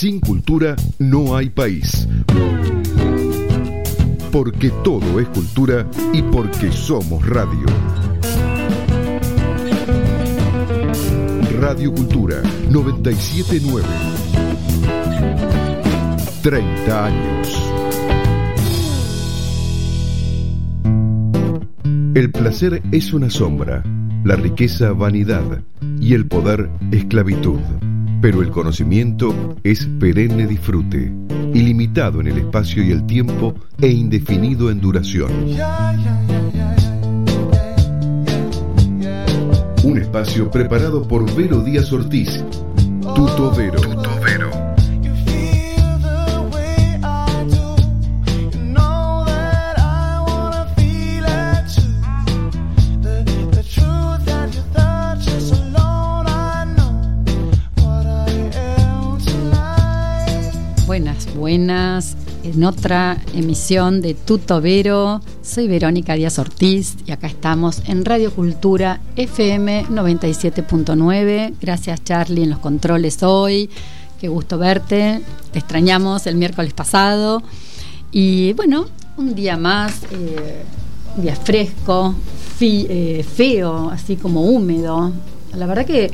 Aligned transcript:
Sin 0.00 0.20
cultura 0.20 0.76
no 1.00 1.36
hay 1.36 1.50
país. 1.50 2.06
Porque 4.30 4.70
todo 4.84 5.18
es 5.18 5.26
cultura 5.30 5.90
y 6.12 6.22
porque 6.22 6.70
somos 6.70 7.28
radio. 7.28 7.66
Radio 11.60 11.92
Cultura 11.92 12.36
979. 12.70 13.88
30 16.44 17.04
años. 17.04 17.62
El 22.14 22.30
placer 22.30 22.82
es 22.92 23.12
una 23.12 23.30
sombra, 23.30 23.82
la 24.22 24.36
riqueza 24.36 24.92
vanidad 24.92 25.64
y 26.00 26.14
el 26.14 26.28
poder 26.28 26.70
esclavitud. 26.92 27.58
Pero 28.20 28.42
el 28.42 28.50
conocimiento 28.50 29.56
es 29.62 29.86
perenne 30.00 30.46
disfrute, 30.46 31.12
ilimitado 31.54 32.20
en 32.20 32.26
el 32.28 32.38
espacio 32.38 32.82
y 32.82 32.90
el 32.90 33.06
tiempo 33.06 33.54
e 33.80 33.88
indefinido 33.88 34.70
en 34.70 34.80
duración. 34.80 35.30
Un 39.84 39.98
espacio 39.98 40.50
preparado 40.50 41.06
por 41.06 41.32
Vero 41.36 41.62
Díaz 41.62 41.92
Ortiz, 41.92 42.44
Tuto 43.14 43.52
Vero. 43.54 44.17
En 61.48 62.62
otra 62.62 63.16
emisión 63.34 64.02
de 64.02 64.12
Tuto 64.12 64.60
Vero. 64.60 65.22
Soy 65.40 65.66
Verónica 65.66 66.12
Díaz 66.12 66.38
Ortiz 66.38 66.96
y 67.06 67.10
acá 67.10 67.26
estamos 67.26 67.80
en 67.86 68.04
Radio 68.04 68.34
Cultura 68.34 69.00
FM 69.16 69.86
97.9. 69.86 71.54
Gracias 71.58 72.04
Charlie 72.04 72.42
en 72.42 72.50
los 72.50 72.58
controles 72.58 73.22
hoy. 73.22 73.70
Qué 74.20 74.28
gusto 74.28 74.58
verte. 74.58 75.22
Te 75.50 75.58
extrañamos 75.58 76.26
el 76.26 76.36
miércoles 76.36 76.74
pasado. 76.74 77.42
Y 78.12 78.52
bueno, 78.52 78.84
un 79.16 79.34
día 79.34 79.56
más, 79.56 80.02
eh, 80.10 80.64
un 81.16 81.22
día 81.22 81.34
fresco, 81.34 82.14
eh, 82.60 83.24
feo, 83.26 83.88
así 83.88 84.16
como 84.16 84.42
húmedo. 84.42 85.12
La 85.54 85.64
verdad 85.64 85.86
que 85.86 86.10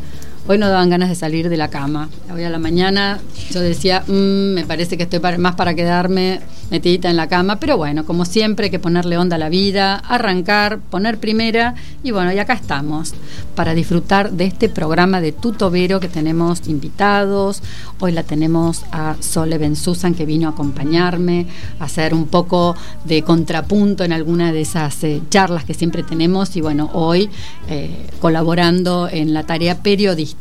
hoy 0.47 0.59
no 0.59 0.69
daban 0.69 0.91
ganas 0.91 1.09
de 1.09 1.15
salir 1.15 1.49
de 1.49 1.57
la 1.57 1.69
cama. 1.69 2.09
Hoy 2.33 2.45
a 2.45 2.51
la 2.51 2.59
mañana 2.59 3.21
yo 3.51 3.61
decía, 3.61 4.05
"Mm, 4.07 4.55
me 4.55 4.65
parece 4.67 4.97
que 4.97 5.05
estoy 5.05 5.21
más 5.39 5.55
para 5.55 5.75
quedarme 5.75 6.41
metidita 6.71 7.11
en 7.11 7.17
la 7.17 7.29
cama, 7.29 7.61
pero 7.61 7.77
bueno, 7.77 8.05
como 8.05 8.25
siempre 8.25 8.65
hay 8.65 8.71
que 8.71 8.79
ponerle 8.79 9.17
onda 9.17 9.37
a 9.37 9.39
la 9.39 9.49
vida, 9.49 9.97
arrancar, 9.97 10.79
poner 10.79 11.19
primera 11.19 11.75
y 12.03 12.11
bueno, 12.11 12.33
y 12.33 12.39
acá 12.39 12.55
estamos 12.55 13.15
para 13.55 13.75
disfrutar 13.75 14.33
de 14.33 14.47
este 14.47 14.69
programa 14.69 15.21
de 15.21 15.33
Tutovero 15.33 16.01
que 16.01 16.09
tenemos 16.09 16.67
invitados. 16.67 17.63
Hoy 18.01 18.13
la 18.13 18.23
tenemos 18.23 18.85
a 18.93 19.17
Sole 19.21 19.59
Ben 19.59 19.77
Susan 19.77 20.15
que 20.15 20.27
vino 20.27 20.49
a 20.49 20.51
acompañarme, 20.53 21.47
a 21.79 21.85
hacer 21.85 22.15
un 22.15 22.27
poco 22.27 22.77
de 23.05 23.23
contrapunto 23.23 24.05
en 24.05 24.13
alguna 24.13 24.53
de 24.53 24.63
esas 24.63 25.03
eh, 25.05 25.23
charlas 25.31 25.65
que 25.65 25.75
siempre 25.75 26.03
tenemos 26.03 26.57
y 26.57 26.61
bueno, 26.61 26.91
hoy 26.93 27.31
eh, 27.69 28.07
colaborando 28.21 29.09
en 29.09 29.33
la 29.33 29.45
tarea 29.45 29.79
periodística. 29.83 30.34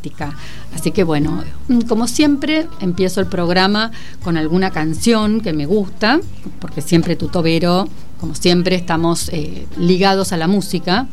Así 0.76 0.92
que 0.92 1.04
bueno, 1.04 1.44
mm, 1.68 1.82
como 1.82 2.08
siempre, 2.08 2.68
empiezo 2.80 3.20
el 3.22 3.28
programa 3.28 3.92
con 4.24 4.38
alguna 4.38 4.72
canción 4.72 5.42
que 5.42 5.54
me 5.54 5.66
gusta, 5.66 6.20
porque 6.60 6.82
siempre 6.82 7.16
Tutovero, 7.16 7.88
como 8.20 8.36
siempre, 8.36 8.76
estamos 8.76 9.30
eh, 9.30 9.68
ligados 9.78 10.32
a 10.34 10.38
la 10.38 10.48
música, 10.48 11.08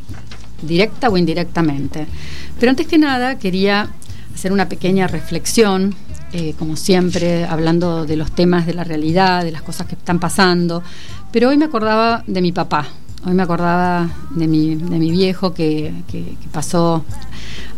directa 0.62 1.08
o 1.08 1.16
indirectamente. 1.16 2.06
Pero 2.58 2.70
antes 2.70 2.86
que 2.86 2.98
nada, 2.98 3.38
quería 3.38 3.90
hacer 4.34 4.52
una 4.52 4.68
pequeña 4.68 5.06
reflexión, 5.06 5.94
eh, 6.32 6.54
como 6.58 6.76
siempre, 6.76 7.44
hablando 7.44 8.06
de 8.06 8.16
los 8.16 8.30
temas 8.32 8.66
de 8.66 8.74
la 8.74 8.84
realidad, 8.84 9.42
de 9.44 9.50
las 9.52 9.62
cosas 9.62 9.86
que 9.86 9.96
están 9.96 10.20
pasando. 10.20 10.82
Pero 11.32 11.48
hoy 11.48 11.56
me 11.56 11.64
acordaba 11.64 12.22
de 12.26 12.40
mi 12.40 12.52
papá, 12.52 12.88
hoy 13.26 13.34
me 13.34 13.42
acordaba 13.42 14.08
de 14.34 14.46
mi, 14.46 14.74
de 14.76 14.98
mi 14.98 15.10
viejo 15.10 15.52
que, 15.52 15.92
que- 16.08 16.36
que 16.40 16.48
pasó 16.52 17.04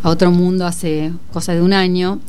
a 0.01 0.09
otro 0.09 0.31
mundo 0.31 0.65
hace 0.65 1.11
cosa 1.31 1.53
de 1.53 1.61
un 1.61 1.73
año. 1.73 2.19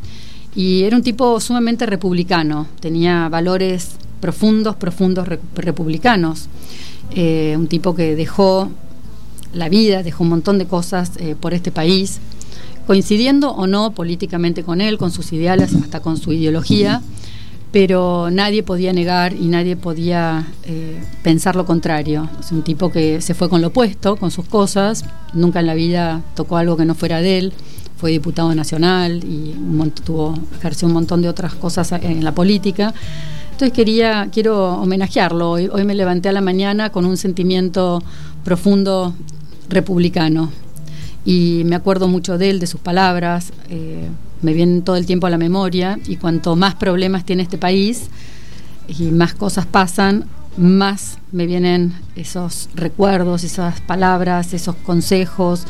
Y 0.57 0.83
era 0.85 0.97
un 0.97 1.03
tipo 1.03 1.41
sumamente 1.41 1.85
republicano, 1.87 2.67
tenía 2.81 3.29
valores 3.29 3.97
profundos, 4.21 4.77
profundos 4.77 5.27
re- 5.27 5.41
republicanos. 5.57 6.49
Eh, 7.11 7.55
un 7.59 7.67
tipo 7.67 7.95
que 7.95 8.15
dejó 8.17 8.71
la 9.53 9.69
vida, 9.69 10.03
dejó 10.03 10.23
un 10.25 10.31
montón 10.31 10.59
de 10.59 10.67
cosas 10.67 11.13
eh, 11.19 11.35
por 11.39 11.55
este 11.55 11.71
país, 11.73 12.19
coincidiendo 12.87 13.51
o 13.51 13.67
no 13.67 13.93
políticamente 13.93 14.63
con 14.63 14.81
él, 14.81 14.97
con 14.99 15.11
sus 15.11 15.33
ideales, 15.33 15.75
hasta 15.75 16.01
con 16.01 16.17
su 16.17 16.33
ideología, 16.33 17.03
pero 17.75 18.31
nadie 18.31 18.63
podía 18.63 18.93
negar 18.93 19.33
y 19.33 19.49
nadie 19.49 19.75
podía 19.75 20.47
eh, 20.63 21.03
pensar 21.25 21.57
lo 21.57 21.67
contrario. 21.67 22.31
Es 22.39 22.53
un 22.53 22.63
tipo 22.63 22.93
que 22.93 23.21
se 23.21 23.35
fue 23.35 23.49
con 23.49 23.63
lo 23.63 23.67
opuesto, 23.67 24.15
con 24.15 24.31
sus 24.31 24.45
cosas, 24.45 25.05
nunca 25.33 25.59
en 25.59 25.67
la 25.67 25.75
vida 25.75 26.23
tocó 26.37 26.57
algo 26.57 26.77
que 26.77 26.85
no 26.85 26.95
fuera 26.95 27.21
de 27.21 27.39
él, 27.39 27.53
fue 27.97 28.13
diputado 28.13 28.55
nacional 28.55 29.25
y 29.25 29.57
tuvo, 30.05 30.39
ejerció 30.57 30.87
un 30.87 30.95
montón 30.95 31.21
de 31.21 31.29
otras 31.29 31.55
cosas 31.55 31.91
en 31.91 32.23
la 32.23 32.33
política. 32.33 32.95
Entonces 33.51 33.73
quería, 33.73 34.29
quiero 34.31 34.75
homenajearlo. 34.75 35.51
Hoy, 35.51 35.69
hoy 35.73 35.83
me 35.85 35.97
levanté 35.97 36.29
a 36.29 36.33
la 36.33 36.43
mañana 36.43 36.91
con 36.91 37.05
un 37.05 37.17
sentimiento 37.17 38.05
profundo 38.45 39.15
republicano 39.69 40.53
y 41.25 41.63
me 41.65 41.75
acuerdo 41.75 42.07
mucho 42.07 42.39
de 42.39 42.51
él, 42.51 42.61
de 42.61 42.69
sus 42.69 42.81
palabras, 42.81 43.53
eh, 43.69 44.07
me 44.45 44.53
vienen 44.53 44.83
todo 44.83 44.97
el 44.97 45.07
tiempo 45.07 45.27
a 45.27 45.31
la 45.31 45.39
memoria 45.39 45.99
y 46.07 46.17
cuanto 46.17 46.55
más 46.55 46.75
problemas 46.75 47.25
tiene 47.25 47.43
este 47.43 47.57
país 47.57 48.09
y 48.87 49.05
más 49.05 49.35
cosas 49.35 49.65
pasan, 49.65 50.27
más 50.59 51.19
me 51.33 51.47
vienen 51.47 51.95
esos 52.15 52.69
recuerdos, 52.75 53.43
esas 53.43 53.81
palabras, 53.81 54.53
esos 54.53 54.77
consejos, 54.77 55.65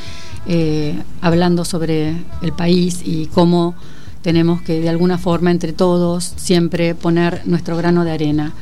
eh, 0.46 0.98
hablando 1.20 1.64
sobre 1.64 2.16
el 2.42 2.52
país 2.52 3.00
y 3.04 3.26
cómo 3.26 3.76
tenemos 4.22 4.60
que 4.60 4.80
de 4.80 4.88
alguna 4.88 5.18
forma 5.18 5.52
entre 5.52 5.72
todos 5.72 6.32
siempre 6.36 6.96
poner 6.96 7.42
nuestro 7.44 7.76
grano 7.76 8.04
de 8.04 8.10
arena. 8.10 8.52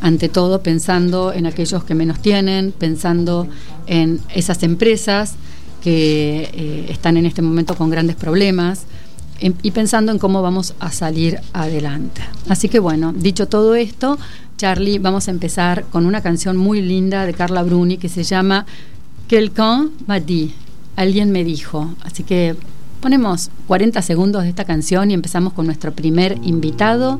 Ante 0.00 0.30
todo 0.30 0.62
pensando 0.62 1.34
en 1.34 1.44
aquellos 1.44 1.84
que 1.84 1.94
menos 1.94 2.20
tienen, 2.20 2.72
pensando 2.72 3.46
en 3.86 4.20
esas 4.34 4.62
empresas 4.62 5.34
que 5.82 6.48
eh, 6.54 6.86
están 6.88 7.18
en 7.18 7.26
este 7.26 7.42
momento 7.42 7.74
con 7.74 7.90
grandes 7.90 8.16
problemas 8.16 8.86
y 9.40 9.70
pensando 9.70 10.12
en 10.12 10.18
cómo 10.18 10.42
vamos 10.42 10.74
a 10.80 10.92
salir 10.92 11.38
adelante. 11.52 12.22
Así 12.48 12.68
que 12.68 12.78
bueno, 12.78 13.12
dicho 13.14 13.48
todo 13.48 13.74
esto, 13.74 14.18
Charlie, 14.56 14.98
vamos 14.98 15.28
a 15.28 15.30
empezar 15.30 15.84
con 15.84 16.04
una 16.04 16.20
canción 16.20 16.56
muy 16.56 16.82
linda 16.82 17.24
de 17.24 17.32
Carla 17.32 17.62
Bruni 17.62 17.96
que 17.96 18.10
se 18.10 18.22
llama 18.22 18.66
Quelqu'un 19.26 19.92
m'a 20.06 20.20
dit, 20.20 20.52
alguien 20.96 21.30
me 21.30 21.44
dijo. 21.44 21.94
Así 22.02 22.24
que 22.24 22.56
ponemos 23.00 23.50
40 23.66 24.02
segundos 24.02 24.42
de 24.42 24.50
esta 24.50 24.64
canción 24.64 25.10
y 25.10 25.14
empezamos 25.14 25.52
con 25.52 25.66
nuestro 25.66 25.92
primer 25.92 26.38
invitado 26.42 27.18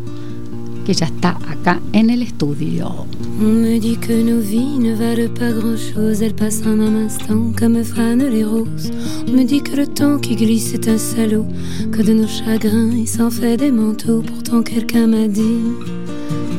que 0.85 0.95
ya 0.95 1.07
está 1.07 1.39
acá 1.49 1.81
en 1.93 2.11
el 2.11 2.23
estudio. 2.23 3.07
On 3.41 3.63
me 3.63 3.81
dit 3.81 3.99
que 3.99 4.23
nos 4.23 4.45
vies 4.45 4.79
ne 4.79 4.95
valent 4.95 5.33
pas 5.33 5.53
grand-chose, 5.53 6.23
elles 6.23 6.35
passent 6.35 6.63
en 6.67 6.79
un 6.81 7.07
instant 7.07 7.53
comme 7.59 7.83
fanent 7.85 8.29
les 8.29 8.45
roses. 8.45 8.91
On 9.27 9.33
me 9.33 9.45
dit 9.45 9.63
que 9.63 9.77
le 9.77 9.87
temps 9.87 10.19
qui 10.19 10.37
glisse 10.37 10.75
est 10.75 10.89
un 10.89 10.99
salaud, 10.99 11.47
que 11.91 12.03
de 12.03 12.13
nos 12.13 12.29
chagrins 12.29 12.91
il 12.93 13.09
s'en 13.09 13.31
fait 13.31 13.57
des 13.57 13.71
manteaux. 13.71 14.23
Pourtant 14.23 14.63
quelqu'un 14.63 15.07
m'a 15.07 15.29
dit 15.29 15.63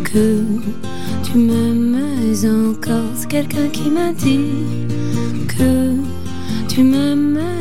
que 0.03 0.43
tu 1.23 1.37
m'aimes 1.37 1.97
encore. 2.71 3.11
C'est 3.15 3.27
quelqu'un 3.27 3.67
qui 3.67 3.89
m'a 3.89 4.13
dit 4.13 4.65
que 5.47 5.95
tu 6.67 6.83
m'aimes 6.83 7.60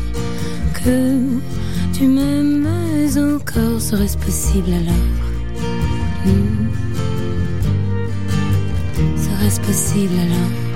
que 0.83 1.17
tu 1.93 2.07
m'aimes 2.07 2.67
encore. 3.17 3.81
Serait-ce 3.81 4.17
possible 4.17 4.73
alors? 4.73 5.05
Hmm. 6.25 6.67
Serait-ce 9.17 9.59
possible 9.61 10.13
alors? 10.19 10.70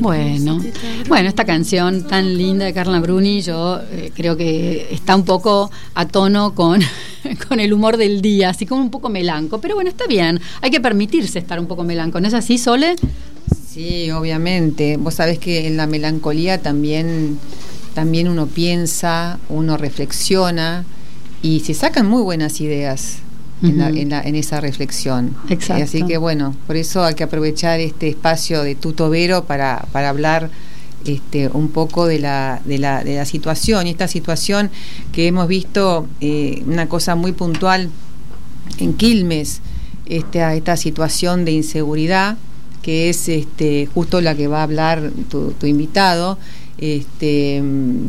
Bueno, 0.00 0.60
bueno, 1.08 1.28
esta 1.28 1.44
canción 1.44 2.06
tan 2.06 2.38
linda 2.38 2.64
de 2.64 2.72
Carla 2.72 3.00
Bruni, 3.00 3.42
yo 3.42 3.80
eh, 3.90 4.12
creo 4.14 4.36
que 4.36 4.88
está 4.92 5.16
un 5.16 5.24
poco 5.24 5.70
a 5.94 6.06
tono 6.06 6.54
con, 6.54 6.80
con 7.48 7.58
el 7.58 7.72
humor 7.72 7.96
del 7.96 8.22
día, 8.22 8.50
así 8.50 8.64
como 8.64 8.80
un 8.80 8.90
poco 8.90 9.08
melanco, 9.08 9.60
pero 9.60 9.74
bueno, 9.74 9.90
está 9.90 10.06
bien, 10.06 10.40
hay 10.60 10.70
que 10.70 10.80
permitirse 10.80 11.40
estar 11.40 11.58
un 11.58 11.66
poco 11.66 11.82
melanco, 11.82 12.20
¿no 12.20 12.28
es 12.28 12.34
así, 12.34 12.58
Sole? 12.58 12.94
Sí, 13.68 14.10
obviamente. 14.10 14.96
Vos 14.96 15.14
sabés 15.14 15.38
que 15.38 15.66
en 15.66 15.76
la 15.76 15.86
melancolía 15.86 16.58
también, 16.58 17.38
también 17.94 18.28
uno 18.28 18.46
piensa, 18.46 19.38
uno 19.48 19.76
reflexiona 19.76 20.84
y 21.42 21.60
se 21.60 21.74
sacan 21.74 22.06
muy 22.06 22.22
buenas 22.22 22.60
ideas 22.60 23.18
en, 23.62 24.34
esa 24.34 24.60
reflexión. 24.60 25.34
Exacto. 25.48 25.84
Así 25.84 26.02
que 26.04 26.18
bueno, 26.18 26.54
por 26.66 26.76
eso 26.76 27.04
hay 27.04 27.14
que 27.14 27.24
aprovechar 27.24 27.80
este 27.80 28.08
espacio 28.08 28.62
de 28.62 28.74
Tutovero 28.74 29.44
para, 29.44 29.86
para 29.92 30.08
hablar 30.08 30.50
este, 31.04 31.48
un 31.48 31.68
poco 31.68 32.06
de 32.06 32.18
la, 32.18 32.60
de, 32.64 32.78
la, 32.78 33.04
de 33.04 33.16
la 33.16 33.24
situación 33.24 33.86
y 33.86 33.90
esta 33.90 34.08
situación 34.08 34.70
que 35.12 35.26
hemos 35.26 35.48
visto, 35.48 36.06
eh, 36.20 36.62
una 36.66 36.88
cosa 36.88 37.14
muy 37.14 37.32
puntual 37.32 37.90
en 38.78 38.94
Quilmes, 38.94 39.60
esta, 40.06 40.54
esta 40.54 40.76
situación 40.76 41.44
de 41.44 41.52
inseguridad 41.52 42.36
que 42.82 43.10
es 43.10 43.28
este, 43.28 43.86
justo 43.92 44.20
la 44.20 44.34
que 44.34 44.46
va 44.46 44.60
a 44.60 44.62
hablar 44.62 45.10
tu, 45.28 45.52
tu 45.52 45.66
invitado, 45.66 46.38
este, 46.78 47.62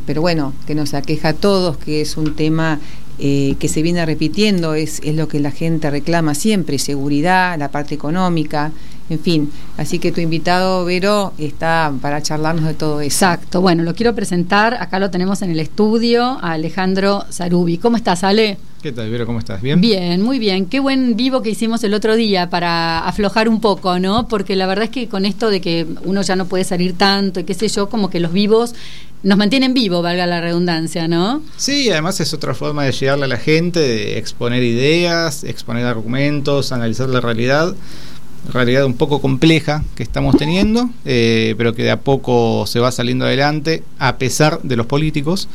pero 0.06 0.22
bueno, 0.22 0.54
que 0.66 0.76
nos 0.76 0.94
aqueja 0.94 1.30
a 1.30 1.34
todos, 1.34 1.78
que 1.78 2.02
es 2.02 2.16
un 2.16 2.36
tema 2.36 2.80
eh, 3.24 3.56
que 3.60 3.68
se 3.68 3.84
viene 3.84 4.04
repitiendo, 4.04 4.74
es, 4.74 5.00
es 5.04 5.16
lo 5.16 5.28
que 5.28 5.40
la 5.40 5.52
gente 5.52 5.92
reclama 5.92 6.34
siempre, 6.34 6.80
seguridad, 6.80 7.58
la 7.60 7.70
parte 7.70 7.94
económica, 7.94 8.72
en 9.12 9.20
fin. 9.20 9.52
Así 9.78 10.00
que 10.00 10.12
tu 10.12 10.22
invitado, 10.22 10.84
Vero, 10.86 11.34
está 11.38 11.94
para 12.02 12.24
charlarnos 12.24 12.66
de 12.66 12.74
todo 12.74 13.00
eso. 13.00 13.08
Exacto, 13.08 13.62
bueno, 13.62 13.84
lo 13.84 13.94
quiero 13.94 14.16
presentar, 14.16 14.74
acá 14.74 14.98
lo 14.98 15.12
tenemos 15.12 15.44
en 15.44 15.52
el 15.52 15.60
estudio, 15.60 16.40
a 16.42 16.54
Alejandro 16.54 17.26
Zarubi. 17.32 17.78
¿Cómo 17.78 17.96
estás, 17.96 18.24
Ale? 18.24 18.58
¿Qué 18.82 18.92
tal, 18.92 19.12
Vero? 19.12 19.28
¿Cómo 19.28 19.38
estás? 19.38 19.62
¿Bien? 19.62 19.80
Bien, 19.80 20.24
muy 20.24 20.40
bien. 20.40 20.66
Qué 20.66 20.80
buen 20.80 21.16
vivo 21.16 21.44
que 21.44 21.52
hicimos 21.52 21.84
el 21.84 21.94
otro 21.94 22.16
día 22.16 22.50
para 22.50 23.06
aflojar 23.08 23.48
un 23.48 23.62
poco, 23.62 24.00
¿no? 24.00 24.28
Porque 24.28 24.56
la 24.56 24.66
verdad 24.66 24.86
es 24.86 24.90
que 24.90 25.08
con 25.08 25.24
esto 25.26 25.52
de 25.52 25.62
que 25.62 25.86
uno 26.04 26.24
ya 26.24 26.36
no 26.36 26.48
puede 26.48 26.64
salir 26.64 26.98
tanto 26.98 27.40
y 27.40 27.44
qué 27.44 27.54
sé 27.54 27.68
yo, 27.68 27.90
como 27.90 28.10
que 28.10 28.20
los 28.20 28.34
vivos 28.34 28.74
nos 29.22 29.38
mantienen 29.38 29.76
vivo, 29.76 30.02
valga 30.02 30.26
la 30.26 30.42
redundancia, 30.42 31.08
¿no? 31.08 31.44
Sí, 31.58 31.92
además 31.92 32.20
es 32.22 32.34
otra 32.34 32.56
forma 32.56 32.84
de 32.84 32.92
llegarle 32.92 33.26
a 33.26 33.28
la 33.28 33.38
gente, 33.38 33.80
de 33.80 34.18
exponer 34.18 34.64
ideas, 34.64 35.44
exponer 35.44 35.86
argumentos, 35.86 36.72
analizar 36.72 37.08
la 37.08 37.22
realidad 37.22 37.76
realidad 38.50 38.86
un 38.86 38.94
poco 38.94 39.22
compleja 39.22 39.84
que 39.96 40.04
estamos 40.04 40.38
teniendo, 40.38 40.90
eh, 41.06 41.56
pero 41.58 41.74
que 41.74 41.84
de 41.84 41.92
a 41.92 42.00
poco 42.00 42.66
se 42.68 42.80
va 42.80 42.92
saliendo 42.92 43.26
adelante 43.26 43.84
a 44.00 44.18
pesar 44.18 44.62
de 44.64 44.76
los 44.76 44.86
políticos. 44.86 45.48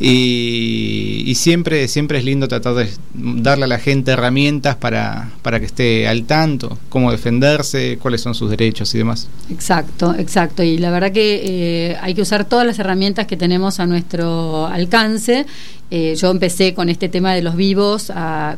Y, 0.00 1.32
siempre, 1.36 1.86
siempre 1.86 2.18
es 2.18 2.24
lindo 2.24 2.48
tratar 2.48 2.74
de 2.74 2.88
darle 3.14 3.64
a 3.64 3.68
la 3.68 3.78
gente 3.78 4.10
herramientas 4.10 4.74
para, 4.76 5.30
para 5.42 5.60
que 5.60 5.66
esté 5.66 6.08
al 6.08 6.24
tanto, 6.24 6.78
cómo 6.88 7.12
defenderse, 7.12 7.98
cuáles 8.00 8.20
son 8.20 8.34
sus 8.34 8.50
derechos 8.50 8.92
y 8.94 8.98
demás. 8.98 9.28
Exacto, 9.50 10.14
exacto. 10.18 10.62
Y 10.62 10.78
la 10.78 10.90
verdad 10.90 11.12
que 11.12 11.42
eh, 11.44 11.96
hay 12.00 12.14
que 12.14 12.22
usar 12.22 12.44
todas 12.44 12.66
las 12.66 12.78
herramientas 12.78 13.26
que 13.26 13.36
tenemos 13.36 13.78
a 13.78 13.86
nuestro 13.86 14.66
alcance 14.66 15.46
eh, 15.96 16.16
yo 16.16 16.32
empecé 16.32 16.74
con 16.74 16.88
este 16.88 17.08
tema 17.08 17.34
de 17.34 17.42
los 17.42 17.54
vivos, 17.54 18.10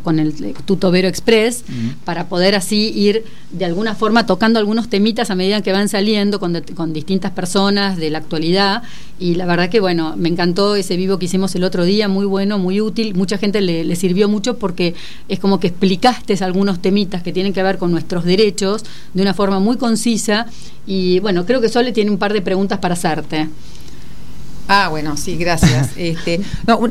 con 0.02 0.18
el 0.18 0.54
Tutovero 0.64 1.06
Express, 1.06 1.64
para 2.06 2.28
poder 2.28 2.54
así 2.54 2.90
ir 2.94 3.24
de 3.50 3.65
alguna 3.66 3.94
forma 3.94 4.26
tocando 4.26 4.58
algunos 4.58 4.88
temitas 4.88 5.30
a 5.30 5.34
medida 5.34 5.60
que 5.62 5.72
van 5.72 5.88
saliendo 5.88 6.40
con, 6.40 6.92
distintas 6.92 7.32
personas 7.32 7.96
de 7.96 8.10
la 8.10 8.18
actualidad. 8.18 8.82
Y 9.18 9.34
la 9.34 9.46
verdad 9.46 9.68
que, 9.68 9.80
bueno, 9.80 10.14
me 10.16 10.28
encantó 10.28 10.76
ese 10.76 10.96
vivo 10.96 11.18
que 11.18 11.26
hicimos 11.26 11.54
el 11.54 11.64
otro 11.64 11.84
día, 11.84 12.08
muy 12.08 12.26
bueno, 12.26 12.58
muy 12.58 12.80
útil. 12.80 13.14
Mucha 13.14 13.38
gente 13.38 13.60
le, 13.60 13.96
sirvió 13.96 14.28
mucho 14.28 14.58
porque 14.58 14.94
es 15.28 15.38
como 15.38 15.60
que 15.60 15.68
explicaste 15.68 16.36
algunos 16.42 16.80
temitas 16.80 17.22
que 17.22 17.32
tienen 17.32 17.52
que 17.52 17.62
ver 17.62 17.78
con 17.78 17.90
nuestros 17.90 18.24
derechos 18.24 18.84
de 19.14 19.22
una 19.22 19.34
forma 19.34 19.58
muy 19.58 19.76
concisa. 19.76 20.46
Y 20.86 21.20
bueno, 21.20 21.44
creo 21.46 21.60
que 21.60 21.68
Sole 21.68 21.92
tiene 21.92 22.10
un 22.10 22.18
par 22.18 22.32
de 22.32 22.42
preguntas 22.42 22.78
para 22.78 22.94
hacerte. 22.94 23.48
Ah, 24.68 24.88
bueno, 24.88 25.16
sí, 25.16 25.36
gracias. 25.36 25.90
este, 25.96 26.40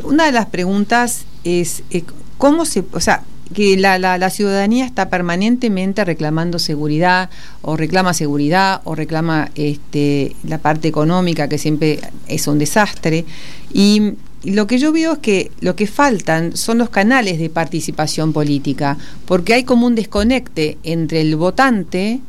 una 0.03 0.25
de 0.25 0.31
las 0.31 0.47
preguntas 0.47 1.25
es 1.43 1.83
eh, 1.89 2.03
cómo 2.37 2.65
se, 2.65 2.83
o 2.91 2.99
sea, 2.99 3.23
que 3.53 3.77
la, 3.77 3.99
la, 3.99 4.29
ciudadanía 4.29 4.85
está 4.85 5.09
permanentemente 5.09 6.03
reclamando 6.03 6.57
seguridad 6.59 7.29
o 7.61 7.77
reclama 7.77 8.13
seguridad 8.13 8.81
o 8.85 8.95
reclama 8.95 9.51
este, 9.55 10.35
la 10.43 10.57
parte 10.57 10.87
económica 10.87 11.47
que 11.47 11.57
siempre 11.57 11.99
es 12.27 12.47
un 12.47 12.57
desastre. 12.57 13.25
Y 13.71 14.13
lo 14.43 14.67
que 14.67 14.77
yo 14.77 14.91
veo 14.91 15.13
es 15.13 15.19
que 15.19 15.51
lo 15.59 15.75
que 15.75 15.87
faltan 15.87 16.55
son 16.55 16.77
los 16.77 16.89
canales 16.89 17.39
de 17.39 17.49
participación 17.49 18.33
política 18.33 18.97
porque 19.25 19.53
hay 19.53 19.63
como 19.63 19.87
un 19.87 19.95
desconecte 19.95 20.77
entre 20.83 21.21
el 21.21 21.35
votante 21.35 22.21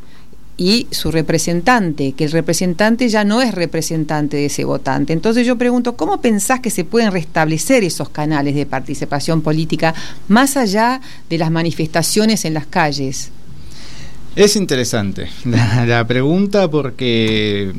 y 0.58 0.86
su 0.90 1.10
representante, 1.10 2.12
que 2.12 2.24
el 2.24 2.32
representante 2.32 3.08
ya 3.08 3.24
no 3.24 3.42
es 3.42 3.54
representante 3.54 4.38
de 4.38 4.46
ese 4.46 4.64
votante. 4.64 5.12
Entonces 5.12 5.46
yo 5.46 5.56
pregunto, 5.56 5.96
¿cómo 5.96 6.20
pensás 6.20 6.60
que 6.60 6.70
se 6.70 6.84
pueden 6.84 7.12
restablecer 7.12 7.84
esos 7.84 8.08
canales 8.08 8.54
de 8.54 8.64
participación 8.64 9.42
política 9.42 9.94
más 10.28 10.56
allá 10.56 11.00
de 11.28 11.38
las 11.38 11.50
manifestaciones 11.50 12.44
en 12.44 12.54
las 12.54 12.66
calles? 12.66 13.30
Es 14.34 14.56
interesante 14.56 15.28
la, 15.44 16.06
pregunta 16.06 16.70
porque 16.70 17.72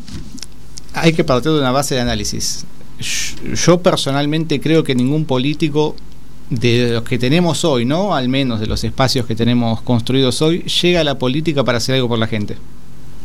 hay 0.94 1.14
que 1.14 1.24
partir 1.24 1.52
de 1.52 1.60
una 1.60 1.72
base 1.72 1.96
de 1.96 2.02
análisis. 2.02 2.66
Yo 3.66 3.82
personalmente 3.82 4.60
creo 4.60 4.84
que 4.84 4.96
ningún 4.96 5.26
político 5.26 5.96
de 6.50 6.92
los 6.94 7.04
que 7.04 7.18
tenemos 7.18 7.66
hoy, 7.66 7.86
¿no? 7.86 8.16
Al 8.16 8.30
menos 8.30 8.60
de 8.60 8.68
los 8.68 8.84
espacios 8.84 9.26
que 9.26 9.36
tenemos 9.36 9.82
construidos 9.82 10.42
hoy, 10.42 10.64
llega 10.64 11.04
la 11.04 11.18
política 11.18 11.64
para 11.64 11.80
hacer 11.80 11.96
algo 11.96 12.08
por 12.08 12.20
la 12.20 12.28
gente. 12.28 12.58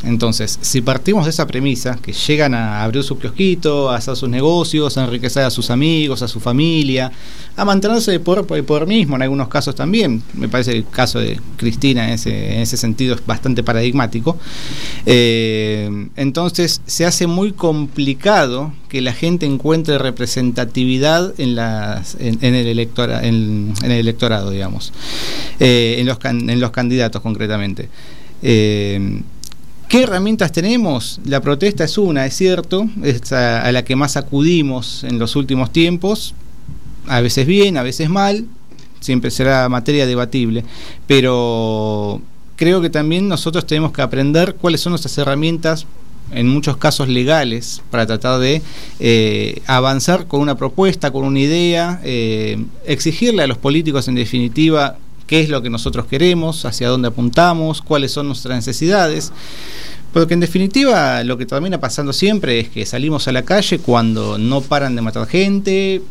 Entonces, 0.05 0.59
si 0.61 0.81
partimos 0.81 1.25
de 1.25 1.31
esa 1.31 1.47
premisa, 1.47 1.97
que 2.03 2.13
llegan 2.13 2.55
a 2.55 2.83
abrir 2.83 3.05
su 3.05 3.19
kiosquito, 3.19 3.91
a 3.91 3.97
hacer 3.97 4.17
sus 4.17 4.29
negocios, 4.29 4.99
a 4.99 5.05
enriquecer 5.05 5.45
a 5.45 5.51
sus 5.51 5.71
amigos, 5.71 6.23
a 6.23 6.29
su 6.29 6.41
familia, 6.41 7.13
a 7.57 7.65
mantenerse 7.65 8.19
por, 8.19 8.45
por 8.47 8.87
mismo 8.87 9.17
en 9.17 9.23
algunos 9.23 9.49
casos 9.49 9.75
también, 9.75 10.23
me 10.35 10.49
parece 10.49 10.73
el 10.73 10.89
caso 10.89 11.21
de 11.21 11.41
Cristina 11.57 12.09
en 12.09 12.15
ese, 12.15 12.55
en 12.55 12.61
ese 12.61 12.77
sentido 12.77 13.15
es 13.15 13.25
bastante 13.25 13.63
paradigmático, 13.63 14.37
eh, 15.07 16.09
entonces 16.17 16.81
se 16.87 17.05
hace 17.05 17.27
muy 17.27 17.53
complicado 17.53 18.73
que 18.89 19.01
la 19.03 19.13
gente 19.13 19.47
encuentre 19.47 19.99
representatividad 19.99 21.33
en, 21.39 21.55
las, 21.55 22.17
en, 22.19 22.43
el, 22.43 22.67
electora, 22.67 23.25
en, 23.25 23.73
el 23.83 23.93
electorado, 23.93 24.51
digamos, 24.51 24.93
eh, 25.61 25.97
en, 25.99 26.07
los, 26.07 26.19
en 26.25 26.61
los 26.61 26.71
candidatos 26.73 27.23
concretamente. 27.23 27.89
Eh, 28.43 29.23
¿Qué 29.93 30.05
herramientas 30.05 30.53
tenemos? 30.53 31.21
La 31.27 31.43
protesta 31.43 31.85
es 31.85 31.99
una, 31.99 32.25
es 32.25 32.35
cierto, 32.35 32.89
es 33.03 33.31
a, 33.31 33.71
la 33.73 33.85
que 33.85 33.95
más 33.95 34.17
acudimos 34.17 35.05
en 35.05 35.19
los 35.19 35.37
últimos 35.37 35.71
tiempos, 35.71 36.35
a 37.09 37.21
veces 37.21 37.47
bien, 37.47 37.77
a 37.77 37.83
veces 37.83 38.09
mal, 38.09 38.47
siempre 39.01 39.31
será 39.31 39.69
materia 39.69 40.07
debatible, 40.07 40.65
pero 41.07 42.23
creo 42.57 42.81
que 42.81 42.89
también 42.89 43.29
nosotros 43.29 43.67
tenemos 43.67 43.93
que 43.93 44.01
aprender 44.01 44.55
cuáles 44.55 44.81
son 44.81 44.93
nuestras 44.93 45.19
herramientas 45.19 45.85
en 46.31 46.49
muchos 46.49 46.79
casos 46.79 47.11
legales 47.11 47.83
para 47.91 48.07
tratar 48.07 48.41
de 48.41 48.63
eh, 48.99 49.61
avanzar 49.67 50.27
con 50.27 50.41
una 50.41 50.57
propuesta, 50.57 51.11
con 51.11 51.27
una 51.27 51.41
idea, 51.41 52.01
eh, 52.03 52.65
exigirle 52.87 53.43
a 53.43 53.47
los 53.47 53.59
políticos 53.59 54.09
en 54.09 54.15
definitiva 54.15 54.97
qué 55.33 55.41
es 55.41 55.49
lo 55.49 55.63
que 55.63 55.71
nosotros 55.71 56.05
queremos, 56.05 56.67
hacia 56.67 56.91
dónde 56.91 57.09
apuntamos, 57.09 57.81
cuáles 57.81 58.13
son 58.13 58.27
nuestras 58.27 58.55
necesidades. 58.55 59.33
Porque 60.13 60.35
en 60.35 60.41
definitiva 60.41 61.25
lo 61.25 61.39
que 61.39 61.47
termina 61.47 61.81
pasando 61.81 62.13
siempre 62.13 62.61
es 62.61 62.69
que 62.69 62.85
salimos 62.85 63.27
a 63.29 63.33
la 63.33 63.41
calle 63.41 63.79
cuando 63.79 64.37
no 64.37 64.61
paran 64.61 64.95
de 64.95 65.01
matar 65.01 65.27
gente. 65.27 66.03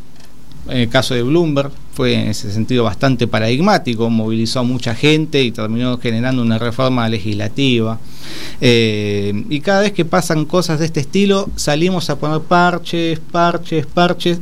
En 0.68 0.78
el 0.78 0.90
caso 0.90 1.13
de 1.13 1.22
Bloomberg 1.22 1.70
fue 1.94 2.16
en 2.16 2.30
ese 2.30 2.51
sentido 2.51 2.84
bastante 2.84 3.28
paradigmático, 3.28 4.10
movilizó 4.10 4.62
a 4.62 4.63
mucha 4.63 4.96
gente 4.96 5.44
y 5.44 5.51
terminó 5.51 6.00
generando 6.00 6.42
una 6.42 6.58
reforma 6.58 7.08
legislativa. 7.08 8.00
Eh, 8.60 9.46
y 9.51 9.60
cada 9.60 9.82
vez 9.82 9.92
que 9.92 10.04
pasan 10.04 10.46
cosas 10.46 10.80
de 10.80 10.88
este 10.88 11.01
estilo, 11.01 11.48
salimos 11.56 12.10
a 12.10 12.18
poner 12.18 12.42
parches, 12.42 13.20
parches, 13.20 13.86
parches. 13.86 14.40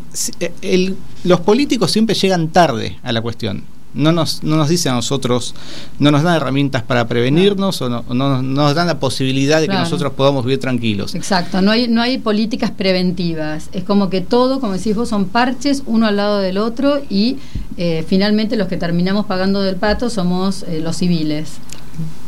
los 1.25 1.41
políticos 1.41 1.91
siempre 1.91 2.15
llegan 2.15 2.47
tarde 2.47 2.97
a 3.03 3.11
la 3.11 3.21
cuestión 3.21 3.77
no 3.93 4.11
nos, 4.11 4.43
no 4.43 4.55
nos 4.55 4.69
dice 4.69 4.89
a 4.89 4.93
nosotros, 4.93 5.55
no 5.97 6.11
nos 6.11 6.23
dan 6.23 6.35
herramientas 6.35 6.83
para 6.83 7.07
prevenirnos 7.07 7.81
o 7.81 7.89
no, 7.89 8.03
no, 8.13 8.41
nos 8.41 8.75
dan 8.75 8.87
la 8.87 8.99
posibilidad 8.99 9.59
de 9.59 9.67
que 9.67 9.73
nosotros 9.73 10.13
podamos 10.13 10.45
vivir 10.45 10.59
tranquilos. 10.59 11.15
Exacto, 11.15 11.61
no 11.61 11.71
hay, 11.71 11.87
no 11.87 12.01
hay 12.01 12.17
políticas 12.17 12.71
preventivas, 12.71 13.69
es 13.73 13.83
como 13.83 14.09
que 14.09 14.21
todo, 14.21 14.59
como 14.59 14.73
decís 14.73 14.95
vos, 14.95 15.09
son 15.09 15.25
parches 15.25 15.83
uno 15.85 16.07
al 16.07 16.17
lado 16.17 16.39
del 16.39 16.57
otro 16.57 17.01
y 17.09 17.37
eh, 17.77 18.05
finalmente 18.07 18.55
los 18.55 18.67
que 18.67 18.77
terminamos 18.77 19.25
pagando 19.25 19.61
del 19.61 19.75
pato 19.75 20.09
somos 20.09 20.63
eh, 20.63 20.79
los 20.81 20.97
civiles. 20.97 21.53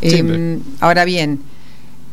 Em, 0.01 0.59
ahora 0.79 1.05
bien, 1.05 1.41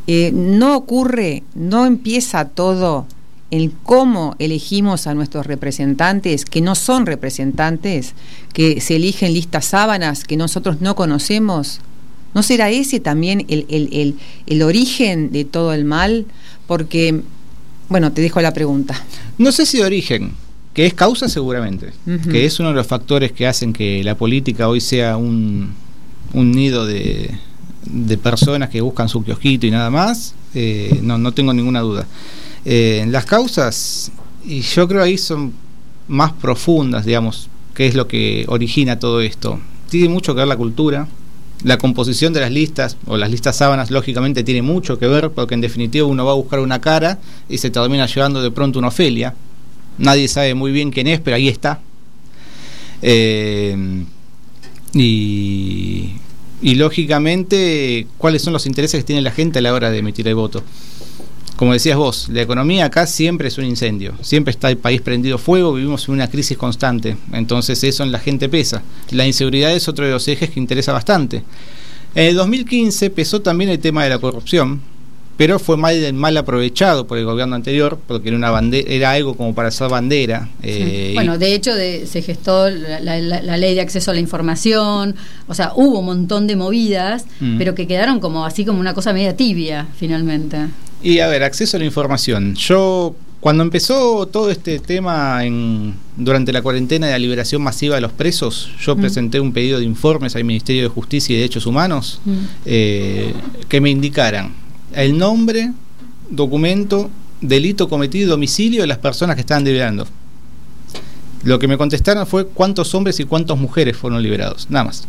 eh, 0.07 0.31
no 0.33 0.77
ocurre, 0.77 1.43
no 1.55 1.87
empieza 1.87 2.47
todo 2.47 3.07
el 3.51 3.73
cómo 3.83 4.37
elegimos 4.39 5.07
a 5.07 5.15
nuestros 5.15 5.47
representantes, 5.47 6.45
que 6.45 6.61
no 6.61 6.75
son 6.75 7.07
representantes, 7.07 8.15
que 8.53 8.81
se 8.81 8.97
eligen 8.97 9.33
listas 9.33 9.67
sábanas 9.67 10.25
que 10.25 10.37
nosotros 10.37 10.81
no 10.81 10.95
conocemos? 10.95 11.81
¿No 12.35 12.43
será 12.43 12.71
ese 12.71 13.01
también 13.01 13.47
el, 13.49 14.15
el, 14.47 14.63
origen 14.63 15.33
de 15.33 15.45
todo 15.45 15.73
el 15.73 15.85
mal? 15.85 16.27
Porque, 16.67 17.23
bueno, 17.89 18.13
te 18.13 18.21
dejo 18.21 18.41
la 18.43 18.53
pregunta. 18.53 19.03
No 19.39 19.51
sé 19.51 19.65
si 19.65 19.81
origen, 19.81 20.33
que 20.75 20.87
es 20.87 20.95
causa 20.95 21.29
seguramente, 21.29 21.93
que 22.31 22.45
es 22.45 22.61
uno 22.61 22.69
de 22.69 22.75
los 22.75 22.87
factores 22.87 23.33
que 23.33 23.47
hacen 23.47 23.73
que 23.73 24.05
la 24.05 24.15
política 24.15 24.69
hoy 24.69 24.81
sea 24.81 25.17
un, 25.17 25.73
un 26.35 26.53
nido 26.53 26.85
de, 26.85 27.31
de 27.87 28.19
personas 28.19 28.69
que 28.69 28.81
buscan 28.81 29.09
su 29.09 29.25
kiosquito 29.25 29.67
y 29.67 29.71
nada 29.71 29.91
más, 29.91 30.35
eh, 30.55 31.01
no, 31.03 31.19
no 31.19 31.33
tengo 31.33 31.53
ninguna 31.53 31.81
duda. 31.81 32.07
Eh, 32.71 33.07
las 33.09 33.25
causas, 33.25 34.13
y 34.45 34.61
yo 34.61 34.87
creo 34.87 35.03
ahí 35.03 35.17
son 35.17 35.55
más 36.07 36.35
profundas, 36.35 37.07
digamos, 37.07 37.49
qué 37.73 37.87
es 37.87 37.95
lo 37.95 38.07
que 38.07 38.45
origina 38.47 38.99
todo 38.99 39.23
esto. 39.23 39.59
Tiene 39.89 40.11
mucho 40.11 40.35
que 40.35 40.41
ver 40.41 40.49
la 40.49 40.57
cultura, 40.59 41.09
la 41.65 41.79
composición 41.79 42.35
de 42.35 42.41
las 42.41 42.53
listas 42.53 42.99
o 43.07 43.17
las 43.17 43.31
listas 43.31 43.57
sábanas 43.57 43.91
lógicamente 43.91 44.45
tiene 44.45 44.61
mucho 44.61 44.99
que 44.99 45.07
ver 45.07 45.31
porque 45.31 45.55
en 45.55 45.63
definitiva 45.63 46.07
uno 46.07 46.27
va 46.27 46.33
a 46.33 46.35
buscar 46.35 46.61
una 46.61 46.79
cara 46.79 47.19
y 47.49 47.57
se 47.57 47.71
termina 47.71 48.05
llevando 48.05 48.43
de 48.43 48.51
pronto 48.51 48.79
una 48.79 48.89
Ofelia. 48.89 49.35
Nadie 49.97 50.29
sabe 50.29 50.53
muy 50.53 50.71
bien 50.71 50.91
quién 50.91 51.07
es, 51.07 51.21
pero 51.21 51.37
ahí 51.37 51.49
está. 51.49 51.81
Eh, 53.01 54.05
y, 54.93 56.11
y 56.61 56.75
lógicamente 56.75 58.07
cuáles 58.19 58.43
son 58.43 58.53
los 58.53 58.67
intereses 58.67 59.01
que 59.01 59.07
tiene 59.07 59.23
la 59.23 59.31
gente 59.31 59.61
a 59.61 59.63
la 59.63 59.73
hora 59.73 59.91
de 59.91 60.01
emitir 60.01 60.29
el 60.29 60.35
voto 60.35 60.63
como 61.59 61.73
decías 61.73 61.97
vos, 61.97 62.29
la 62.29 62.43
economía 62.43 62.85
acá 62.85 63.05
siempre 63.09 63.49
es 63.49 63.59
un 63.59 63.65
incendio, 63.65 64.15
siempre 64.21 64.53
está 64.53 64.71
el 64.71 64.77
país 64.77 65.03
prendido 65.03 65.39
fuego, 65.39 65.75
vivimos 65.75 66.07
en 66.07 66.15
una 66.15 66.31
crisis 66.31 66.57
constante, 66.57 67.17
entonces 67.33 67.83
eso 67.83 68.05
en 68.05 68.13
la 68.13 68.21
gente 68.21 68.49
pesa. 68.49 68.81
La 69.11 69.27
inseguridad 69.27 69.73
es 69.73 69.89
otro 69.89 70.07
de 70.07 70.13
los 70.13 70.29
ejes 70.29 70.51
que 70.51 70.61
interesa 70.61 70.93
bastante. 70.93 71.43
En 72.15 72.27
el 72.27 72.37
2015 72.37 73.11
pesó 73.11 73.43
también 73.43 73.71
el 73.71 73.81
tema 73.81 74.05
de 74.05 74.11
la 74.11 74.21
corrupción, 74.21 74.81
pero 75.37 75.59
fue 75.59 75.77
mal, 75.77 76.13
mal 76.15 76.37
aprovechado 76.37 77.09
por 77.09 77.19
el 77.19 77.25
gobierno 77.25 77.57
anterior, 77.57 77.99
porque 78.07 78.29
era, 78.29 78.37
una 78.37 78.53
bandera, 78.53 78.89
era 78.89 79.11
algo 79.11 79.35
como 79.35 79.53
para 79.53 79.67
hacer 79.67 79.89
bandera. 79.89 80.49
Eh, 80.63 81.11
bueno, 81.15 81.39
de 81.39 81.55
hecho 81.57 81.73
se 81.75 82.23
gestó 82.23 82.71
la, 82.71 83.57
ley 83.57 83.75
de 83.75 83.81
acceso 83.81 84.13
a 84.13 84.15
la 84.15 84.21
información, 84.21 85.17
o 85.49 85.55
sea, 85.55 85.73
hubo 85.75 85.99
un 85.99 86.07
montón 86.07 86.47
de 86.47 86.55
movidas, 86.55 87.27
mm. 87.41 87.59
pero 87.59 87.75
que 87.75 87.89
quedaron 87.89 88.21
como 88.21 88.45
así 88.45 88.65
como 88.65 88.79
una 88.79 88.95
cosa 88.95 89.13
media 89.13 89.35
tibia 89.35 89.89
finalmente. 89.99 90.69
Y 91.03 91.21
a 91.21 91.29
ver, 91.29 91.43
acceso 91.43 91.77
a 91.77 91.81
la 91.81 91.87
información. 91.87 92.55
Yo, 92.55 93.15
cuando 93.41 93.63
empezó 93.63 94.27
todo 94.27 94.51
este 94.51 94.79
tema 94.81 95.45
en, 95.45 95.95
durante 96.17 96.53
la 96.53 96.63
cuarentena 96.63 97.07
de 97.07 97.13
la 97.13 97.19
liberación 97.19 97.63
masiva 97.63 97.95
de 97.95 98.01
los 98.01 98.13
presos, 98.13 98.71
yo 98.81 98.97
mm. 98.97 99.01
presenté 99.01 99.41
un 99.41 99.53
pedido 99.53 99.79
de 99.79 99.85
informes 99.85 100.35
al 100.35 100.45
Ministerio 100.45 100.83
de 100.83 100.89
Justicia 100.89 101.35
y 101.35 101.37
Derechos 101.37 101.67
Humanos 101.67 102.21
mm. 102.25 102.33
eh, 102.67 103.35
que 103.69 103.81
me 103.81 103.91
indicaran 103.91 104.53
el 104.93 105.17
nombre, 105.17 105.73
documento, 106.31 107.11
delito 107.41 107.89
cometido 107.89 108.27
y 108.27 108.29
domicilio 108.29 108.81
de 108.81 108.89
las 108.89 108.99
personas 108.99 109.37
que 109.37 109.41
estaban 109.41 109.65
liberando. 109.65 110.07
Lo 111.45 111.59
que 111.61 111.69
me 111.69 111.79
contestaron 111.79 112.27
fue 112.27 112.47
cuántos 112.47 112.95
hombres 112.95 113.21
y 113.21 113.25
cuántas 113.25 113.57
mujeres 113.57 113.97
fueron 113.97 114.23
liberados, 114.23 114.69
nada 114.71 114.87
más. 114.87 115.07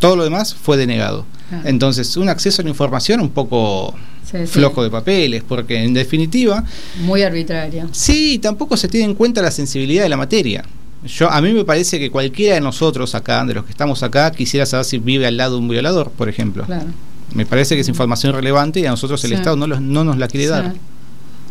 Todo 0.00 0.16
lo 0.16 0.24
demás 0.24 0.54
fue 0.54 0.76
denegado. 0.76 1.24
Entonces, 1.64 2.16
un 2.16 2.28
acceso 2.28 2.62
a 2.62 2.64
la 2.64 2.70
información 2.70 3.20
un 3.20 3.30
poco 3.30 3.94
flojo 4.46 4.82
de 4.82 4.90
papeles, 4.90 5.42
porque 5.46 5.82
en 5.82 5.94
definitiva... 5.94 6.64
Muy 7.02 7.22
arbitraria. 7.22 7.86
Sí, 7.92 8.38
tampoco 8.38 8.76
se 8.76 8.88
tiene 8.88 9.06
en 9.06 9.14
cuenta 9.14 9.42
la 9.42 9.50
sensibilidad 9.50 10.02
de 10.02 10.08
la 10.08 10.16
materia. 10.16 10.64
Yo, 11.06 11.30
a 11.30 11.40
mí 11.42 11.52
me 11.52 11.64
parece 11.64 11.98
que 11.98 12.10
cualquiera 12.10 12.54
de 12.54 12.60
nosotros 12.60 13.14
acá, 13.14 13.44
de 13.44 13.54
los 13.54 13.64
que 13.64 13.70
estamos 13.70 14.02
acá, 14.02 14.30
quisiera 14.32 14.64
saber 14.64 14.86
si 14.86 14.98
vive 14.98 15.26
al 15.26 15.36
lado 15.36 15.56
de 15.56 15.60
un 15.60 15.68
violador, 15.68 16.10
por 16.10 16.28
ejemplo. 16.28 16.66
Me 17.34 17.46
parece 17.46 17.74
que 17.74 17.82
es 17.82 17.88
información 17.88 18.32
relevante 18.32 18.80
y 18.80 18.86
a 18.86 18.90
nosotros 18.90 19.22
el 19.24 19.34
Estado 19.34 19.56
no, 19.56 19.66
no 19.66 20.04
nos 20.04 20.18
la 20.18 20.28
quiere 20.28 20.46
dar. 20.46 20.74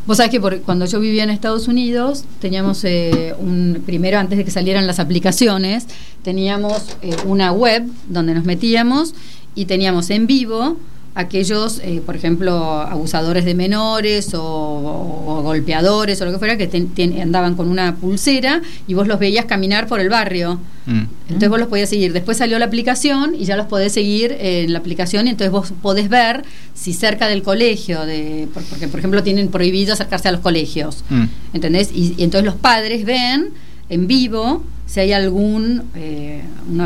Vos 0.06 0.18
sabés 0.18 0.32
que 0.32 0.42
cuando 0.60 0.86
yo 0.86 1.00
vivía 1.00 1.24
en 1.24 1.30
Estados 1.30 1.70
Unidos, 1.70 2.26
teníamos 2.42 2.84
eh, 2.84 3.34
un, 3.40 3.82
primero 3.86 4.20
antes 4.20 4.38
de 4.38 4.44
que 4.44 4.52
salieran 4.52 4.86
las 4.86 5.00
aplicaciones, 5.00 5.86
teníamos 6.24 6.98
eh, 7.02 7.16
una 7.26 7.54
web 7.54 7.86
donde 8.10 8.34
nos 8.34 8.44
metíamos 8.44 9.14
y 9.56 9.66
teníamos 9.66 10.10
en 10.10 10.28
vivo 10.28 10.78
aquellos, 11.16 11.80
eh, 11.84 12.02
por 12.04 12.16
ejemplo, 12.16 12.54
abusadores 12.82 13.46
de 13.46 13.54
menores 13.54 14.32
o, 14.34 15.42
golpeadores 15.44 16.20
o 16.22 16.26
lo 16.26 16.32
que 16.32 16.40
fuera, 16.40 16.58
que 16.58 17.20
andaban 17.22 17.56
con 17.56 17.70
una 17.70 17.96
pulsera 17.96 18.62
y 18.88 18.94
vos 18.94 19.08
los 19.08 19.20
veías 19.20 19.46
caminar 19.46 19.88
por 19.88 20.00
el 20.00 20.10
barrio. 20.10 20.60
Mm. 20.86 21.04
Entonces 21.28 21.50
vos 21.50 21.60
los 21.60 21.68
podías 21.68 21.90
seguir. 21.90 22.14
Después 22.14 22.38
salió 22.38 22.58
la 22.58 22.66
aplicación 22.66 23.36
y 23.36 23.46
ya 23.46 23.56
los 23.56 23.68
podés 23.68 23.94
seguir 23.94 24.36
en 24.40 24.74
la 24.74 24.80
aplicación 24.80 25.28
y 25.28 25.32
entonces 25.32 25.52
vos 25.52 25.74
podés 25.82 26.10
ver 26.10 26.44
si 26.74 26.94
cerca 26.94 27.28
del 27.28 27.44
colegio, 27.44 28.06
de, 28.06 28.48
porque 28.54 28.88
por 28.88 29.00
ejemplo 29.00 29.22
tienen 29.22 29.50
prohibido 29.50 29.94
acercarse 29.94 30.30
a 30.30 30.32
los 30.32 30.42
colegios. 30.42 31.04
Mm. 31.10 31.24
¿Entendés? 31.54 31.92
Y, 31.94 32.16
entonces 32.20 32.46
los 32.46 32.56
padres 32.56 33.06
ven 33.06 33.50
en 33.90 34.08
vivo 34.08 34.64
si 34.86 35.00
hay 35.00 35.14
algún 35.14 35.84
eh, 35.96 36.44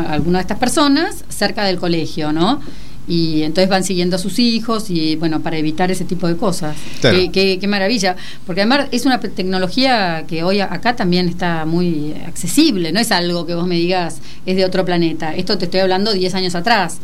alguna 0.08 0.38
de 0.38 0.42
estas 0.42 0.58
personas 0.58 1.24
cerca 1.28 1.64
del 1.64 1.78
colegio, 1.78 2.32
¿no? 2.32 2.60
y 3.08 3.42
entonces 3.42 3.70
van 3.70 3.82
siguiendo 3.82 4.16
a 4.16 4.18
sus 4.18 4.38
hijos 4.38 4.90
y 4.90 5.16
bueno, 5.16 5.40
para 5.40 5.56
evitar 5.56 5.90
ese 5.90 6.04
tipo 6.04 6.28
de 6.28 6.36
cosas. 6.36 6.76
Qué, 7.00 7.58
maravilla, 7.66 8.14
porque 8.46 8.60
además 8.60 8.88
es 8.92 9.06
una 9.06 9.18
tecnología 9.18 10.24
que 10.28 10.44
hoy 10.44 10.60
acá 10.60 10.94
también 10.94 11.28
está 11.28 11.64
muy 11.64 12.14
accesible, 12.26 12.92
no 12.92 13.00
es 13.00 13.10
algo 13.10 13.46
que 13.46 13.54
vos 13.54 13.66
me 13.66 13.76
digas 13.76 14.18
es 14.44 14.56
de 14.56 14.64
otro 14.64 14.84
planeta, 14.84 15.34
esto 15.34 15.56
te 15.56 15.64
estoy 15.64 15.80
hablando 15.80 16.12
10 16.12 16.34
años 16.34 16.54
atrás. 16.54 16.98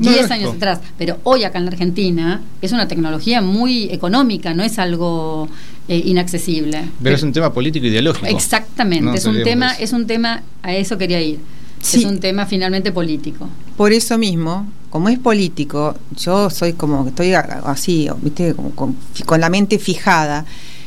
10 0.00 0.30
años 0.30 0.54
atrás, 0.54 0.80
pero 0.98 1.18
hoy 1.24 1.44
acá 1.44 1.58
en 1.58 1.66
la 1.66 1.70
Argentina 1.70 2.40
es 2.62 2.72
una 2.72 2.88
tecnología 2.88 3.42
muy 3.42 3.84
económica, 3.90 4.54
no 4.54 4.62
es 4.62 4.78
algo 4.78 5.48
eh, 5.88 6.02
inaccesible. 6.04 6.84
Pero 7.02 7.16
es 7.16 7.22
un 7.22 7.32
tema 7.32 7.52
político 7.52 7.86
ideológico. 7.86 8.26
Exactamente, 8.26 9.18
es 9.18 9.26
un 9.26 9.42
tema, 9.42 9.72
es 9.74 9.92
un 9.92 10.06
tema, 10.06 10.42
a 10.62 10.74
eso 10.74 10.96
quería 10.96 11.20
ir. 11.20 11.38
Es 11.82 12.04
un 12.04 12.20
tema 12.20 12.46
finalmente 12.46 12.92
político. 12.92 13.48
Por 13.76 13.92
eso 13.92 14.18
mismo, 14.18 14.66
como 14.90 15.08
es 15.08 15.18
político, 15.18 15.94
yo 16.16 16.50
soy 16.50 16.74
como, 16.74 17.08
estoy 17.08 17.32
así, 17.32 18.08
¿viste? 18.22 18.54
con, 18.74 18.96
la 19.40 19.48
mente 19.48 19.78
fijada 19.78 20.44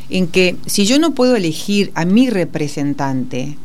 en 0.09 0.27
que 0.27 0.57
si 0.65 0.85
yo 0.85 0.99
no 0.99 1.11
puedo 1.15 1.35
elegir 1.35 1.91
a 1.95 2.05
mi 2.05 2.29
representante, 2.29 3.57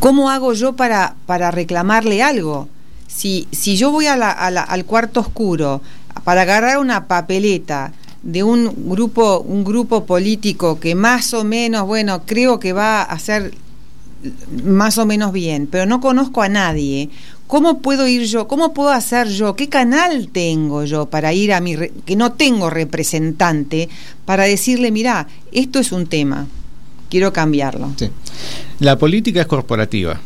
¿cómo 0.00 0.30
hago 0.30 0.52
yo 0.54 0.74
para, 0.74 1.14
para 1.26 1.50
reclamarle 1.50 2.22
algo? 2.22 2.68
Si, 3.16 3.48
si 3.50 3.78
yo 3.78 3.90
voy 3.90 4.06
al 4.08 4.84
cuarto 4.84 5.20
oscuro 5.20 5.80
para 6.22 6.42
agarrar 6.42 6.76
una 6.76 7.08
papeleta 7.08 7.94
de 8.22 8.42
un 8.42 8.90
grupo, 8.90 9.40
un 9.40 9.64
grupo 9.64 10.04
político 10.04 10.78
que 10.78 10.94
más 10.94 11.32
o 11.32 11.42
menos, 11.42 11.86
bueno, 11.86 12.24
creo 12.26 12.60
que 12.60 12.74
va 12.74 13.00
a 13.00 13.18
ser 13.18 13.54
más 14.64 14.98
o 14.98 15.06
menos 15.06 15.32
bien, 15.32 15.66
pero 15.66 15.86
no 15.86 16.02
conozco 16.02 16.42
a 16.42 16.50
nadie, 16.50 17.08
¿cómo 17.46 17.78
puedo 17.78 18.06
ir 18.06 18.24
yo? 18.24 18.48
¿Cómo 18.48 18.74
puedo 18.74 18.90
hacer 18.90 19.28
yo? 19.28 19.56
¿Qué 19.56 19.70
canal 19.70 20.28
tengo 20.28 20.84
yo 20.84 21.06
para 21.06 21.32
ir 21.32 21.54
a 21.54 21.62
mi... 21.62 21.74
que 22.04 22.16
no 22.16 22.32
tengo 22.32 22.68
representante 22.68 23.88
para 24.26 24.44
decirle, 24.44 24.90
mira, 24.90 25.26
esto 25.52 25.78
es 25.78 25.90
un 25.90 26.06
tema, 26.06 26.48
quiero 27.08 27.32
cambiarlo? 27.32 27.94
La 28.78 28.98
política 28.98 29.40
es 29.40 29.46
corporativa 29.46 30.20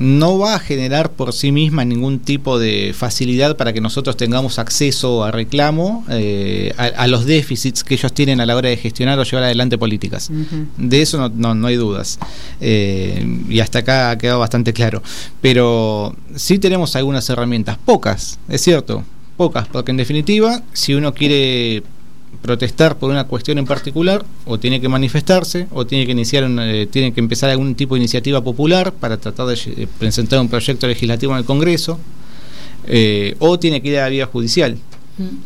no 0.00 0.38
va 0.38 0.54
a 0.54 0.58
generar 0.58 1.12
por 1.12 1.34
sí 1.34 1.52
misma 1.52 1.84
ningún 1.84 2.20
tipo 2.20 2.58
de 2.58 2.94
facilidad 2.96 3.58
para 3.58 3.74
que 3.74 3.82
nosotros 3.82 4.16
tengamos 4.16 4.58
acceso 4.58 5.22
a 5.24 5.30
reclamo 5.30 6.06
eh, 6.08 6.72
a, 6.78 7.06
los 7.06 7.26
déficits 7.26 7.84
que 7.84 7.94
ellos 7.94 8.10
tienen 8.14 8.40
a 8.40 8.46
la 8.46 8.56
hora 8.56 8.70
de 8.70 8.78
gestionar 8.78 9.18
o 9.18 9.24
llevar 9.24 9.44
adelante 9.44 9.76
políticas. 9.76 10.30
De 10.78 11.02
eso 11.02 11.28
no, 11.28 11.54
no, 11.54 11.66
hay 11.66 11.76
dudas. 11.76 12.18
Eh, 12.62 13.42
y 13.50 13.60
hasta 13.60 13.80
acá 13.80 14.12
ha 14.12 14.16
quedado 14.16 14.38
bastante 14.38 14.72
claro. 14.72 15.02
Pero 15.42 16.16
sí 16.34 16.58
tenemos 16.58 16.96
algunas 16.96 17.28
herramientas, 17.28 17.76
pocas, 17.84 18.38
es 18.48 18.62
cierto, 18.62 19.04
pocas, 19.36 19.68
porque 19.68 19.90
en 19.90 19.98
definitiva, 19.98 20.62
si 20.72 20.94
uno 20.94 21.12
quiere 21.12 21.82
protestar 22.42 22.96
por 22.96 23.10
una 23.10 23.24
cuestión 23.24 23.58
en 23.58 23.66
particular, 23.66 24.24
o 24.46 24.58
tiene 24.58 24.80
que 24.80 24.88
manifestarse, 24.88 25.66
o 25.72 25.86
tiene 25.86 26.06
que 26.06 26.12
iniciar, 26.12 26.46
eh, 26.48 26.88
tiene 26.90 27.12
que 27.12 27.20
empezar 27.20 27.50
algún 27.50 27.74
tipo 27.74 27.94
de 27.94 28.00
iniciativa 28.00 28.42
popular 28.42 28.92
para 28.92 29.18
tratar 29.18 29.46
de 29.46 29.54
eh, 29.54 29.86
presentar 29.98 30.40
un 30.40 30.48
proyecto 30.48 30.86
legislativo 30.86 31.32
en 31.32 31.38
el 31.38 31.44
Congreso, 31.44 31.98
eh, 32.86 33.36
o 33.38 33.58
tiene 33.58 33.82
que 33.82 33.88
ir 33.88 33.98
a 33.98 34.02
la 34.02 34.08
vía 34.08 34.26
judicial. 34.26 34.78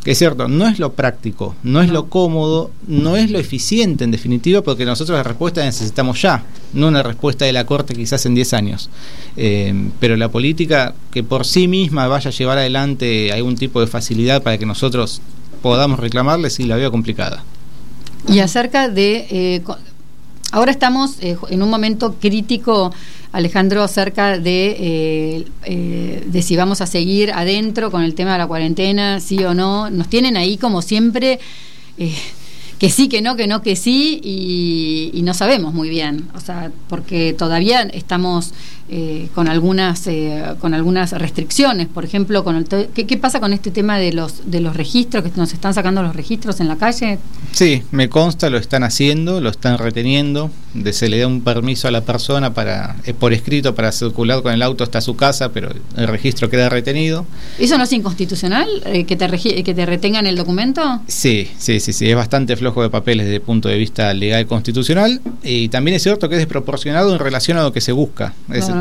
Que 0.05 0.13
es 0.13 0.19
cierto, 0.19 0.47
no 0.47 0.69
es 0.69 0.79
lo 0.79 0.93
práctico, 0.93 1.57
no 1.65 1.83
es 1.83 1.91
lo 1.91 2.09
cómodo, 2.09 2.71
no 2.87 3.17
es 3.17 3.29
lo 3.33 3.41
eficiente 3.41 4.05
en 4.05 4.13
definitiva, 4.13 4.63
porque 4.63 4.85
nosotros 4.85 5.17
la 5.17 5.25
respuesta 5.25 5.65
necesitamos 5.65 6.23
ya, 6.23 6.45
no 6.75 6.87
una 6.87 7.03
respuesta 7.03 7.45
de 7.45 7.53
la 7.53 7.67
Corte 7.67 7.93
quizás 7.93 8.25
en 8.25 8.37
10 8.37 8.53
años. 8.53 8.89
pero 9.99 10.17
la 10.17 10.29
política 10.29 10.95
que 11.11 11.25
por 11.25 11.45
sí 11.45 11.67
misma 11.67 12.07
vaya 12.07 12.31
a 12.31 12.33
llevar 12.33 12.59
adelante 12.59 13.33
algún 13.33 13.57
tipo 13.57 13.81
de 13.81 13.89
facilidad 13.89 14.45
para 14.45 14.59
que 14.59 14.67
nosotros 14.67 15.21
podamos 15.64 15.99
reclamarle, 15.99 16.50
sí 16.50 16.64
la 16.64 16.76
veo 16.76 16.90
complicada. 16.90 17.42
Y 18.28 18.40
acerca 18.40 18.90
de... 18.90 19.26
Eh, 19.30 19.62
ahora 20.52 20.71
estamos 20.71 21.16
eh, 21.23 21.38
en 21.49 21.62
un 21.62 21.71
momento 21.71 22.16
crítico, 22.21 22.92
Alejandro, 23.33 23.83
acerca 23.83 24.38
de, 24.38 25.47
eh, 25.64 26.23
de 26.26 26.42
si 26.42 26.54
vamos 26.54 26.83
a 26.83 26.87
seguir 26.87 27.33
adentro 27.33 27.90
con 27.90 28.02
el 28.02 28.14
tema 28.14 28.33
de 28.33 28.38
la 28.40 28.47
cuarentena, 28.47 29.21
sí 29.21 29.42
o 29.42 29.54
no. 29.54 29.88
Nos 29.88 30.09
tienen 30.09 30.37
ahí 30.37 30.59
como 30.59 30.83
siempre 30.83 31.40
que 32.78 32.90
sí, 32.90 33.09
que 33.09 33.23
no, 33.23 33.35
que 33.35 33.47
no, 33.47 33.62
que 33.62 33.76
sí, 33.76 34.21
y, 34.23 35.23
no 35.23 35.33
sabemos 35.33 35.73
muy 35.73 35.88
bien, 35.88 36.28
o 36.35 36.40
sea, 36.40 36.71
porque 36.88 37.33
todavía 37.33 37.80
estamos 37.80 38.52
eh, 38.91 39.29
con 39.35 39.49
algunas 39.49 40.07
eh, 40.09 40.45
con 40.61 40.75
algunas 40.75 41.12
restricciones, 41.12 41.88
por 41.88 42.05
ejemplo, 42.05 42.45
con 42.45 42.57
el 42.57 42.67
¿qué, 42.67 43.07
¿qué, 43.07 43.17
pasa 43.17 43.41
con 43.41 43.55
este 43.55 43.71
tema 43.71 43.97
de 43.97 44.12
los 44.12 44.50
de 44.50 44.61
los 44.61 44.76
registros 44.76 45.25
que 45.25 45.31
nos 45.37 45.55
están 45.55 45.73
sacando 45.73 46.03
los 46.03 46.14
registros 46.14 46.61
en 46.61 46.69
la 46.69 46.76
calle? 46.76 47.19
Sí, 47.53 47.83
me 47.93 48.11
consta, 48.11 48.50
lo 48.50 48.59
están 48.59 48.83
haciendo, 48.83 49.41
lo 49.41 49.49
están 49.49 49.79
reteniendo, 49.79 50.50
de, 50.75 50.93
se 50.93 51.09
le 51.09 51.19
da 51.19 51.26
un 51.26 51.41
permiso 51.41 51.88
a 51.88 51.91
la 51.93 52.03
persona 52.03 52.53
para 52.53 52.97
eh, 53.07 53.14
por 53.14 53.33
escrito 53.33 53.75
para 53.75 53.91
circular 53.91 54.43
con 54.43 54.53
el 54.53 54.61
auto 54.61 54.85
hasta 54.85 55.00
su 55.00 55.17
casa, 55.17 55.50
pero 55.50 55.71
el 55.97 56.07
registro 56.07 56.50
queda 56.50 56.69
retenido. 56.69 57.25
¿Eso 57.59 57.79
no 57.79 57.85
es 57.85 57.93
inconstitucional 57.95 58.69
que 58.85 59.17
te 59.17 59.64
que 59.64 59.75
te 59.75 59.87
retengan 59.87 60.26
el 60.26 60.37
documento? 60.37 61.00
Sí, 61.07 61.50
sí, 61.57 61.81
sí, 61.81 61.95
sí, 61.95 62.11
es 62.11 62.17
bastante 62.17 62.55
flojo 62.55 62.83
de 62.83 62.91
papeles 62.91 63.25
desde 63.25 63.37
el 63.37 63.43
punto 63.43 63.71
de 63.71 63.79
vista 63.79 64.12
legal 64.12 64.47
constitucional 64.47 65.23
y 65.43 65.71
también 65.71 65.97
es 65.97 66.03
cierto 66.03 66.29
que 66.29 66.35
es 66.35 66.41
desproporcionado 66.41 67.14
en 67.14 67.19
relación 67.19 67.57
a 67.57 67.62
lo 67.62 67.73
que 67.73 67.81
se 67.81 67.93
busca. 67.93 68.35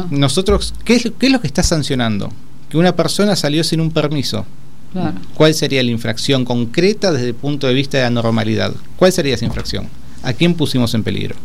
Nosotros, 0.10 0.74
¿qué 0.84 0.96
es, 0.96 1.12
¿qué 1.18 1.28
es 1.28 1.32
lo 1.32 1.42
que 1.42 1.48
está 1.48 1.64
sancionando? 1.64 2.32
Que 2.70 2.78
una 2.78 2.96
persona 2.96 3.36
salió 3.36 3.64
sin 3.64 3.82
un 3.82 3.92
permiso. 3.92 4.46
¿Cuál 5.34 5.54
sería 5.54 5.82
la 5.82 5.90
infracción 5.90 6.46
concreta 6.46 7.12
desde 7.12 7.30
el 7.30 7.36
punto 7.36 7.68
de 7.68 7.74
vista 7.74 7.98
de 7.98 8.04
la 8.04 8.10
normalidad? 8.10 8.74
¿Cuál 8.96 9.12
sería 9.12 9.36
esa 9.36 9.46
infracción? 9.46 9.88
¿A 10.22 10.34
quién 10.34 10.54
pusimos 10.54 10.94
en 10.94 11.04
peligro? 11.04 11.36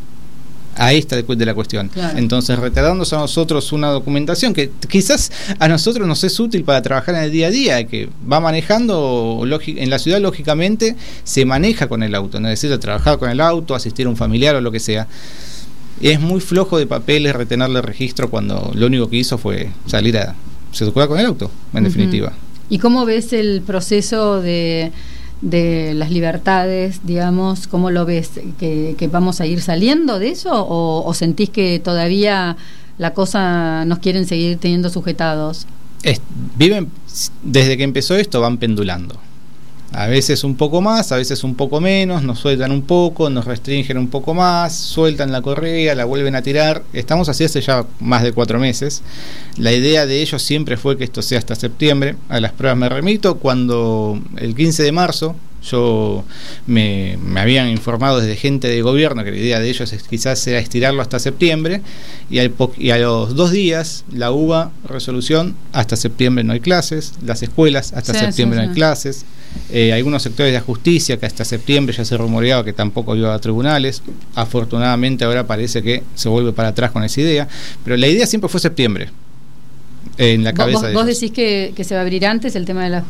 Ahí 0.77 0.99
está 0.99 1.17
de 1.17 1.47
la 1.47 1.55
cuestión. 1.55 1.91
Entonces, 2.15 2.57
retardándose 2.57 3.17
a 3.17 3.19
nosotros 3.19 3.73
una 3.73 3.89
documentación 3.89 4.55
que 4.55 4.71
quizás 4.89 5.33
a 5.59 5.67
nosotros 5.67 6.07
nos 6.07 6.23
es 6.23 6.39
útil 6.39 6.63
para 6.63 6.81
trabajar 6.83 7.17
en 7.17 7.23
el 7.23 7.33
día 7.33 7.49
a 7.49 7.51
día, 7.51 7.87
que 7.87 8.09
va 8.31 8.39
manejando 8.39 9.45
en 9.45 9.91
la 9.91 9.99
ciudad, 9.99 10.21
lógicamente, 10.21 10.95
se 11.25 11.45
maneja 11.45 11.89
con 11.89 12.05
el 12.05 12.15
auto, 12.15 12.39
necesita 12.39 12.79
trabajar 12.79 13.19
con 13.19 13.29
el 13.29 13.41
auto, 13.41 13.75
asistir 13.75 14.07
a 14.07 14.11
un 14.11 14.17
familiar 14.17 14.55
o 14.55 14.61
lo 14.61 14.71
que 14.71 14.79
sea. 14.79 15.09
Es 16.01 16.21
muy 16.21 16.41
flojo 16.41 16.79
de 16.79 16.87
papeles 16.87 17.35
retenerle 17.35 17.83
registro 17.83 18.31
cuando 18.31 18.73
lo 18.75 18.87
único 18.87 19.09
que 19.09 19.17
hizo 19.17 19.39
fue 19.39 19.71
salir 19.87 20.17
a 20.19 20.35
circular 20.73 21.09
con 21.09 21.19
el 21.19 21.27
auto, 21.27 21.51
en 21.75 21.85
definitiva. 21.85 22.33
¿Y 22.71 22.79
cómo 22.79 23.05
ves 23.05 23.33
el 23.33 23.63
proceso 23.63 24.41
de 24.41 24.93
de 25.41 25.95
las 25.95 26.11
libertades, 26.11 27.01
digamos, 27.05 27.69
¿cómo 27.69 27.91
lo 27.91 28.05
ves? 28.05 28.31
¿Que, 28.59 29.09
vamos 29.11 29.41
a 29.41 29.47
ir 29.47 29.61
saliendo 29.61 30.19
de 30.19 30.31
eso 30.31 30.51
o, 30.53 31.13
sentís 31.15 31.51
que 31.51 31.79
todavía 31.79 32.57
la 32.99 33.15
cosa 33.15 33.85
nos 33.85 33.99
quieren 34.01 34.27
seguir 34.27 34.59
teniendo 34.59 34.91
sujetados? 34.91 35.67
viven, 36.57 36.91
desde 37.43 37.77
que 37.77 37.85
empezó 37.85 38.17
esto 38.17 38.41
van 38.41 38.59
pendulando. 38.59 39.17
A 39.93 40.07
veces 40.07 40.45
un 40.45 40.55
poco 40.55 40.83
más, 40.83 41.13
a 41.13 41.17
veces 41.17 41.45
un 41.45 41.55
poco 41.55 41.81
menos, 41.81 42.23
nos 42.23 42.39
sueltan 42.39 42.73
un 42.73 42.83
poco, 42.83 43.31
nos 43.31 43.47
restringen 43.47 43.97
un 43.97 44.09
poco 44.09 44.35
más, 44.35 44.75
sueltan 44.75 45.33
la 45.33 45.41
correa, 45.41 45.95
la 45.95 46.05
vuelven 46.05 46.37
a 46.37 46.43
tirar. 46.43 46.83
Estamos 46.93 47.29
así 47.31 47.45
hace 47.45 47.63
ya 47.63 47.87
más 47.99 48.23
de 48.23 48.33
cuatro 48.33 48.61
meses. 48.61 49.03
La 49.57 49.73
idea 49.73 50.05
de 50.05 50.21
ellos 50.21 50.43
siempre 50.43 50.77
fue 50.77 50.99
que 50.99 51.05
esto 51.05 51.23
sea 51.23 51.39
hasta 51.39 51.55
septiembre. 51.55 52.17
A 52.29 52.39
las 52.39 52.53
pruebas 52.53 52.79
me 52.79 52.89
remito 52.89 53.39
cuando 53.39 54.21
el 54.37 54.55
15 54.55 54.83
de 54.83 54.93
marzo 54.93 55.37
yo 55.63 56.25
me, 56.67 57.19
habían 57.37 57.69
informado 57.69 58.21
desde 58.21 58.37
gente 58.37 58.69
de 58.69 58.83
gobierno 58.83 59.25
que 59.25 59.31
la 59.31 59.37
idea 59.37 59.61
de 59.61 59.69
ellos 59.69 59.93
es, 59.93 60.03
quizás 60.03 60.47
era 60.47 60.59
estirarlo 60.59 61.03
hasta 61.03 61.19
septiembre 61.19 61.83
y, 62.31 62.39
y 62.79 62.91
a 62.91 62.99
los 62.99 63.35
dos 63.35 63.51
días 63.51 64.05
la 64.13 64.31
UBA 64.31 64.71
resolución 64.85 65.57
hasta 65.73 65.97
septiembre 65.97 66.45
no 66.45 66.53
hay 66.53 66.61
clases, 66.61 67.15
las 67.25 67.43
escuelas 67.43 67.93
hasta 67.93 68.15
septiembre 68.15 68.59
no 68.61 68.69
hay 68.69 68.75
clases, 68.75 69.25
eh, 69.71 69.93
algunos 69.93 70.23
sectores 70.23 70.53
de 70.53 70.59
la 70.59 70.65
justicia 70.65 71.17
que 71.19 71.27
hasta 71.27 71.45
septiembre 71.45 71.95
ya 71.97 72.05
se 72.05 72.17
rumoreaba 72.17 72.65
que 72.65 72.73
tampoco 72.73 73.17
iba 73.17 73.35
a 73.35 73.39
tribunales, 73.39 74.03
afortunadamente 74.35 75.25
ahora 75.25 75.47
parece 75.47 75.83
que 75.83 76.03
se 76.15 76.29
vuelve 76.29 76.53
para 76.53 76.69
atrás 76.69 76.91
con 76.91 77.05
esa 77.05 77.21
idea, 77.21 77.49
pero 77.85 77.97
la 77.97 78.07
idea 78.07 78.27
siempre 78.27 78.49
fue 78.49 78.61
septiembre 78.61 79.11
en 80.19 80.43
la 80.43 80.53
cabeza 80.53 80.81
¿Vos, 80.81 80.89
de 80.89 80.95
vos 80.95 81.07
decís 81.07 81.31
que, 81.31 81.73
se 81.85 81.95
va 81.95 82.01
a 82.01 82.03
abrir 82.03 82.27
antes 82.27 82.57
el 82.57 82.65
tema 82.65 82.85
del 82.85 83.03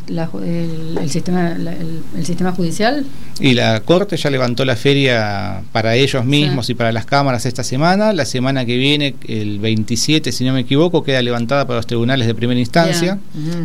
el, 1.01 1.11
sistema, 1.11 1.53
el, 1.53 2.27
sistema 2.27 2.53
judicial? 2.53 3.05
Y 3.41 3.55
la 3.55 3.81
Corte 3.81 4.19
ya 4.19 4.29
levantó 4.29 4.67
la 4.67 4.77
feria 4.77 5.63
para 5.73 5.95
ellos 5.95 6.27
mismos 6.27 6.69
y 6.69 6.75
para 6.75 6.93
las 6.93 7.07
cámaras 7.07 7.47
esta 7.47 7.65
semana. 7.65 8.13
La 8.13 8.27
semana 8.27 8.67
que 8.67 8.77
viene, 8.77 9.15
el 9.27 9.59
27, 9.59 10.33
si 10.33 10.45
no 10.45 10.53
me 10.53 10.61
equivoco, 10.61 11.03
queda 11.03 11.23
levantada 11.23 11.67
para 11.67 11.79
los 11.79 11.87
tribunales 11.87 12.27
de 12.27 12.35
primera 12.35 12.61
instancia. 12.61 13.19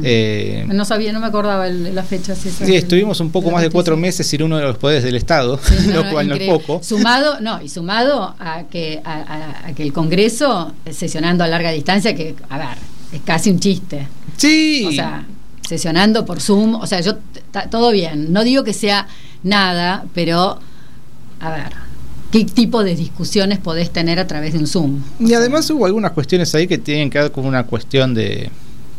Eh, 0.03 0.65
no 0.67 0.86
sabía, 0.86 1.12
no 1.12 1.19
me 1.19 1.27
acordaba 1.27 1.67
la 1.67 2.03
fecha. 2.03 2.36
sí, 2.36 2.75
estuvimos 2.75 3.19
un 3.19 3.29
poco 3.29 3.51
más 3.51 3.62
de 3.62 3.69
cuatro 3.69 3.97
meses 3.97 4.25
sin 4.25 4.41
uno 4.43 4.56
de 4.58 4.63
los 4.63 4.77
poderes 4.77 5.03
del 5.03 5.15
Estado, 5.15 5.60
lo 5.93 6.10
cual 6.10 6.29
no 6.29 6.36
es 6.36 6.49
poco. 6.49 6.82
Sumado, 6.82 7.41
no, 7.41 7.62
y 7.62 7.67
sumado 7.67 8.36
a 8.39 8.63
que, 8.71 9.01
a, 9.03 9.67
a 9.67 9.73
que 9.73 9.84
el 9.84 9.91
Congreso, 9.91 10.71
sesionando 10.89 11.43
a 11.43 11.47
larga 11.47 11.71
distancia, 11.71 12.15
que, 12.15 12.36
a 12.49 12.58
ver, 12.58 12.92
es 13.13 13.21
casi 13.21 13.52
un 13.52 13.60
chiste. 13.60 14.08
Sí. 14.38 14.86
O 14.88 14.91
sea, 14.91 15.26
sesionando 15.67 16.26
por 16.26 16.41
Zoom, 16.41 16.76
o 16.76 16.86
sea, 16.88 17.02
yo, 17.02 17.17
todo 17.69 17.91
bien, 17.91 18.34
no 18.34 18.43
digo 18.43 18.63
que 18.63 18.73
sea 18.73 19.08
nada, 19.43 20.06
pero, 20.13 20.60
a 21.39 21.49
ver, 21.52 21.73
¿qué 22.32 22.45
tipo 22.45 22.84
de 22.84 22.95
discusiones 22.95 23.60
podés 23.60 23.91
tener 23.91 24.19
a 24.19 24.28
través 24.28 24.54
de 24.54 24.60
un 24.60 24.67
Zoom? 24.67 25.02
y 25.19 25.34
además 25.34 25.69
hubo 25.69 25.86
algunas 25.86 26.12
cuestiones 26.12 26.54
ahí 26.56 26.67
que 26.67 26.78
tienen 26.78 27.10
que 27.10 27.19
ver 27.19 27.32
con 27.32 27.45
una 27.45 27.65
cuestión 27.65 28.13
de 28.13 28.49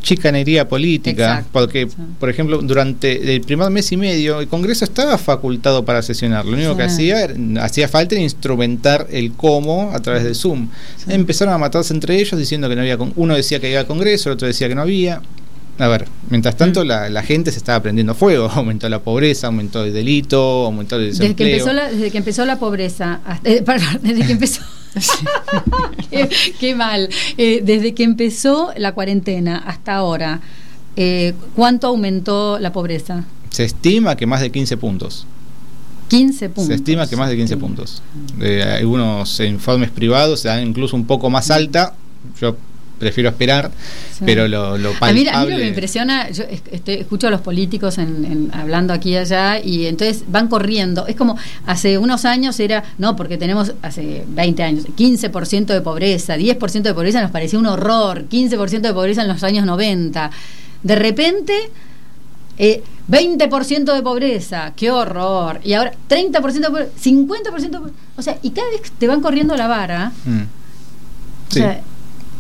chicanería 0.05 0.69
política, 0.69 1.45
porque, 1.51 1.89
por 2.21 2.29
ejemplo, 2.29 2.59
durante 2.59 3.35
el 3.35 3.41
primer 3.41 3.71
mes 3.71 3.91
y 3.91 3.97
medio 3.97 4.41
el 4.41 4.49
Congreso 4.49 4.85
estaba 4.85 5.19
facultado 5.19 5.85
para 5.85 6.03
sesionar. 6.03 6.45
Lo 6.45 6.53
único 6.53 6.77
que 6.77 6.85
hacía 6.85 7.29
hacía 7.61 7.89
falta 7.89 8.15
instrumentar 8.15 9.09
el 9.11 9.33
cómo 9.33 9.91
a 9.93 10.01
través 10.01 10.25
de 10.25 10.35
Zoom. 10.35 10.69
Empezaron 11.09 11.55
a 11.55 11.59
matarse 11.59 11.93
entre 11.93 12.21
ellos 12.21 12.39
diciendo 12.39 12.69
que 12.69 12.77
no 12.77 12.83
había. 12.83 12.99
Uno 13.17 13.35
decía 13.35 13.59
que 13.59 13.67
había 13.67 13.87
Congreso, 13.87 14.29
el 14.29 14.35
otro 14.35 14.47
decía 14.47 14.69
que 14.69 14.75
no 14.75 14.83
había. 14.83 15.21
A 15.79 15.89
ver, 15.89 16.07
mientras 16.31 16.57
tanto 16.57 16.85
mm. 16.85 16.89
la, 16.89 17.23
gente 17.23 17.51
se 17.51 17.59
estaba 17.59 17.83
prendiendo 17.83 18.15
fuego, 18.15 18.49
aumentó 18.55 18.89
la 18.89 19.01
pobreza, 19.01 19.49
aumentó 19.49 19.85
el 19.85 19.93
delito, 19.93 20.67
aumentó 20.67 20.97
el 20.97 21.09
desempleo. 21.09 21.35
Desde 21.35 21.37
que 21.37 21.53
empezó 21.53 21.73
la, 21.73 21.91
desde 21.91 22.11
que 22.11 22.19
empezó 22.19 22.45
la 22.45 22.59
pobreza, 22.59 23.21
eh, 23.43 23.63
perdón, 23.63 24.01
desde 24.03 24.25
que 24.27 24.33
empezó 24.33 24.61
qué, 26.61 26.75
mal. 26.75 27.09
Eh, 27.37 27.63
desde 27.65 27.95
que 27.95 28.05
empezó 28.05 28.73
la 28.77 28.93
cuarentena 28.93 29.59
hasta 29.59 29.95
ahora, 29.95 30.41
eh, 30.97 31.35
¿cuánto 31.55 31.89
aumentó 31.89 32.59
la 32.59 32.73
pobreza? 32.73 33.25
Se 33.51 33.65
estima 33.65 34.17
que 34.17 34.27
más 34.27 34.41
de 34.41 34.51
15 34.51 34.77
puntos. 34.77 35.27
15 36.09 36.49
puntos. 36.51 36.67
Se 36.67 36.75
estima 36.75 37.07
que 37.07 37.17
más 37.17 37.29
de 37.29 37.37
15 37.37 37.57
puntos. 37.57 38.03
Eh, 38.41 38.63
algunos 38.63 39.41
informes 39.41 39.91
privados 39.91 40.41
se 40.41 40.49
dan 40.49 40.67
incluso 40.67 40.97
un 40.97 41.07
poco 41.07 41.31
más 41.31 41.51
alta. 41.51 41.95
Yo 42.41 42.57
prefiero 43.05 43.29
esperar, 43.29 43.71
pero 44.25 44.49
lo, 44.49 44.79
lo 44.79 44.93
A 45.01 45.13
mí, 45.13 45.25
lo 45.25 45.47
que 45.47 45.57
me 45.57 45.69
impresiona, 45.69 46.31
yo 46.31 46.45
escucho 46.87 47.29
a 47.29 47.31
los 47.31 47.43
políticos 47.43 47.99
en, 47.99 48.51
hablando 48.53 48.95
aquí 48.95 49.11
y 49.11 49.17
allá 49.17 49.61
y 49.63 49.87
entonces 49.87 50.25
van 50.27 50.49
corriendo. 50.49 51.07
Es 51.07 51.17
como 51.17 51.37
hace 51.67 51.99
unos 51.99 52.25
años 52.25 52.59
era, 52.61 52.83
no, 52.97 53.15
porque 53.15 53.37
tenemos 53.37 53.75
hace 53.83 54.25
20 54.27 54.63
años, 54.63 54.87
15% 54.97 55.67
de 55.67 55.81
pobreza, 55.83 56.37
10% 56.37 56.83
de 56.83 56.95
pobreza 56.95 57.21
nos 57.21 57.31
parecía 57.31 57.59
un 57.59 57.67
horror, 57.67 58.25
15% 58.31 58.81
de 58.81 58.95
pobreza 58.95 59.21
en 59.23 59.29
los 59.29 59.43
años 59.43 59.67
90. 59.67 60.31
De 60.83 60.97
repente... 60.97 61.53
Eh, 62.57 62.83
20% 63.11 63.95
de 63.95 64.03
pobreza, 64.03 64.73
qué 64.75 64.91
horror. 64.91 65.61
Y 65.63 65.75
ahora 65.75 65.93
30% 66.09 66.53
de 66.53 66.69
pobreza, 66.71 66.91
50% 67.05 67.61
de 67.61 67.79
pobreza. 67.79 67.97
O 68.17 68.23
sea, 68.23 68.39
y 68.41 68.51
cada 68.51 68.71
vez 68.71 68.93
te 68.99 69.07
van 69.07 69.21
corriendo 69.21 69.57
la 69.57 69.67
vara. 69.67 70.13
Mm. 70.25 70.43
O 71.51 71.53
sea, 71.53 71.83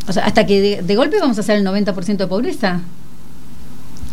o 0.06 0.12
sea, 0.12 0.24
hasta 0.24 0.46
que 0.46 0.82
de, 0.82 0.96
golpe 0.96 1.18
vamos 1.18 1.38
a 1.38 1.40
hacer 1.40 1.56
el 1.58 1.66
90% 1.66 2.16
de 2.16 2.26
pobreza. 2.26 2.80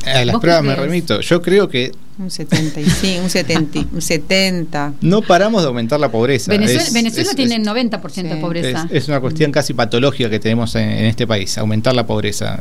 A 0.06 0.25
las 0.25 0.39
pruebas 0.39 0.63
me 0.63 0.75
remito. 0.75 1.21
Yo 1.21 1.41
creo 1.41 1.69
que 1.69 1.91
Un 2.22 2.30
75, 2.30 3.24
un 3.24 3.30
70, 3.30 3.80
un 3.94 4.02
70. 4.02 4.94
No 5.02 5.22
paramos 5.22 5.64
de 5.64 5.68
aumentar 5.70 6.00
la 6.00 6.12
pobreza. 6.12 6.52
Venezuela, 6.52 6.84
Es- 6.84 6.94
Venezuela 6.94 7.30
es- 7.32 7.36
tiene 7.36 7.56
es- 7.56 7.62
90% 7.62 8.36
de 8.36 8.42
pobreza. 8.42 8.88
Es, 8.92 9.04
es 9.04 9.08
una 9.08 9.20
cuestión 9.20 9.52
casi 9.52 9.74
patológica 9.74 10.30
que 10.30 10.40
tenemos 10.40 10.76
en, 10.76 10.90
en 10.90 11.06
este 11.06 11.26
país, 11.26 11.58
aumentar 11.58 11.96
la 11.96 12.06
pobreza. 12.06 12.60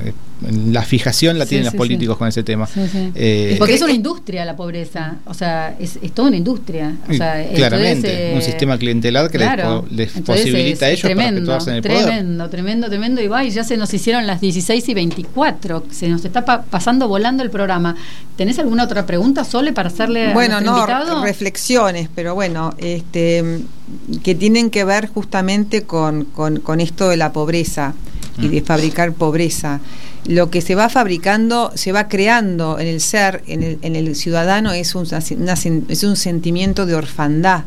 La 0.70 0.82
fijación 0.82 1.38
la 1.38 1.44
Sí, 1.44 1.50
tienen 1.50 1.64
sí, 1.64 1.66
los 1.66 1.72
sí. 1.72 1.76
políticos 1.78 2.16
con 2.16 2.26
ese 2.28 2.42
tema. 2.42 2.66
Sí, 2.66 2.80
sí. 2.90 3.12
Eh, 3.14 3.56
Porque 3.58 3.74
es 3.74 3.82
una 3.82 3.92
industria 3.92 4.44
la 4.46 4.56
pobreza, 4.56 5.16
o 5.26 5.34
sea, 5.34 5.76
es, 5.78 5.98
es 6.00 6.12
toda 6.12 6.28
una 6.28 6.38
industria. 6.38 6.96
O 7.08 7.12
sea, 7.12 7.46
claramente, 7.54 8.08
entonces, 8.08 8.18
eh, 8.18 8.32
un 8.36 8.42
sistema 8.42 8.78
clientelar 8.78 9.30
que 9.30 9.38
les 9.38 9.46
claro, 9.46 9.84
posibilita 10.24 10.86
a 10.86 10.88
ellos 10.90 11.02
para 11.02 11.14
tremendo, 11.14 11.58
en 11.66 11.74
el 11.74 11.82
poder. 11.82 12.04
tremendo, 12.04 12.48
tremendo, 12.48 12.88
tremendo. 12.88 13.20
Y 13.20 13.28
va, 13.28 13.44
y 13.44 13.50
ya 13.50 13.62
se 13.64 13.76
nos 13.76 13.92
hicieron 13.92 14.26
las 14.26 14.40
16 14.40 14.88
y 14.88 14.94
24. 14.94 15.84
Se 15.90 16.08
nos 16.08 16.24
está 16.24 16.44
pa- 16.46 16.62
pasando 16.62 17.08
volando 17.08 17.42
el 17.42 17.50
programa. 17.50 17.94
¿Tenés 18.36 18.58
alguna 18.58 18.84
otra 18.84 19.04
pregunta, 19.04 19.44
Sole, 19.50 19.72
para 19.72 19.88
hacerle 19.88 20.32
Bueno, 20.32 20.56
a 20.56 20.60
no, 20.60 20.76
invitado? 20.78 21.22
reflexiones, 21.24 22.08
pero 22.14 22.34
bueno, 22.34 22.72
este, 22.78 23.60
que 24.22 24.34
tienen 24.34 24.70
que 24.70 24.84
ver 24.84 25.08
justamente 25.08 25.82
con, 25.82 26.24
con, 26.24 26.60
con 26.60 26.80
esto 26.80 27.08
de 27.08 27.16
la 27.16 27.32
pobreza 27.32 27.94
y 28.38 28.46
Mm. 28.46 28.50
de 28.52 28.62
fabricar 28.62 29.12
pobreza. 29.12 29.80
Lo 30.26 30.50
que 30.50 30.60
se 30.60 30.74
va 30.74 30.88
fabricando, 30.88 31.72
se 31.74 31.92
va 31.92 32.06
creando 32.08 32.78
en 32.78 32.86
el 32.86 33.00
ser, 33.00 33.42
en 33.46 33.62
el, 33.62 33.78
en 33.82 33.96
el 33.96 34.14
ciudadano, 34.14 34.72
es 34.72 34.94
un, 34.94 35.06
una 35.38 35.54
es 35.54 36.04
un 36.04 36.16
sentimiento 36.16 36.86
de 36.86 36.94
orfandad, 36.94 37.64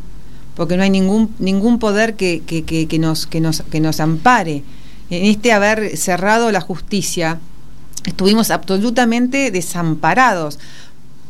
porque 0.56 0.78
no 0.78 0.84
hay 0.84 0.90
ningún, 0.90 1.34
ningún 1.40 1.80
poder 1.80 2.16
que, 2.16 2.44
que, 2.46 2.64
que, 2.64 2.88
que 2.88 3.00
nos, 3.00 3.28
que, 3.28 3.42
nos, 3.42 3.62
que 3.70 3.80
nos 3.82 4.00
ampare. 4.00 4.64
En 5.10 5.26
este 5.26 5.52
haber 5.52 5.98
cerrado 5.98 6.52
la 6.52 6.62
justicia, 6.62 7.40
estuvimos 8.06 8.52
absolutamente 8.52 9.52
desamparados 9.52 10.60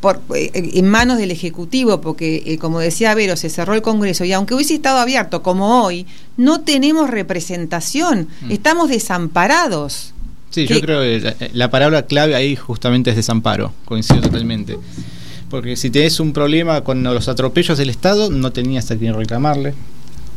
por, 0.03 0.19
eh, 0.35 0.51
en 0.53 0.85
manos 0.89 1.17
del 1.17 1.31
Ejecutivo, 1.31 2.01
porque 2.01 2.43
eh, 2.45 2.57
como 2.57 2.79
decía 2.81 3.15
Vero, 3.15 3.37
se 3.37 3.49
cerró 3.49 3.73
el 3.73 3.81
Congreso 3.81 4.25
y 4.25 4.33
aunque 4.33 4.53
hubiese 4.53 4.73
estado 4.75 4.99
abierto 4.99 5.41
como 5.41 5.81
hoy, 5.85 6.05
no 6.35 6.59
tenemos 6.59 7.09
representación, 7.09 8.27
Mm. 8.41 8.51
estamos 8.51 8.89
desamparados. 8.89 10.13
Sí, 10.49 10.67
que- 10.67 10.73
yo 10.75 10.81
creo 10.81 10.99
que 11.01 11.19
la, 11.21 11.35
la 11.53 11.71
palabra 11.71 12.05
clave 12.05 12.35
ahí 12.35 12.55
justamente 12.57 13.11
es 13.11 13.15
desamparo, 13.15 13.71
coincido 13.85 14.21
totalmente. 14.21 14.77
Porque 15.49 15.77
si 15.77 15.89
tenés 15.89 16.19
un 16.19 16.33
problema 16.33 16.81
con 16.81 17.01
los 17.01 17.27
atropellos 17.29 17.77
del 17.77 17.89
Estado, 17.89 18.29
no 18.29 18.51
tenías 18.51 18.91
a 18.91 18.97
quien 18.97 19.13
reclamarle. 19.13 19.73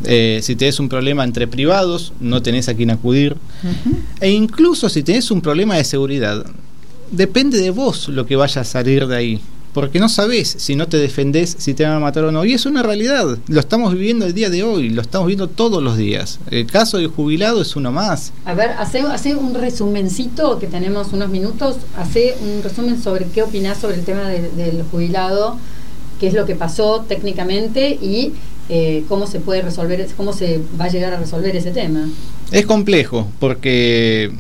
Eh, 0.05 0.41
si 0.43 0.55
tenés 0.55 0.79
un 0.79 0.89
problema 0.89 1.25
entre 1.25 1.49
privados, 1.49 2.13
no 2.21 2.41
tenés 2.41 2.69
a 2.69 2.75
quien 2.75 2.91
acudir. 2.91 3.37
E 4.21 4.31
incluso 4.31 4.89
si 4.89 5.03
tenés 5.03 5.31
un 5.33 5.41
problema 5.41 5.75
de 5.77 5.85
seguridad, 5.85 6.45
depende 7.11 7.59
de 7.59 7.71
vos 7.71 8.09
lo 8.09 8.27
que 8.27 8.37
vaya 8.37 8.61
a 8.61 8.65
salir 8.65 9.07
de 9.07 9.17
ahí. 9.17 9.41
Porque 9.77 9.99
no 10.01 10.09
sabés 10.09 10.55
si 10.57 10.75
no 10.75 10.89
te 10.89 10.97
defendés, 10.97 11.55
si 11.59 11.75
te 11.75 11.85
van 11.85 11.93
a 11.93 12.01
matar 12.01 12.25
o 12.25 12.33
no. 12.33 12.47
Y 12.47 12.55
es 12.55 12.65
una 12.65 12.83
realidad. 12.83 13.37
Lo 13.47 13.61
estamos 13.61 13.93
viviendo 13.93 14.25
el 14.25 14.33
día 14.33 14.49
de 14.49 14.63
hoy, 14.63 14.89
lo 14.89 15.03
estamos 15.03 15.27
viendo 15.27 15.49
todos 15.51 15.83
los 15.83 15.99
días. 15.99 16.39
El 16.51 16.65
caso 16.67 16.97
del 16.97 17.09
jubilado 17.09 17.61
es 17.61 17.77
uno 17.77 17.93
más. 17.93 18.33
A 18.47 18.55
ver, 18.55 18.71
hace, 18.79 19.01
hace 19.01 19.35
un 19.37 19.53
resumencito, 19.53 20.59
que 20.59 20.67
tenemos 20.67 21.13
unos 21.13 21.29
minutos, 21.29 21.77
hace 21.99 22.35
un 22.43 22.63
resumen 22.63 23.03
sobre 23.03 23.27
qué 23.27 23.43
opinás 23.43 23.77
sobre 23.79 23.97
el 23.97 24.05
tema 24.05 24.23
de- 24.31 24.49
del 24.53 24.83
jubilado, 24.91 25.59
qué 26.19 26.29
es 26.29 26.33
lo 26.33 26.47
que 26.47 26.55
pasó 26.55 27.05
técnicamente 27.07 27.91
y 28.01 28.33
eh, 28.71 29.05
cómo 29.11 29.27
se 29.27 29.41
puede 29.41 29.61
resolver, 29.61 30.09
cómo 30.17 30.33
se 30.33 30.63
va 30.81 30.87
a 30.87 30.89
llegar 30.89 31.13
a 31.13 31.19
resolver 31.21 31.55
ese 31.55 31.71
tema. 31.73 32.09
Es 32.51 32.65
complejo 32.65 33.29
porque 33.39 34.33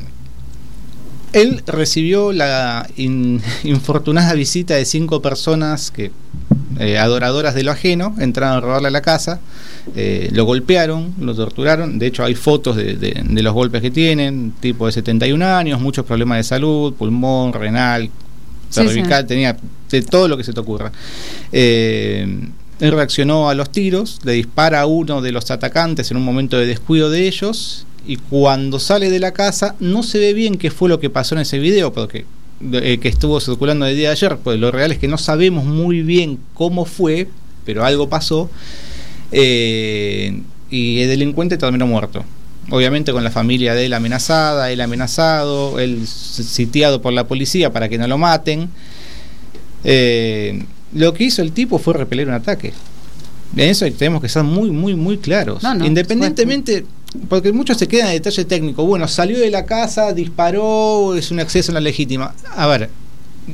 él 1.37 1.62
recibió 1.66 2.33
la 2.33 2.88
in- 2.96 3.40
infortunada 3.64 4.33
visita 4.35 4.75
de 4.75 4.85
cinco 4.85 5.20
personas 5.22 5.90
que 5.90 6.11
eh, 6.79 6.99
adoradoras 6.99 7.55
de 7.55 7.62
lo 7.64 7.70
ajeno 7.72 8.14
entraron 8.18 8.59
a 8.59 8.61
robarle 8.61 8.88
a 8.88 8.90
la 8.90 9.01
casa, 9.03 9.40
eh, 9.94 10.29
lo 10.33 10.44
golpearon, 10.44 11.14
lo 11.20 11.35
torturaron. 11.35 11.99
De 11.99 12.07
hecho, 12.07 12.25
hay 12.25 12.35
fotos 12.35 12.77
de, 12.77 12.94
de- 12.96 13.22
de 13.25 13.42
los 13.42 13.55
golpes 13.55 13.81
que 13.83 13.90
tienen: 13.90 14.53
tipo 14.61 14.87
de 14.87 14.92
71 14.92 15.42
años, 15.46 15.81
muchos 15.81 16.05
problemas 16.05 16.38
de 16.38 16.44
salud, 16.44 16.92
pulmón, 16.94 17.53
renal, 17.53 18.11
Sí, 18.68 18.81
cervical, 18.88 19.27
tenía 19.27 19.57
de 19.90 20.03
todo 20.03 20.27
lo 20.29 20.37
que 20.37 20.42
se 20.44 20.53
te 20.53 20.61
ocurra. 20.61 20.90
Eh, 21.53 22.27
él 22.81 22.92
reaccionó 22.92 23.49
a 23.49 23.55
los 23.55 23.70
tiros, 23.72 24.20
le 24.25 24.33
dispara 24.33 24.81
a 24.83 24.87
uno 24.87 25.22
de 25.22 25.33
los 25.33 25.51
atacantes 25.51 26.11
en 26.11 26.16
un 26.18 26.25
momento 26.25 26.59
de 26.59 26.66
descuido 26.66 27.09
de 27.09 27.27
ellos 27.27 27.86
y 28.06 28.16
cuando 28.16 28.78
sale 28.78 29.10
de 29.10 29.18
la 29.18 29.32
casa 29.32 29.74
no 29.80 30.02
se 30.02 30.18
ve 30.18 30.32
bien 30.32 30.56
qué 30.56 30.70
fue 30.70 30.88
lo 30.88 31.00
que 31.00 31.10
pasó 31.10 31.34
en 31.34 31.42
ese 31.42 31.58
video 31.58 31.92
porque 31.92 32.24
eh, 32.72 32.98
que 32.98 33.08
estuvo 33.08 33.38
circulando 33.40 33.86
el 33.86 33.96
día 33.96 34.08
de 34.08 34.12
ayer, 34.12 34.38
pues 34.38 34.58
lo 34.58 34.70
real 34.70 34.92
es 34.92 34.98
que 34.98 35.08
no 35.08 35.18
sabemos 35.18 35.64
muy 35.64 36.02
bien 36.02 36.38
cómo 36.54 36.86
fue, 36.86 37.28
pero 37.66 37.84
algo 37.84 38.08
pasó 38.08 38.48
eh, 39.30 40.40
y 40.70 41.00
el 41.00 41.08
delincuente 41.08 41.58
terminó 41.58 41.86
muerto. 41.86 42.24
Obviamente 42.70 43.12
con 43.12 43.22
la 43.22 43.30
familia 43.30 43.74
de 43.74 43.86
él 43.86 43.92
amenazada, 43.92 44.72
él 44.72 44.80
amenazado, 44.80 45.78
él 45.78 46.06
sitiado 46.06 47.02
por 47.02 47.12
la 47.12 47.28
policía 47.28 47.72
para 47.72 47.88
que 47.88 47.98
no 47.98 48.08
lo 48.08 48.18
maten. 48.18 48.70
Eh, 49.84 50.64
lo 50.94 51.12
que 51.12 51.24
hizo 51.24 51.42
el 51.42 51.52
tipo 51.52 51.78
fue 51.78 51.94
repeler 51.94 52.26
un 52.26 52.34
ataque. 52.34 52.72
En 53.54 53.68
eso 53.68 53.86
tenemos 53.92 54.20
que 54.20 54.28
ser 54.28 54.42
muy, 54.42 54.70
muy, 54.70 54.94
muy 54.94 55.18
claros. 55.18 55.62
No, 55.62 55.74
no, 55.74 55.86
Independientemente, 55.86 56.84
porque 57.29 57.52
muchos 57.52 57.76
se 57.79 57.87
quedan 57.88 58.09
en 58.09 58.14
detalle 58.14 58.44
técnico. 58.44 58.85
Bueno, 58.87 59.07
salió 59.09 59.38
de 59.38 59.50
la 59.50 59.64
casa, 59.66 60.12
disparó, 60.12 61.14
es 61.16 61.31
un 61.31 61.40
acceso 61.40 61.72
a 61.72 61.74
la 61.74 61.81
legítima. 61.81 62.35
A 62.55 62.66
ver, 62.66 62.90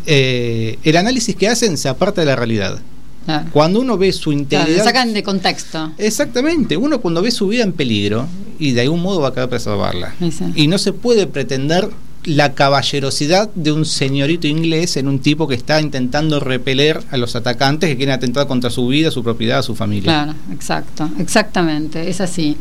eh, 0.07 0.79
el 0.83 0.97
análisis 0.97 1.37
que 1.37 1.49
hacen 1.49 1.77
se 1.77 1.89
aparta 1.89 2.21
de 2.23 2.27
la 2.27 2.37
realidad. 2.37 2.81
Claro. 3.25 3.49
Cuando 3.53 3.81
uno 3.81 3.97
ve 3.97 4.13
su 4.13 4.31
Claro, 4.31 4.41
integridad. 4.41 4.79
lo 4.79 4.85
sacan 4.85 5.13
de 5.13 5.23
contexto. 5.23 5.93
Exactamente, 5.99 6.77
uno 6.77 7.01
cuando 7.01 7.23
ve 7.23 7.31
su 7.31 7.47
vida 7.47 7.63
en 7.63 7.73
peligro 7.73 8.27
y 8.59 8.73
de 8.73 8.81
algún 8.81 9.01
modo 9.01 9.21
va 9.21 9.29
a 9.29 9.33
querer 9.35 9.49
preservarla. 9.49 10.15
Sí, 10.19 10.33
sí. 10.33 10.45
Y 10.57 10.67
no 10.67 10.77
se 10.79 10.93
puede 10.93 11.27
pretender 11.29 11.89
la 12.25 12.55
caballerosidad 12.55 13.51
de 13.55 13.73
un 13.73 13.85
señorito 13.85 14.47
inglés 14.47 14.97
en 14.97 15.09
un 15.09 15.19
tipo 15.19 15.49
que 15.49 15.55
está 15.55 15.81
intentando 15.81 16.39
repeler 16.39 17.01
a 17.11 17.17
los 17.17 17.35
atacantes 17.35 17.91
que 17.91 17.97
quieren 17.97 18.15
atentar 18.15 18.47
contra 18.47 18.71
su 18.71 18.87
vida, 18.87 19.11
su 19.11 19.25
propiedad, 19.25 19.63
su 19.63 19.75
familia. 19.75 20.05
Claro, 20.05 20.35
exacto, 20.53 21.11
exactamente, 21.19 22.09
es 22.09 22.21
así. 22.21 22.57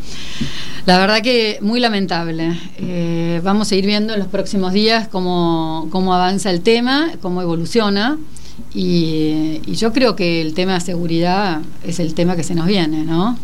La 0.86 0.98
verdad 0.98 1.22
que 1.22 1.60
muy 1.62 1.80
lamentable. 1.80 2.58
Eh, 2.78 3.40
vamos 3.44 3.72
a 3.72 3.76
ir 3.76 3.86
viendo 3.86 4.14
en 4.14 4.20
los 4.20 4.28
próximos 4.28 4.74
días 4.74 5.08
cómo, 5.08 5.88
cómo 5.92 6.14
avanza 6.14 6.50
el 6.50 6.62
tema, 6.62 7.12
cómo 7.22 7.42
evoluciona. 7.42 8.18
Y, 8.74 9.62
y 9.66 9.76
yo 9.76 9.94
creo 9.94 10.16
que 10.16 10.42
el 10.42 10.54
tema 10.54 10.76
de 10.76 10.82
seguridad 10.82 11.62
es 11.86 12.00
el 12.00 12.14
tema 12.14 12.36
que 12.36 12.44
se 12.44 12.56
nos 12.56 12.68
viene, 12.68 13.04
¿no? 13.04 13.38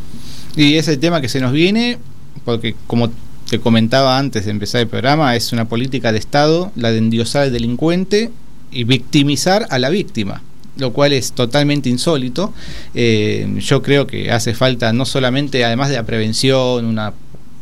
Y 0.56 0.75
es 0.75 0.88
el 0.88 0.99
tema 0.99 1.21
que 1.21 1.30
se 1.30 1.39
nos 1.39 1.51
viene, 1.51 1.99
porque 2.43 2.75
como 2.88 3.12
te 3.49 3.60
comentaba 3.60 4.17
antes 4.17 4.45
de 4.45 4.51
empezar 4.51 4.81
el 4.81 4.88
programa, 4.88 5.36
es 5.36 5.53
una 5.53 5.67
política 5.67 6.12
de 6.12 6.19
Estado 6.19 6.71
la 6.75 6.91
de 6.91 6.97
endiosar 6.97 7.43
al 7.43 7.53
delincuente 7.53 8.31
y 8.71 8.83
victimizar 8.83 9.67
a 9.69 9.79
la 9.79 9.89
víctima 9.89 10.41
lo 10.77 10.93
cual 10.93 11.12
es 11.12 11.31
totalmente 11.33 11.89
insólito. 11.89 12.53
Eh, 12.93 13.51
yo 13.60 13.81
creo 13.81 14.07
que 14.07 14.31
hace 14.31 14.53
falta 14.53 14.93
no 14.93 15.05
solamente, 15.05 15.65
además 15.65 15.89
de 15.89 15.95
la 15.95 16.03
prevención, 16.03 16.86
una 16.86 17.13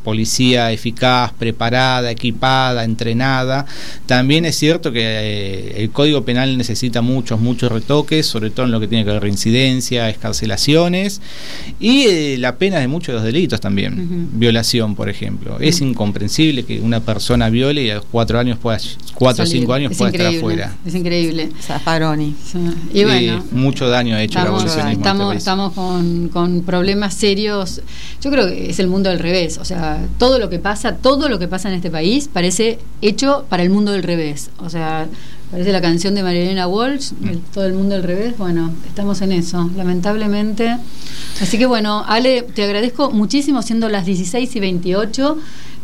policía 0.05 0.71
eficaz, 0.71 1.33
preparada, 1.33 2.11
equipada, 2.11 2.83
entrenada. 2.85 3.65
También 4.05 4.45
es 4.45 4.55
cierto 4.55 4.91
que 4.91 5.01
eh, 5.03 5.83
el 5.83 5.89
Código 5.89 6.23
Penal 6.23 6.57
necesita 6.57 7.01
muchos, 7.01 7.41
muchos 7.41 7.71
retoques, 7.71 8.27
sobre 8.27 8.51
todo 8.51 8.67
en 8.67 8.71
lo 8.71 8.79
que 8.79 8.87
tiene 8.87 9.03
que 9.03 9.11
ver 9.11 9.21
reincidencia, 9.23 10.07
escarcelaciones 10.09 11.21
y 11.79 12.03
eh, 12.03 12.37
la 12.37 12.55
pena 12.57 12.77
de 12.79 12.87
muchos 12.87 13.07
de 13.07 13.13
los 13.13 13.23
delitos 13.23 13.59
también. 13.59 14.29
Violación, 14.33 14.95
por 14.95 15.09
ejemplo. 15.09 15.57
Es 15.59 15.81
incomprensible 15.81 16.63
que 16.63 16.79
una 16.79 16.99
persona 16.99 17.49
viole 17.49 17.81
y 17.83 17.89
a 17.89 17.95
los 17.95 18.05
cuatro 18.05 18.39
años 18.39 18.59
pueda, 18.59 18.77
cuatro 19.15 19.43
o 19.43 19.47
cinco 19.47 19.73
años 19.73 19.91
Es 19.91 19.97
pueda 19.97 20.11
estar 20.11 20.27
afuera. 20.27 20.75
Es 20.85 20.93
increíble. 20.93 21.49
Sí. 22.51 22.59
Y 22.93 23.03
bueno. 23.03 23.43
mucho 23.51 23.89
daño 23.89 24.15
ha 24.15 24.21
hecho 24.21 24.37
el 24.39 24.45
Estamos, 24.45 24.61
abolicionismo. 24.61 24.85
en 24.85 24.91
este 24.91 25.01
estamos, 25.01 25.27
país. 25.27 25.37
estamos 25.39 25.73
con, 25.73 26.29
con 26.29 26.61
problemas 26.63 27.13
serios. 27.15 27.81
Yo 28.21 28.29
creo 28.31 28.47
que 28.47 28.69
es 28.69 28.79
el 28.79 28.87
mundo 28.87 29.09
del 29.09 29.19
revés. 29.19 29.57
O 29.57 29.65
sea, 29.65 29.94
todo 30.17 30.39
lo 30.39 30.49
que 30.49 30.59
pasa, 30.59 30.95
todo 30.95 31.29
lo 31.29 31.39
que 31.39 31.47
pasa 31.47 31.69
en 31.69 31.75
este 31.75 31.89
país 31.91 32.29
parece 32.31 32.79
hecho 33.01 33.45
para 33.49 33.63
el 33.63 33.69
mundo 33.69 33.91
del 33.91 34.03
revés. 34.03 34.49
O 34.59 34.69
sea, 34.69 35.07
parece 35.51 35.71
la 35.71 35.81
canción 35.81 36.15
de 36.15 36.23
Marilena 36.23 36.67
Walsh, 36.67 37.11
el- 37.23 37.39
todo 37.39 37.65
el 37.65 37.73
mundo 37.73 37.95
del 37.95 38.03
revés. 38.03 38.37
Bueno, 38.37 38.71
estamos 38.87 39.21
en 39.21 39.31
eso, 39.31 39.69
lamentablemente. 39.75 40.77
Así 41.41 41.57
que 41.57 41.65
bueno, 41.65 42.03
Ale, 42.07 42.41
te 42.43 42.63
agradezco 42.63 43.11
muchísimo, 43.11 43.61
siendo 43.61 43.89
las 43.89 44.05
16 44.05 44.55
y 44.55 44.59
28. 44.59 45.37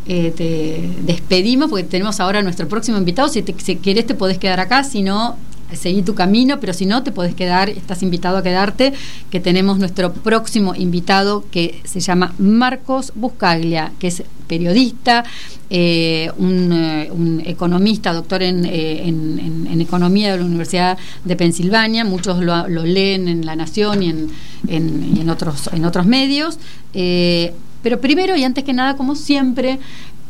eh, 0.04 0.32
te 0.36 0.90
despedimos 1.04 1.70
porque 1.70 1.84
tenemos 1.84 2.18
ahora 2.18 2.42
nuestro 2.42 2.66
próximo 2.66 2.98
invitado. 2.98 3.28
Si, 3.28 3.40
te, 3.42 3.54
si 3.62 3.76
querés, 3.76 4.04
te 4.04 4.14
podés 4.16 4.36
quedar 4.36 4.58
acá. 4.58 4.82
Si 4.82 5.00
no, 5.02 5.36
seguí 5.76 6.02
tu 6.02 6.14
camino, 6.14 6.60
pero 6.60 6.72
si 6.72 6.86
no, 6.86 7.02
te 7.02 7.12
podés 7.12 7.34
quedar, 7.34 7.68
estás 7.70 8.02
invitado 8.02 8.36
a 8.36 8.42
quedarte, 8.42 8.92
que 9.30 9.40
tenemos 9.40 9.78
nuestro 9.78 10.12
próximo 10.12 10.74
invitado 10.74 11.44
que 11.50 11.80
se 11.84 12.00
llama 12.00 12.34
Marcos 12.38 13.12
Buscaglia, 13.14 13.92
que 13.98 14.08
es 14.08 14.22
periodista, 14.46 15.24
eh, 15.70 16.30
un, 16.36 17.42
economista, 17.46 18.12
doctor 18.12 18.42
en, 18.42 18.64
en, 18.66 19.80
economía 19.80 20.32
de 20.32 20.38
la 20.38 20.44
Universidad 20.44 20.98
de 21.24 21.36
Pensilvania, 21.36 22.04
muchos 22.04 22.38
lo, 22.38 22.66
leen 22.68 23.28
en 23.28 23.46
La 23.46 23.56
Nación 23.56 24.02
y 24.02 24.10
en, 24.68 25.30
otros, 25.30 25.70
en 25.72 25.84
otros 25.84 26.06
medios. 26.06 26.58
pero 26.92 28.00
primero 28.00 28.36
y 28.36 28.44
antes 28.44 28.64
que 28.64 28.72
nada, 28.72 28.96
como 28.96 29.14
siempre, 29.16 29.78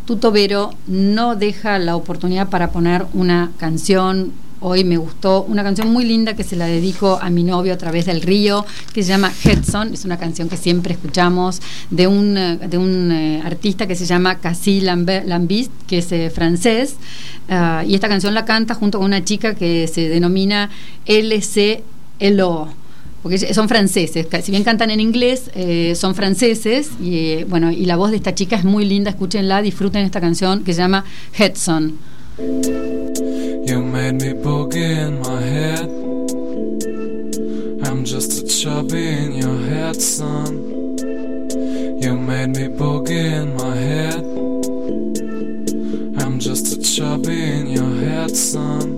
Tuto 0.04 0.32
Vero 0.32 0.70
no 0.86 1.36
deja 1.36 1.78
la 1.78 1.94
oportunidad 1.96 2.48
para 2.48 2.70
poner 2.70 3.06
una 3.14 3.52
canción. 3.58 4.32
Hoy 4.64 4.84
me 4.84 4.96
gustó 4.96 5.42
una 5.42 5.64
canción 5.64 5.92
muy 5.92 6.04
linda 6.04 6.34
que 6.34 6.44
se 6.44 6.54
la 6.54 6.66
dedico 6.66 7.18
a 7.20 7.30
mi 7.30 7.42
novio 7.42 7.74
a 7.74 7.78
través 7.78 8.06
del 8.06 8.22
río, 8.22 8.64
que 8.92 9.02
se 9.02 9.08
llama 9.08 9.32
Hedson. 9.44 9.92
Es 9.92 10.04
una 10.04 10.18
canción 10.18 10.48
que 10.48 10.56
siempre 10.56 10.94
escuchamos 10.94 11.60
de 11.90 12.06
un, 12.06 12.34
de 12.34 12.78
un 12.78 13.10
eh, 13.10 13.42
artista 13.44 13.88
que 13.88 13.96
se 13.96 14.06
llama 14.06 14.38
Cassie 14.38 14.80
Lambist, 14.80 15.72
que 15.88 15.98
es 15.98 16.12
eh, 16.12 16.30
francés. 16.30 16.94
Ah, 17.48 17.82
y 17.86 17.94
esta 17.96 18.08
canción 18.08 18.34
la 18.34 18.44
canta 18.44 18.74
junto 18.74 18.98
con 18.98 19.06
una 19.08 19.24
chica 19.24 19.54
que 19.54 19.88
se 19.88 20.08
denomina 20.08 20.70
LCLO 21.06 22.68
porque 23.22 23.38
son 23.54 23.68
franceses, 23.68 24.26
si 24.42 24.50
bien 24.50 24.64
cantan 24.64 24.90
en 24.90 24.98
inglés, 24.98 25.50
eh, 25.54 25.94
son 25.94 26.14
franceses, 26.14 26.90
y 27.00 27.16
eh, 27.18 27.46
bueno, 27.48 27.70
y 27.70 27.86
la 27.86 27.94
voz 27.94 28.10
de 28.10 28.16
esta 28.16 28.34
chica 28.34 28.56
es 28.56 28.64
muy 28.64 28.84
linda, 28.84 29.10
escúchenla, 29.10 29.62
disfruten 29.62 30.04
esta 30.04 30.20
canción 30.20 30.64
que 30.64 30.74
se 30.74 30.80
llama 30.80 31.04
Hedson. 31.38 31.94
In 34.80 35.20
my 35.20 35.40
head. 35.40 35.84
I'm 37.86 38.04
just 38.04 38.42
a 38.42 38.46
chubby 38.46 39.08
in 39.08 39.32
your 39.32 39.58
head, 39.66 40.00
son. 40.00 40.56
You 42.00 42.16
made 42.16 42.50
me 42.50 42.68
boogie 42.68 43.42
in 43.42 43.54
my 43.56 43.76
head. 43.76 44.24
I'm 46.22 46.38
just 46.38 46.72
a 46.72 46.80
chubby 46.80 47.42
in 47.42 47.66
your 47.66 47.94
head, 48.04 48.34
son. 48.34 48.91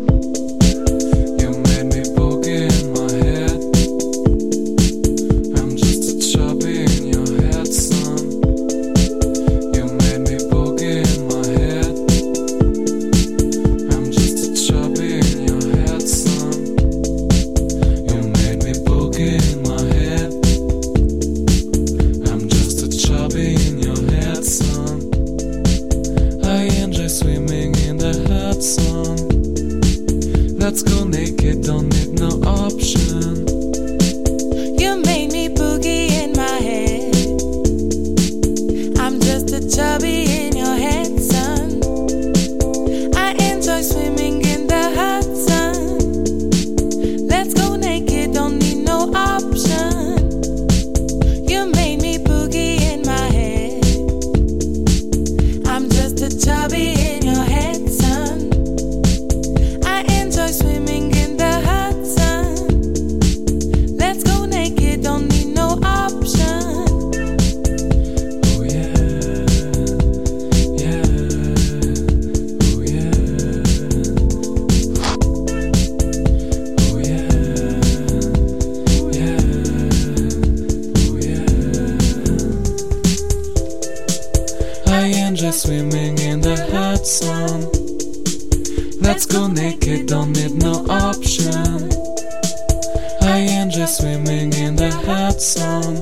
swimming 94.04 94.52
in 94.52 94.76
the 94.76 94.90
hot 95.06 95.40
sun. 95.40 95.94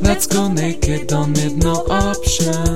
Let's 0.00 0.28
go 0.28 0.46
naked, 0.46 1.08
don't 1.08 1.32
need 1.32 1.56
no 1.56 1.84
option. 1.90 2.69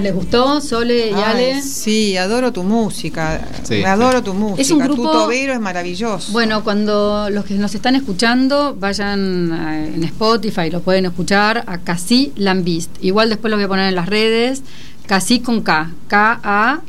¿Les 0.00 0.14
gustó? 0.14 0.60
Sole 0.60 1.10
y 1.10 1.14
Ale. 1.14 1.62
Sí, 1.62 2.16
adoro 2.16 2.52
tu 2.52 2.62
música. 2.62 3.40
adoro 3.86 4.22
tu 4.22 4.34
música. 4.34 4.62
Es 4.62 4.70
un 4.70 4.78
grupo. 4.80 5.26
Tu 5.26 5.30
es 5.30 5.60
maravilloso. 5.60 6.32
Bueno, 6.32 6.62
cuando 6.64 7.28
los 7.30 7.44
que 7.44 7.54
nos 7.54 7.74
están 7.74 7.96
escuchando 7.96 8.76
vayan 8.78 9.52
en 9.94 10.04
Spotify, 10.04 10.70
lo 10.70 10.80
pueden 10.80 11.06
escuchar 11.06 11.64
a 11.66 11.78
Casi 11.78 12.32
Lambist. 12.36 12.90
Igual 13.02 13.30
después 13.30 13.50
lo 13.50 13.56
voy 13.56 13.64
a 13.64 13.68
poner 13.68 13.88
en 13.88 13.94
las 13.94 14.06
redes. 14.06 14.62
Casi 15.06 15.40
con 15.40 15.62
K. 15.62 15.90
K-A-Z-Y. 16.08 16.86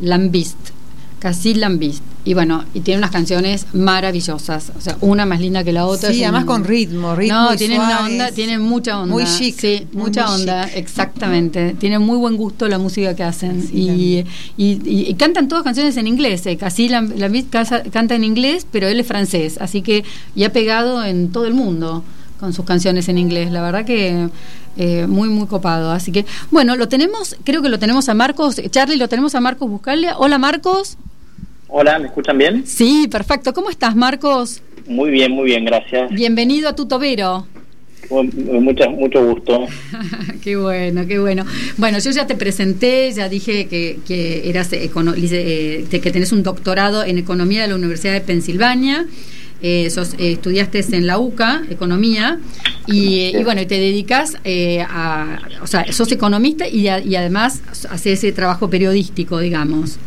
Lambist. 0.00 0.58
Casi 1.20 1.54
Lambist. 1.54 2.02
Y 2.28 2.34
bueno, 2.34 2.62
y 2.74 2.80
tiene 2.80 2.98
unas 2.98 3.10
canciones 3.10 3.64
maravillosas, 3.72 4.72
o 4.76 4.82
sea, 4.82 4.98
una 5.00 5.24
más 5.24 5.40
linda 5.40 5.64
que 5.64 5.72
la 5.72 5.86
otra. 5.86 6.12
Sí, 6.12 6.22
además 6.22 6.44
con 6.44 6.62
ritmo, 6.62 7.16
ritmo. 7.16 7.34
No, 7.34 7.56
tienen 7.56 7.80
una 7.80 8.04
onda, 8.04 8.30
tienen 8.32 8.60
mucha 8.60 9.00
onda. 9.00 9.14
Muy 9.14 9.24
chic. 9.24 9.58
Sí, 9.58 9.86
mucha 9.94 10.30
onda, 10.30 10.64
exactamente. 10.64 11.74
Tienen 11.78 12.02
muy 12.02 12.18
buen 12.18 12.36
gusto 12.36 12.68
la 12.68 12.76
música 12.76 13.16
que 13.16 13.22
hacen. 13.22 13.66
y, 13.72 14.26
y, 14.58 15.14
cantan 15.14 15.48
todas 15.48 15.64
canciones 15.64 15.96
en 15.96 16.06
inglés. 16.06 16.44
Eh. 16.44 16.58
Casi 16.58 16.90
la, 16.90 17.00
la 17.00 17.30
canta 17.90 18.14
en 18.14 18.24
inglés, 18.24 18.66
pero 18.70 18.88
él 18.88 19.00
es 19.00 19.06
francés, 19.06 19.56
así 19.58 19.80
que 19.80 20.04
ya 20.34 20.48
ha 20.48 20.52
pegado 20.52 21.02
en 21.02 21.32
todo 21.32 21.46
el 21.46 21.54
mundo 21.54 22.04
con 22.38 22.52
sus 22.52 22.66
canciones 22.66 23.08
en 23.08 23.16
inglés. 23.16 23.50
La 23.52 23.62
verdad 23.62 23.86
que 23.86 24.28
eh, 24.76 25.06
muy, 25.06 25.30
muy 25.30 25.46
copado. 25.46 25.92
Así 25.92 26.12
que, 26.12 26.26
bueno, 26.50 26.76
lo 26.76 26.88
tenemos, 26.88 27.36
creo 27.44 27.62
que 27.62 27.70
lo 27.70 27.78
tenemos 27.78 28.06
a 28.10 28.12
Marcos. 28.12 28.60
Charlie, 28.68 28.98
lo 28.98 29.08
tenemos 29.08 29.34
a 29.34 29.40
Marcos 29.40 29.70
Buscalia. 29.70 30.18
Hola, 30.18 30.36
Marcos. 30.36 30.98
Hola, 31.70 31.98
¿me 31.98 32.06
escuchan 32.06 32.38
bien? 32.38 32.66
Sí, 32.66 33.08
perfecto. 33.10 33.52
¿Cómo 33.52 33.68
estás, 33.68 33.94
Marcos? 33.94 34.62
Muy 34.86 35.10
bien, 35.10 35.32
muy 35.32 35.44
bien, 35.44 35.66
gracias. 35.66 36.10
Bienvenido 36.10 36.66
a 36.66 36.74
tu 36.74 36.88
tobero. 36.88 37.46
Mucho, 38.08 38.90
mucho 38.90 39.26
gusto. 39.26 39.66
qué 40.42 40.56
bueno, 40.56 41.06
qué 41.06 41.18
bueno. 41.18 41.44
Bueno, 41.76 41.98
yo 41.98 42.10
ya 42.10 42.26
te 42.26 42.36
presenté, 42.36 43.12
ya 43.12 43.28
dije 43.28 43.66
que, 43.66 43.98
que 44.08 44.48
eras 44.48 44.72
eh, 44.72 44.90
que 45.90 46.10
tenés 46.10 46.32
un 46.32 46.42
doctorado 46.42 47.04
en 47.04 47.18
economía 47.18 47.60
de 47.60 47.68
la 47.68 47.74
Universidad 47.74 48.14
de 48.14 48.22
Pensilvania. 48.22 49.04
Eh, 49.60 49.90
eh, 50.18 50.32
estudiaste 50.32 50.82
en 50.96 51.06
la 51.06 51.18
UCA, 51.18 51.64
economía, 51.68 52.38
y, 52.86 53.42
bueno, 53.42 53.66
te 53.66 53.74
dedicas 53.74 54.38
a, 54.88 55.38
o 55.60 55.66
sea, 55.66 55.92
sos 55.92 56.10
economista 56.12 56.66
y, 56.66 56.88
y 56.88 57.16
además 57.16 57.62
haces 57.90 58.24
ese 58.24 58.32
trabajo 58.32 58.70
periodístico, 58.70 59.38
digamos. 59.38 59.98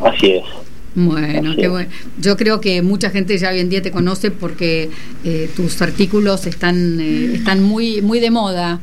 Así 0.00 0.32
es. 0.32 0.63
Bueno, 0.94 1.54
qué 1.56 1.68
bueno. 1.68 1.90
Yo 2.20 2.36
creo 2.36 2.60
que 2.60 2.82
mucha 2.82 3.10
gente 3.10 3.36
ya 3.36 3.50
hoy 3.50 3.60
en 3.60 3.68
día 3.68 3.82
te 3.82 3.90
conoce 3.90 4.30
porque 4.30 4.90
eh, 5.24 5.50
tus 5.56 5.82
artículos 5.82 6.46
están, 6.46 7.00
eh, 7.00 7.34
están 7.34 7.62
muy, 7.62 8.00
muy 8.02 8.20
de 8.20 8.30
moda. 8.30 8.80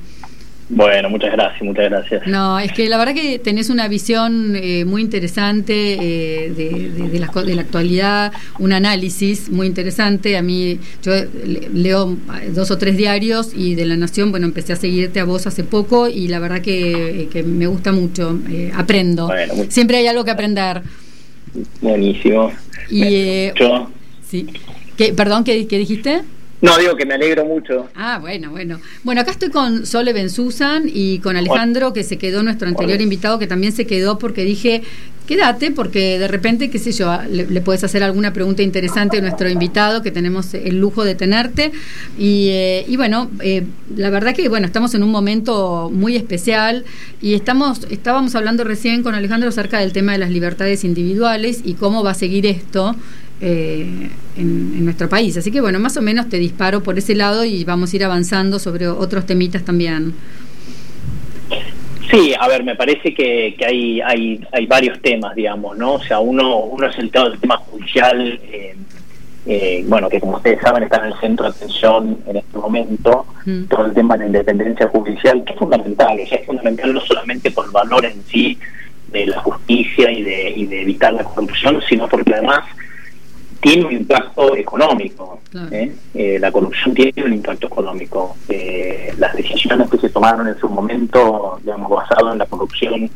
Bueno, 0.74 1.10
muchas 1.10 1.34
gracias, 1.34 1.62
muchas 1.64 1.90
gracias. 1.90 2.26
No, 2.28 2.58
es 2.58 2.72
que 2.72 2.88
la 2.88 2.98
verdad 2.98 3.14
que 3.14 3.40
tenés 3.40 3.70
una 3.70 3.90
visión 3.90 4.56
eh, 4.56 4.86
muy 4.86 5.02
interesante 5.02 5.74
eh, 5.74 6.50
de, 6.50 6.90
de, 6.92 7.20
la, 7.20 7.28
de, 7.28 7.56
la, 7.56 7.62
actualidad, 7.62 8.32
un 8.58 8.72
análisis 8.72 9.50
muy 9.50 9.68
interesante. 9.68 10.38
A 10.38 10.42
mí, 10.42 10.80
yo 11.04 11.12
leo 11.74 12.16
dos 12.54 12.72
o 12.72 12.78
tres 12.78 12.96
diarios 12.96 13.52
y 13.54 13.76
de 13.76 13.86
La 13.86 13.98
Nación, 13.98 14.32
bueno, 14.32 14.46
empecé 14.46 14.72
a 14.72 14.78
seguirte 14.78 15.20
a 15.20 15.26
vos 15.26 15.46
hace 15.46 15.66
poco 15.66 16.08
y 16.08 16.30
la 16.30 16.40
verdad 16.40 16.62
que, 16.62 17.28
que 17.34 17.44
me 17.44 17.68
gusta 17.68 17.92
mucho, 17.92 18.40
eh, 18.50 18.72
aprendo. 18.74 19.28
Bueno, 19.28 19.56
muy... 19.56 19.70
Siempre 19.70 19.98
hay 19.98 20.08
algo 20.08 20.24
que 20.24 20.32
aprender. 20.32 20.84
Buenísimo. 21.82 22.52
Y, 22.90 23.52
yo... 23.56 23.90
Sí. 24.28 24.48
¿Qué, 24.98 25.14
perdón, 25.14 25.44
¿qué, 25.44 25.68
¿qué 25.68 25.78
dijiste? 25.78 26.22
No, 26.62 26.78
digo 26.78 26.96
que 26.96 27.08
me 27.08 27.16
alegro 27.16 27.44
mucho. 27.44 27.90
Ah, 27.96 28.20
bueno, 28.20 28.52
bueno. 28.52 28.80
Bueno, 29.04 29.22
acá 29.22 29.32
estoy 29.32 29.50
con 29.50 29.88
Sole 29.88 30.14
Ben 30.14 30.30
Susan 30.30 30.84
y 30.86 31.18
con 31.20 31.36
Alejandro, 31.36 31.92
que 31.92 32.04
se 32.04 32.20
quedó 32.20 32.44
nuestro 32.44 32.68
anterior 32.68 33.02
invitado, 33.02 33.40
que 33.40 33.48
también 33.48 33.74
se 33.74 33.88
quedó 33.88 34.20
porque 34.20 34.44
dije, 34.44 34.84
quédate, 35.32 35.72
porque 35.72 36.20
de 36.20 36.28
repente, 36.28 36.70
qué 36.70 36.78
sé 36.78 36.92
yo, 36.92 37.18
le, 37.30 37.62
puedes 37.62 37.86
hacer 37.86 38.04
alguna 38.04 38.34
pregunta 38.34 38.64
interesante 38.64 39.20
a 39.20 39.22
nuestro 39.22 39.48
invitado, 39.48 40.02
que 40.02 40.12
tenemos 40.12 40.54
el 40.54 40.78
lujo 40.78 41.06
de 41.06 41.16
tenerte. 41.16 41.72
Y, 42.20 42.50
eh, 42.50 42.84
y 42.86 42.98
bueno, 42.98 43.32
eh, 43.40 43.64
la 43.96 44.10
verdad 44.10 44.36
que, 44.36 44.50
bueno, 44.50 44.66
estamos 44.66 44.94
en 44.94 45.04
un 45.04 45.10
momento 45.10 45.90
muy 45.90 46.18
especial 46.18 46.84
y 47.22 47.34
estamos, 47.36 47.88
estábamos 47.90 48.36
hablando 48.36 48.66
recién 48.66 49.04
con 49.04 49.16
Alejandro 49.16 49.48
acerca 49.48 49.80
del 49.80 49.94
tema 49.94 50.12
de 50.12 50.18
las 50.18 50.32
libertades 50.32 50.84
individuales 50.84 51.62
y 51.64 51.76
cómo 51.76 52.04
va 52.04 52.12
a 52.12 52.16
seguir 52.16 52.46
esto 52.46 52.98
eh, 53.40 54.10
en, 54.36 54.84
nuestro 54.84 55.08
país. 55.08 55.38
Así 55.38 55.50
que 55.50 55.62
bueno, 55.62 55.80
más 55.80 55.96
o 55.96 56.02
menos 56.02 56.28
te 56.28 56.40
disparo 56.40 56.84
por 56.84 56.98
ese 56.98 57.16
lado 57.16 57.46
y 57.46 57.64
vamos 57.64 57.94
a 57.94 57.96
ir 57.96 58.04
avanzando 58.04 58.60
sobre 58.60 58.90
otros 58.90 59.26
temitas 59.26 59.64
también. 59.64 60.14
Sí, 62.12 62.34
a 62.38 62.48
ver, 62.50 62.64
me 62.64 62.76
parece 62.76 63.14
que, 63.14 63.56
hay, 63.66 64.02
hay, 64.02 64.46
hay 64.52 64.66
varios 64.66 65.02
temas, 65.02 65.34
digamos, 65.34 65.78
¿no? 65.78 65.94
O 65.94 66.04
sea, 66.04 66.20
uno, 66.20 66.58
uno 66.58 66.88
es 66.88 66.98
el, 66.98 67.10
tema 67.10 67.58
judicial, 67.58 68.40
eh, 68.52 68.76
eh, 69.46 69.84
bueno, 69.88 70.10
que 70.10 70.20
como 70.20 70.36
ustedes 70.36 70.60
saben 70.62 70.84
está 70.84 70.98
en 70.98 71.14
el 71.14 71.20
centro 71.20 71.46
de 71.46 71.52
atención 71.52 72.18
en 72.28 72.38
este 72.38 72.58
momento, 72.58 73.26
mm. 73.46 73.64
todo 73.64 73.86
el 73.86 73.94
tema 73.94 74.16
de 74.16 74.20
la 74.20 74.26
independencia 74.28 74.88
judicial, 74.90 75.42
que 75.46 75.54
es 75.54 75.60
fundamental, 75.60 76.20
o 76.22 76.28
sea, 76.28 76.38
es 76.38 76.46
fundamental 76.46 76.94
no 76.94 77.00
solamente 77.00 77.50
por 77.50 77.66
el 77.66 77.72
valor 77.72 78.06
en 78.06 78.22
sí 78.24 78.60
de 79.08 79.28
la 79.28 79.40
justicia 79.40 80.12
y 80.12 80.22
de, 80.22 80.50
y 80.52 80.66
de 80.66 80.82
evitar 80.82 81.14
la 81.14 81.24
corrupción, 81.24 81.82
sino 81.88 82.10
porque 82.10 82.34
además 82.34 82.66
tiene 83.62 83.86
un 83.86 83.94
impacto 83.94 84.56
económico. 84.56 85.40
¿eh? 85.72 85.94
Eh, 86.16 86.38
la 86.40 86.52
corrupción 86.52 86.94
tiene 86.94 87.24
un 87.24 87.34
impacto 87.34 87.68
económico. 87.68 88.36
Eh, 88.50 89.14
las 89.18 89.36
decisiones 89.36 89.90
que 89.90 90.00
se 90.00 90.10
tomaron 90.10 90.48
en 90.48 90.58
su 90.58 90.68
momento, 90.68 91.60
digamos, 91.64 91.90
basado 91.90 92.32
en 92.32 92.40
la 92.40 92.46
corrupción 92.48 93.10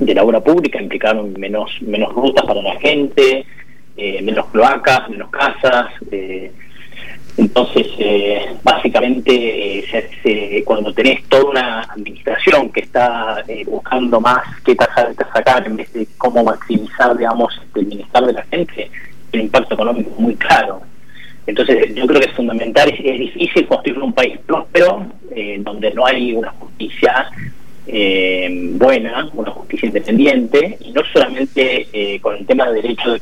de 0.00 0.14
la 0.14 0.24
obra 0.24 0.40
pública, 0.40 0.82
implicaron 0.82 1.32
menos 1.38 1.70
menos 1.80 2.12
rutas 2.12 2.44
para 2.44 2.62
la 2.62 2.78
gente, 2.78 3.44
menos 4.22 4.46
cloacas, 4.46 5.08
menos 5.10 5.28
casas. 5.30 5.86
entonces, 7.36 7.86
básicamente, 8.62 9.84
cuando 10.64 10.92
tenés 10.92 11.24
toda 11.28 11.50
una 11.50 11.82
administración 11.82 12.70
que 12.70 12.80
está 12.80 13.44
buscando 13.66 14.20
más 14.20 14.44
qué 14.64 14.76
tasa 14.76 15.06
de 15.06 15.14
sacar 15.32 15.66
en 15.66 15.76
vez 15.76 15.92
de 15.92 16.06
cómo 16.16 16.44
maximizar, 16.44 17.16
digamos, 17.16 17.60
el 17.74 17.86
bienestar 17.86 18.24
de 18.24 18.32
la 18.34 18.44
gente, 18.44 18.88
el 19.32 19.40
impacto 19.42 19.74
económico 19.74 20.10
muy 20.18 20.34
claro. 20.36 20.80
Entonces, 21.46 21.94
yo 21.94 22.06
creo 22.06 22.20
que 22.20 22.28
es 22.28 22.34
fundamental, 22.34 22.90
es, 22.90 23.18
difícil 23.18 23.66
construir 23.66 23.98
un 23.98 24.12
país 24.12 24.38
próspero 24.46 25.06
eh, 25.34 25.56
donde 25.60 25.90
no 25.92 26.04
hay 26.04 26.34
una 26.34 26.50
justicia 26.50 27.30
eh, 27.86 28.70
buena, 28.74 29.30
una 29.32 29.50
justicia 29.52 29.86
independiente, 29.86 30.76
y 30.78 30.92
no 30.92 31.00
solamente 31.10 31.88
eh, 31.90 32.20
con 32.20 32.36
el 32.36 32.46
tema 32.46 32.66
del 32.66 32.82
derecho 32.82 33.10
de, 33.10 33.18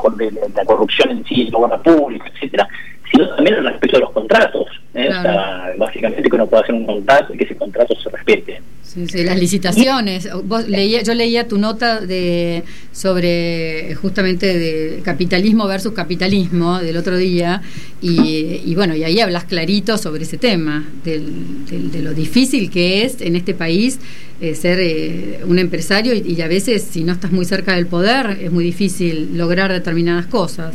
la 0.54 0.64
corrupción 0.64 1.10
en 1.10 1.24
sí, 1.24 1.48
la 1.52 1.58
obra 1.58 1.78
pública, 1.78 2.26
etcétera, 2.34 2.68
sino 3.10 3.28
también 3.34 3.56
el 3.56 3.64
respeto 3.64 3.96
de 3.96 4.00
los 4.00 4.12
contratos. 4.12 4.66
¿eh? 4.94 5.08
O 5.08 5.22
sea, 5.22 5.74
básicamente 5.78 6.28
que 6.28 6.34
uno 6.34 6.46
pueda 6.46 6.62
hacer 6.62 6.74
un 6.74 6.86
contrato 6.86 7.34
y 7.34 7.38
que 7.38 7.44
ese 7.44 7.56
contrato 7.56 7.94
se 8.02 8.08
respete. 8.10 8.60
Sí, 8.82 9.24
las 9.24 9.38
licitaciones. 9.38 10.28
Vos 10.44 10.66
leía, 10.68 11.02
yo 11.02 11.12
leía 11.12 11.46
tu 11.46 11.58
nota 11.58 12.00
de 12.00 12.62
sobre 12.92 13.94
justamente 13.96 14.58
de 14.58 15.02
capitalismo 15.04 15.66
versus 15.66 15.92
capitalismo 15.92 16.78
del 16.78 16.96
otro 16.96 17.18
día 17.18 17.60
y, 18.00 18.62
y 18.64 18.74
bueno, 18.74 18.96
y 18.96 19.04
ahí 19.04 19.20
hablas 19.20 19.44
clarito 19.44 19.98
sobre 19.98 20.22
ese 20.22 20.38
tema, 20.38 20.88
del, 21.04 21.66
de 21.92 22.00
lo 22.00 22.14
difícil 22.14 22.70
que 22.70 23.04
es 23.04 23.20
en 23.20 23.36
este 23.36 23.52
país 23.52 23.98
eh, 24.40 24.54
ser 24.54 24.78
eh, 24.80 25.40
un 25.46 25.58
empresario 25.58 26.14
y, 26.14 26.20
y 26.20 26.40
a 26.40 26.48
veces 26.48 26.82
si 26.82 27.04
no 27.04 27.12
estás 27.12 27.32
muy 27.32 27.44
cerca 27.44 27.74
del 27.74 27.86
poder 27.86 28.38
es 28.40 28.50
muy 28.50 28.64
difícil 28.64 29.36
lograr 29.36 29.72
determinadas 29.72 30.26
cosas. 30.26 30.74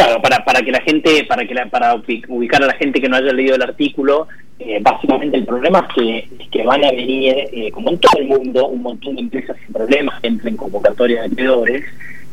Claro, 0.00 0.22
para, 0.22 0.42
para 0.42 0.62
que 0.62 0.72
la 0.72 0.80
gente, 0.80 1.24
para 1.24 1.46
que 1.46 1.52
la, 1.52 1.66
para 1.66 1.94
ubicar 2.28 2.62
a 2.62 2.68
la 2.68 2.72
gente 2.72 3.02
que 3.02 3.08
no 3.10 3.16
haya 3.16 3.34
leído 3.34 3.56
el 3.56 3.62
artículo, 3.62 4.28
eh, 4.58 4.78
básicamente 4.80 5.36
el 5.36 5.44
problema 5.44 5.86
es 5.86 5.94
que, 5.94 6.48
que 6.50 6.62
van 6.62 6.82
a 6.82 6.90
venir, 6.90 7.34
eh, 7.52 7.70
como 7.70 7.90
en 7.90 7.98
todo 7.98 8.18
el 8.18 8.28
mundo, 8.28 8.68
un 8.68 8.80
montón 8.80 9.16
de 9.16 9.20
empresas 9.20 9.58
sin 9.62 9.74
problemas 9.74 10.18
que 10.22 10.28
entren 10.28 10.54
en 10.54 10.56
convocatoria 10.56 11.20
de 11.20 11.26
acreedores 11.26 11.84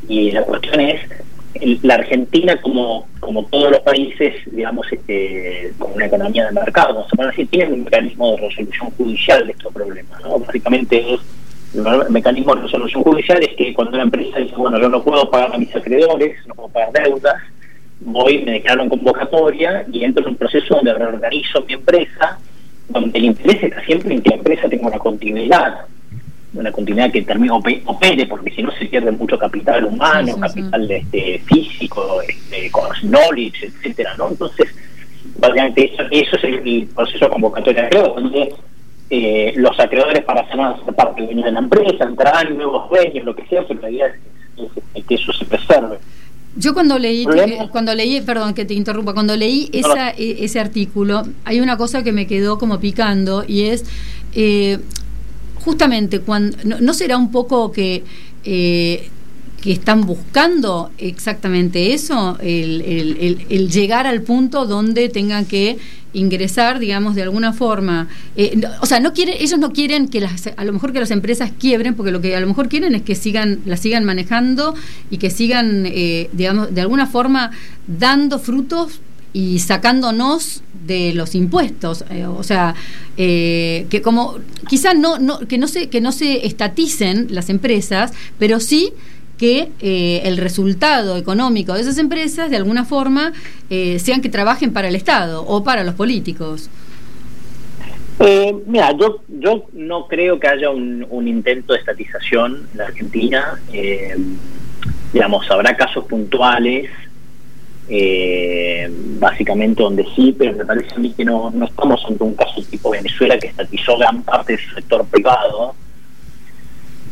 y 0.07 0.31
la 0.31 0.43
cuestión 0.43 0.79
es 0.79 1.01
la 1.81 1.95
Argentina 1.95 2.61
como 2.61 3.07
como 3.19 3.43
todos 3.47 3.71
los 3.71 3.79
países 3.81 4.35
digamos 4.45 4.85
este, 4.91 5.73
como 5.79 5.95
una 5.95 6.05
economía 6.05 6.45
de 6.45 6.51
mercado 6.51 6.93
vamos 6.93 7.11
a 7.19 7.31
decir 7.31 7.47
tiene 7.49 7.73
un 7.73 7.83
mecanismo 7.83 8.31
de 8.31 8.47
resolución 8.47 8.91
judicial 8.91 9.47
de 9.47 9.53
estos 9.53 9.73
problemas 9.73 10.21
¿no? 10.23 10.37
básicamente 10.37 11.15
es 11.15 11.19
el 11.73 12.09
mecanismo 12.09 12.55
de 12.55 12.61
resolución 12.61 13.03
judicial 13.03 13.43
es 13.43 13.55
que 13.55 13.73
cuando 13.73 13.93
una 13.93 14.03
empresa 14.03 14.39
dice, 14.39 14.55
bueno, 14.55 14.79
yo 14.79 14.89
no 14.89 15.03
puedo 15.03 15.29
pagar 15.29 15.53
a 15.53 15.57
mis 15.57 15.75
acreedores, 15.75 16.37
no 16.47 16.53
puedo 16.55 16.69
pagar 16.69 16.91
deudas, 16.93 17.35
voy, 17.99 18.43
me 18.43 18.53
declaro 18.53 18.83
en 18.83 18.89
convocatoria 18.89 19.85
y 19.91 20.03
entro 20.03 20.23
en 20.23 20.29
un 20.29 20.35
proceso 20.35 20.75
donde 20.75 20.93
reorganizo 20.93 21.63
mi 21.63 21.73
empresa, 21.73 22.39
donde 22.89 23.17
el 23.17 23.25
interés 23.25 23.63
está 23.63 23.83
siempre 23.85 24.13
en 24.13 24.21
que 24.21 24.29
la 24.29 24.35
empresa 24.37 24.69
tenga 24.69 24.87
una 24.87 24.99
continuidad, 24.99 25.85
una 26.53 26.71
continuidad 26.71 27.11
que 27.11 27.21
termine 27.21 27.51
opere, 27.51 28.25
porque 28.25 28.51
si 28.51 28.63
no 28.63 28.71
se 28.71 28.85
pierde 28.85 29.11
mucho 29.11 29.37
capital 29.37 29.85
humano, 29.85 30.37
capital 30.39 30.89
Este, 30.89 31.39
físico, 31.45 32.21
este, 32.21 32.71
knowledge, 33.03 33.67
etcétera, 33.67 34.15
¿no? 34.17 34.29
Entonces, 34.29 34.67
básicamente 35.37 35.93
eso, 35.93 36.03
eso 36.09 36.35
es 36.37 36.43
el, 36.43 36.87
proceso 36.95 37.25
de 37.25 37.31
convocatoria 37.31 37.81
de 37.81 37.87
acreedores, 37.87 38.23
donde 38.23 38.53
eh, 39.09 39.53
los 39.55 39.79
acreedores 39.79 40.23
para 40.23 40.41
hacer 40.41 40.93
parte 40.93 41.21
de 41.25 41.33
la 41.33 41.59
empresa, 41.59 42.03
entrarán 42.03 42.57
nuevos 42.57 42.89
dueños, 42.89 43.25
lo 43.25 43.35
que 43.35 43.45
sea, 43.47 43.63
pero 43.67 43.81
la 43.81 43.89
idea 43.89 44.07
es, 44.95 45.05
que 45.05 45.15
eso 45.15 45.31
se 45.33 45.45
preserve. 45.45 45.97
Yo 46.57 46.73
cuando 46.73 46.97
leí, 46.97 47.25
eh, 47.35 47.67
cuando 47.71 47.93
leí, 47.93 48.21
perdón 48.21 48.53
que 48.53 48.65
te 48.65 48.73
interrumpa, 48.73 49.13
cuando 49.13 49.35
leí 49.35 49.69
esa, 49.71 50.09
e, 50.11 50.43
ese 50.43 50.59
artículo, 50.59 51.23
hay 51.45 51.59
una 51.59 51.77
cosa 51.77 52.03
que 52.03 52.11
me 52.11 52.25
quedó 52.25 52.57
como 52.57 52.79
picando 52.79 53.43
y 53.47 53.63
es 53.63 53.85
eh, 54.33 54.79
justamente 55.55 56.21
cuando, 56.21 56.57
no, 56.79 56.93
será 56.93 57.17
un 57.17 57.31
poco 57.31 57.71
que 57.71 58.03
eh, 58.43 59.09
que 59.61 59.71
están 59.71 60.01
buscando 60.05 60.91
exactamente 60.99 61.93
eso, 61.93 62.37
el, 62.39 62.81
el, 62.81 63.45
el, 63.49 63.69
llegar 63.69 64.05
al 64.05 64.21
punto 64.21 64.67
donde 64.67 65.09
tengan 65.09 65.45
que 65.45 65.77
ingresar, 66.13 66.79
digamos, 66.79 67.15
de 67.15 67.23
alguna 67.23 67.53
forma. 67.53 68.07
Eh, 68.35 68.59
o 68.81 68.85
sea, 68.85 68.99
no 68.99 69.13
quieren, 69.13 69.35
ellos 69.39 69.59
no 69.59 69.71
quieren 69.71 70.07
que 70.07 70.21
las, 70.21 70.49
a 70.55 70.65
lo 70.65 70.73
mejor 70.73 70.93
que 70.93 70.99
las 70.99 71.11
empresas 71.11 71.51
quiebren, 71.57 71.95
porque 71.95 72.11
lo 72.11 72.21
que 72.21 72.35
a 72.35 72.39
lo 72.39 72.47
mejor 72.47 72.69
quieren 72.69 72.95
es 72.95 73.01
que 73.03 73.15
sigan, 73.15 73.59
las 73.65 73.79
sigan 73.79 74.05
manejando 74.05 74.75
y 75.09 75.17
que 75.17 75.29
sigan, 75.29 75.83
eh, 75.85 76.29
digamos, 76.33 76.73
de 76.73 76.81
alguna 76.81 77.07
forma 77.07 77.51
dando 77.87 78.39
frutos 78.39 78.99
y 79.33 79.59
sacándonos 79.59 80.63
de 80.85 81.13
los 81.13 81.35
impuestos 81.35 82.05
eh, 82.09 82.25
o 82.25 82.43
sea 82.43 82.73
que 83.17 84.01
como 84.01 84.37
quizás 84.69 84.97
no, 84.97 85.19
no 85.19 85.39
que 85.39 85.57
no 85.57 85.67
se 85.67 85.89
que 85.89 85.99
no 85.99 86.13
se 86.13 86.47
estaticen 86.47 87.27
las 87.29 87.49
empresas 87.49 88.13
pero 88.39 88.61
sí 88.61 88.93
que 89.37 89.69
eh, 89.79 90.21
el 90.25 90.37
resultado 90.37 91.17
económico 91.17 91.73
de 91.73 91.81
esas 91.81 91.97
empresas, 91.97 92.49
de 92.49 92.57
alguna 92.57 92.85
forma, 92.85 93.33
eh, 93.69 93.99
sean 93.99 94.21
que 94.21 94.29
trabajen 94.29 94.73
para 94.73 94.87
el 94.87 94.95
Estado 94.95 95.45
o 95.45 95.63
para 95.63 95.83
los 95.83 95.95
políticos. 95.95 96.69
Eh, 98.19 98.55
mira, 98.65 98.91
yo, 98.97 99.21
yo 99.27 99.65
no 99.73 100.07
creo 100.07 100.39
que 100.39 100.47
haya 100.47 100.71
un, 100.71 101.27
intento 101.27 101.73
de 101.73 101.79
estatización 101.79 102.67
en 102.71 102.77
la 102.77 102.85
Argentina. 102.85 103.59
digamos, 105.13 105.49
habrá 105.51 105.77
casos 105.77 106.05
puntuales, 106.05 106.89
básicamente 109.19 109.83
donde 109.83 110.05
sí, 110.15 110.35
pero 110.37 110.53
me 110.53 110.65
parece 110.65 110.95
a 110.95 110.97
mí 110.97 111.13
que 111.15 111.23
no, 111.23 111.51
no 111.51 111.65
estamos 111.65 112.03
ante 112.09 112.23
un 112.23 112.33
caso 112.33 112.61
tipo 112.63 112.89
Venezuela 112.89 113.37
que 113.37 113.47
estatizó 113.47 113.97
gran 113.97 114.23
parte 114.23 114.53
de 114.53 114.59
su 114.59 114.73
sector 114.73 115.05
privado 115.05 115.75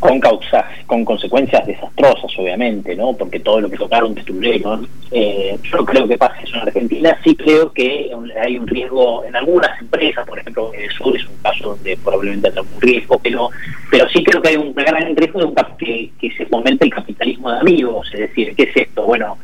con 0.08 0.20
causas, 0.20 0.66
con 0.86 1.04
consecuencias 1.04 1.66
desastrosas, 1.66 2.32
obviamente, 2.38 2.96
¿no? 2.96 3.14
Porque 3.14 3.40
todo 3.40 3.62
lo 3.62 3.70
que 3.70 3.78
tocaron 3.78 4.14
destruyeron. 4.14 4.88
Eh, 5.12 5.58
yo 5.64 5.86
creo 5.86 6.08
que 6.08 6.18
pase 6.18 6.44
eso 6.44 6.56
en 6.58 6.62
Argentina. 6.62 7.18
Sí 7.24 7.36
creo 7.36 7.72
que 7.72 8.12
hay 8.42 8.58
un 8.58 8.68
riesgo 8.68 9.24
en 9.24 9.36
algunas 9.36 9.80
empresas, 9.80 10.28
por 10.28 10.40
ejemplo, 10.40 10.74
en 10.74 10.82
el 10.82 10.92
sur 10.92 11.16
es 11.16 11.26
un 11.26 11.38
caso 11.42 11.70
donde 11.70 11.98
probablemente 11.98 12.48
haya 12.50 12.62
un 12.62 12.82
riesgo, 12.82 13.20
pero 13.20 13.50
pero 13.90 14.10
sí 14.10 14.24
creo 14.24 14.42
que 14.42 14.50
hay 14.50 14.58
un 14.58 14.74
gran 14.74 15.16
riesgo 15.16 15.40
de 15.40 15.46
un, 15.46 15.56
que, 15.78 16.12
se 16.36 16.46
fomente 16.48 16.86
el 16.86 16.92
capitalismo 16.92 17.52
de 17.52 17.60
amigos. 17.60 18.10
Es 18.14 18.20
decir, 18.20 18.54
¿qué 18.56 18.64
es 18.64 18.76
esto? 18.76 19.04
Bueno, 19.04 19.38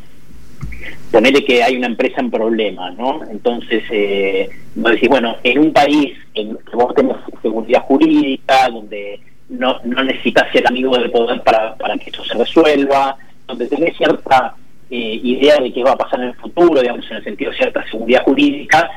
ponerle 1.11 1.43
que 1.43 1.63
hay 1.63 1.75
una 1.75 1.87
empresa 1.87 2.21
en 2.21 2.31
problemas, 2.31 2.97
¿no? 2.97 3.21
Entonces, 3.29 3.83
eh, 3.91 4.49
decir, 4.75 5.09
bueno, 5.09 5.35
en 5.43 5.59
un 5.59 5.73
país 5.73 6.13
en 6.33 6.57
que 6.57 6.75
vos 6.75 6.93
tenés 6.95 7.17
seguridad 7.41 7.81
jurídica, 7.83 8.69
donde 8.69 9.19
no, 9.51 9.79
no 9.83 10.03
necesitas 10.03 10.51
ser 10.51 10.67
amigo 10.67 10.97
del 10.97 11.11
poder 11.11 11.41
para, 11.43 11.75
para 11.75 11.97
que 11.97 12.09
esto 12.09 12.23
se 12.23 12.37
resuelva, 12.37 13.17
donde 13.47 13.67
tenés 13.67 13.95
cierta 13.97 14.55
eh, 14.89 15.19
idea 15.23 15.57
de 15.59 15.71
qué 15.71 15.83
va 15.83 15.91
a 15.91 15.97
pasar 15.97 16.21
en 16.21 16.27
el 16.27 16.35
futuro, 16.35 16.81
digamos, 16.81 17.09
en 17.11 17.17
el 17.17 17.23
sentido 17.23 17.51
de 17.51 17.57
cierta 17.57 17.83
seguridad 17.89 18.23
jurídica, 18.23 18.89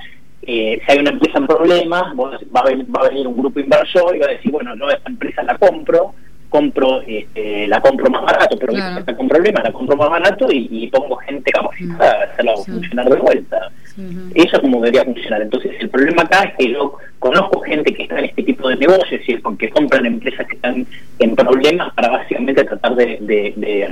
eh, 0.46 0.80
si 0.84 0.92
hay 0.92 0.98
una 0.98 1.10
empresa 1.10 1.38
en 1.38 1.46
problemas, 1.46 2.02
va, 2.14 2.60
a 2.60 2.64
venir, 2.64 2.86
va 2.94 3.00
a 3.00 3.08
venir 3.08 3.26
un 3.26 3.36
grupo 3.36 3.60
inversor 3.60 4.14
y 4.14 4.18
va 4.18 4.26
a 4.26 4.30
decir, 4.30 4.50
bueno, 4.52 4.76
yo 4.76 4.90
esta 4.90 5.08
empresa 5.08 5.42
la 5.42 5.56
compro, 5.56 6.14
compro 6.50 7.00
este, 7.06 7.66
la 7.66 7.80
compro 7.80 8.10
más 8.10 8.22
barato, 8.22 8.56
pero 8.58 8.74
claro. 8.74 9.00
está 9.00 9.16
con 9.16 9.26
problemas, 9.26 9.64
la 9.64 9.72
compro 9.72 9.96
más 9.96 10.10
barato 10.10 10.48
y, 10.50 10.86
pongo 10.88 11.16
gente 11.16 11.50
capacitada 11.50 12.20
a 12.20 12.24
hacerla 12.24 12.56
funcionar 12.56 13.08
de 13.08 13.16
vuelta. 13.16 13.70
Eso 13.96 14.56
es 14.56 14.60
como 14.60 14.80
debería 14.80 15.04
funcionar. 15.04 15.42
Entonces, 15.42 15.72
el 15.78 15.88
problema 15.88 16.22
acá 16.22 16.42
es 16.44 16.54
que 16.56 16.72
yo 16.72 16.96
conozco 17.18 17.60
gente 17.60 17.94
que 17.94 18.02
está 18.04 18.18
en 18.18 18.26
este 18.26 18.42
tipo 18.42 18.68
de 18.68 18.76
negocios, 18.76 19.20
y 19.26 19.32
es 19.34 19.40
porque 19.40 19.70
compran 19.70 20.06
empresas 20.06 20.46
que 20.46 20.56
están 20.56 20.86
en 21.18 21.36
problemas 21.36 21.92
para 21.94 22.08
básicamente 22.10 22.64
tratar 22.64 22.96
de, 22.96 23.18
de, 23.20 23.54
de 23.56 23.88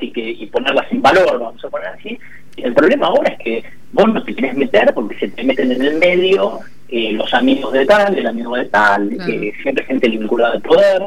y, 0.00 0.10
que, 0.10 0.30
y 0.30 0.46
ponerlas 0.46 0.90
en 0.90 1.02
valor, 1.02 1.38
vamos 1.38 1.64
a 1.64 1.68
poner 1.68 1.88
así. 1.88 2.18
el 2.56 2.72
problema 2.72 3.06
ahora 3.08 3.30
es 3.30 3.38
que 3.38 3.64
vos 3.92 4.12
no 4.12 4.22
te 4.22 4.34
querés 4.34 4.56
meter 4.56 4.92
porque 4.94 5.18
se 5.18 5.28
te 5.28 5.44
meten 5.44 5.72
en 5.72 5.82
el 5.82 5.98
medio 5.98 6.60
eh, 6.88 7.12
los 7.12 7.32
amigos 7.34 7.72
de 7.72 7.86
tal, 7.86 8.16
el 8.16 8.26
amigo 8.26 8.56
de 8.56 8.64
tal, 8.66 9.12
eh, 9.28 9.52
siempre 9.62 9.84
gente 9.84 10.08
vinculada 10.08 10.54
al 10.54 10.62
poder 10.62 11.02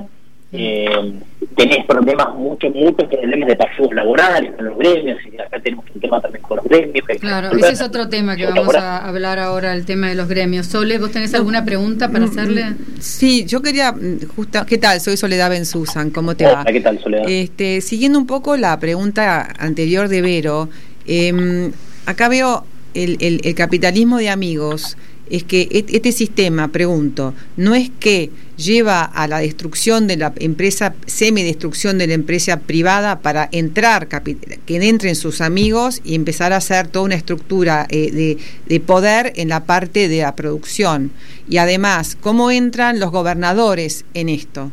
eh, 0.55 1.13
tenés 1.55 1.83
problemas, 1.85 2.35
muchos, 2.35 2.73
muchos 2.75 3.07
problemas 3.09 3.49
de 3.49 3.55
pasivos 3.55 3.93
laborales 3.93 4.51
con 4.55 4.65
los 4.65 4.77
gremios, 4.77 5.17
y 5.31 5.41
acá 5.41 5.59
tenemos 5.59 5.85
un 5.93 5.99
tema 5.99 6.21
también 6.21 6.43
con 6.43 6.57
los 6.57 6.65
gremios. 6.65 7.05
Claro, 7.19 7.51
ese 7.57 7.71
es 7.71 7.81
otro 7.81 8.07
tema 8.07 8.35
que 8.35 8.45
vamos 8.45 8.75
a 8.75 9.07
hablar 9.07 9.39
ahora, 9.39 9.73
el 9.73 9.85
tema 9.85 10.09
de 10.09 10.15
los 10.15 10.27
gremios. 10.27 10.67
Sole, 10.67 10.99
¿vos 10.99 11.11
tenés 11.11 11.33
alguna 11.33 11.65
pregunta 11.65 12.09
para 12.09 12.25
mm, 12.25 12.29
hacerle? 12.29 12.65
Mm, 12.65 12.77
sí, 12.99 13.45
yo 13.45 13.63
quería, 13.63 13.91
mm, 13.91 14.27
justo, 14.35 14.63
¿qué 14.67 14.77
tal? 14.77 15.01
Soy 15.01 15.17
Soledad 15.17 15.51
Susan 15.63 16.11
¿cómo 16.11 16.35
te 16.35 16.45
va? 16.45 16.63
¿qué 16.65 16.81
tal, 16.81 16.99
Soledad? 16.99 17.27
Este, 17.27 17.81
siguiendo 17.81 18.19
un 18.19 18.27
poco 18.27 18.55
la 18.55 18.79
pregunta 18.79 19.49
anterior 19.57 20.07
de 20.07 20.21
Vero, 20.21 20.69
eh, 21.07 21.71
acá 22.05 22.29
veo 22.29 22.63
el, 22.93 23.17
el, 23.21 23.41
el 23.43 23.55
capitalismo 23.55 24.17
de 24.19 24.29
amigos 24.29 24.97
es 25.29 25.43
que 25.43 25.67
este 25.71 26.11
sistema, 26.11 26.67
pregunto, 26.67 27.33
no 27.57 27.73
es 27.73 27.89
que 27.99 28.29
lleva 28.57 29.03
a 29.03 29.27
la 29.27 29.39
destrucción 29.39 30.07
de 30.07 30.17
la 30.17 30.33
empresa, 30.37 30.93
semidestrucción 31.05 31.97
de 31.97 32.07
la 32.07 32.13
empresa 32.13 32.59
privada 32.59 33.19
para 33.19 33.49
entrar, 33.51 34.07
que 34.07 34.75
entren 34.75 35.15
sus 35.15 35.41
amigos 35.41 36.01
y 36.03 36.15
empezar 36.15 36.53
a 36.53 36.57
hacer 36.57 36.87
toda 36.87 37.05
una 37.05 37.15
estructura 37.15 37.85
eh, 37.89 38.11
de, 38.11 38.37
de, 38.65 38.79
poder 38.79 39.33
en 39.35 39.49
la 39.49 39.65
parte 39.65 40.07
de 40.07 40.21
la 40.21 40.35
producción. 40.35 41.11
Y 41.49 41.57
además, 41.57 42.17
¿cómo 42.19 42.51
entran 42.51 42.99
los 42.99 43.11
gobernadores 43.11 44.05
en 44.13 44.29
esto? 44.29 44.71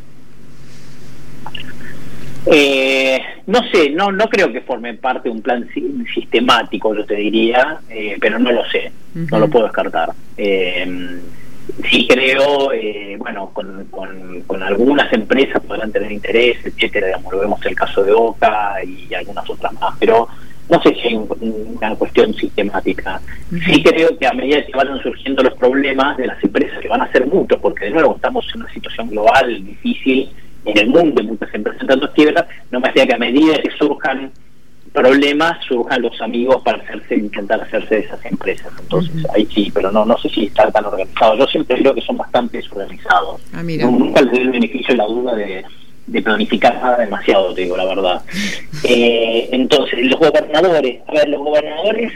Eh, 2.47 3.21
no 3.47 3.61
sé, 3.71 3.91
no 3.91 4.11
no 4.13 4.29
creo 4.29 4.51
que 4.51 4.63
forme 4.63 4.95
parte 4.95 5.29
de 5.29 5.35
un 5.35 5.43
plan 5.43 5.69
sistemático, 6.15 6.95
yo 6.95 7.05
te 7.05 7.17
diría, 7.17 7.81
eh, 7.91 8.17
pero 8.21 8.39
no 8.39 8.51
lo 8.51 8.65
sé, 8.71 8.91
no 9.15 9.39
lo 9.39 9.49
puedo 9.49 9.67
descartar. 9.67 10.11
Sí 11.91 12.07
creo, 12.09 12.73
eh, 12.73 13.17
bueno, 13.19 13.51
con, 13.53 13.87
con, 13.91 14.63
algunas 14.63 15.13
empresas 15.13 15.63
podrán 15.67 15.91
tener 15.91 16.13
interés, 16.13 16.59
etcétera, 16.65 17.09
digamos, 17.09 17.33
lo 17.33 17.41
vemos 17.41 17.67
el 17.67 17.75
caso 17.75 18.05
de 18.05 18.13
Oca 18.13 18.77
y 18.85 19.13
algunas 19.15 19.49
otras 19.49 19.73
más, 19.75 19.95
pero 19.99 20.29
no 20.71 20.81
sé 20.83 20.95
si 20.95 21.09
hay 21.09 21.15
una 21.17 21.95
cuestión 21.97 22.33
sistemática. 22.35 23.21
Sí 23.51 23.83
creo 23.83 24.17
que 24.17 24.27
a 24.27 24.33
medida 24.33 24.65
que 24.65 24.73
vayan 24.73 25.03
surgiendo 25.03 25.43
los 25.43 25.55
problemas 25.55 26.17
de 26.17 26.29
las 26.29 26.43
empresas, 26.45 26.79
que 26.79 26.89
van 26.89 27.03
a 27.03 27.11
ser 27.11 27.27
muchos, 27.27 27.59
porque 27.59 27.87
de 27.87 27.91
nuevo 27.91 28.15
estamos 28.15 28.47
en 28.55 28.63
una 28.63 28.73
situación 28.73 29.09
global 29.09 29.65
difícil, 29.65 30.31
en 30.65 30.79
el 30.79 30.89
mundo, 30.89 31.23
muchas 31.25 31.53
empresas 31.55 31.87
dando 31.87 32.13
quiebra, 32.13 32.47
no 32.71 32.81
me 32.81 32.89
hacía 32.89 33.07
que 33.07 33.15
a 33.15 33.19
medida 33.19 33.61
que 33.61 33.71
surjan 33.73 34.31
problemas, 34.93 35.65
surjan 35.67 36.03
los 36.03 36.21
amigos 36.21 36.63
para 36.63 36.79
hacerse, 36.79 37.17
intentar 37.17 37.61
hacerse 37.61 37.97
de 37.97 38.01
esas 38.03 38.25
empresas. 38.25 38.73
Entonces, 38.81 39.25
ahí 39.35 39.47
sí, 39.53 39.71
pero 39.73 39.93
no 39.93 40.05
no 40.05 40.19
sé 40.19 40.29
si 40.29 40.47
está 40.47 40.71
tan 40.71 40.85
organizado. 40.85 41.37
Yo 41.37 41.47
siempre 41.47 41.79
creo 41.79 41.95
que 41.95 42.01
son 42.01 42.17
bastante 42.17 42.59
desorganizados. 42.59 43.41
Ah, 43.53 43.63
nunca 43.63 44.23
les 44.23 44.33
doy 44.33 44.41
el 44.41 44.51
beneficio 44.51 44.95
la 44.97 45.07
duda 45.07 45.35
de, 45.35 45.65
planificar 46.23 46.75
nada 46.75 46.99
demasiado, 46.99 47.55
te 47.55 47.63
digo 47.63 47.77
la 47.77 47.87
verdad. 47.87 48.23
Eh, 48.83 49.51
entonces, 49.53 50.07
los 50.07 50.19
gobernadores, 50.19 51.03
a 51.07 51.13
ver, 51.13 51.29
los 51.29 51.41
gobernadores, 51.41 52.13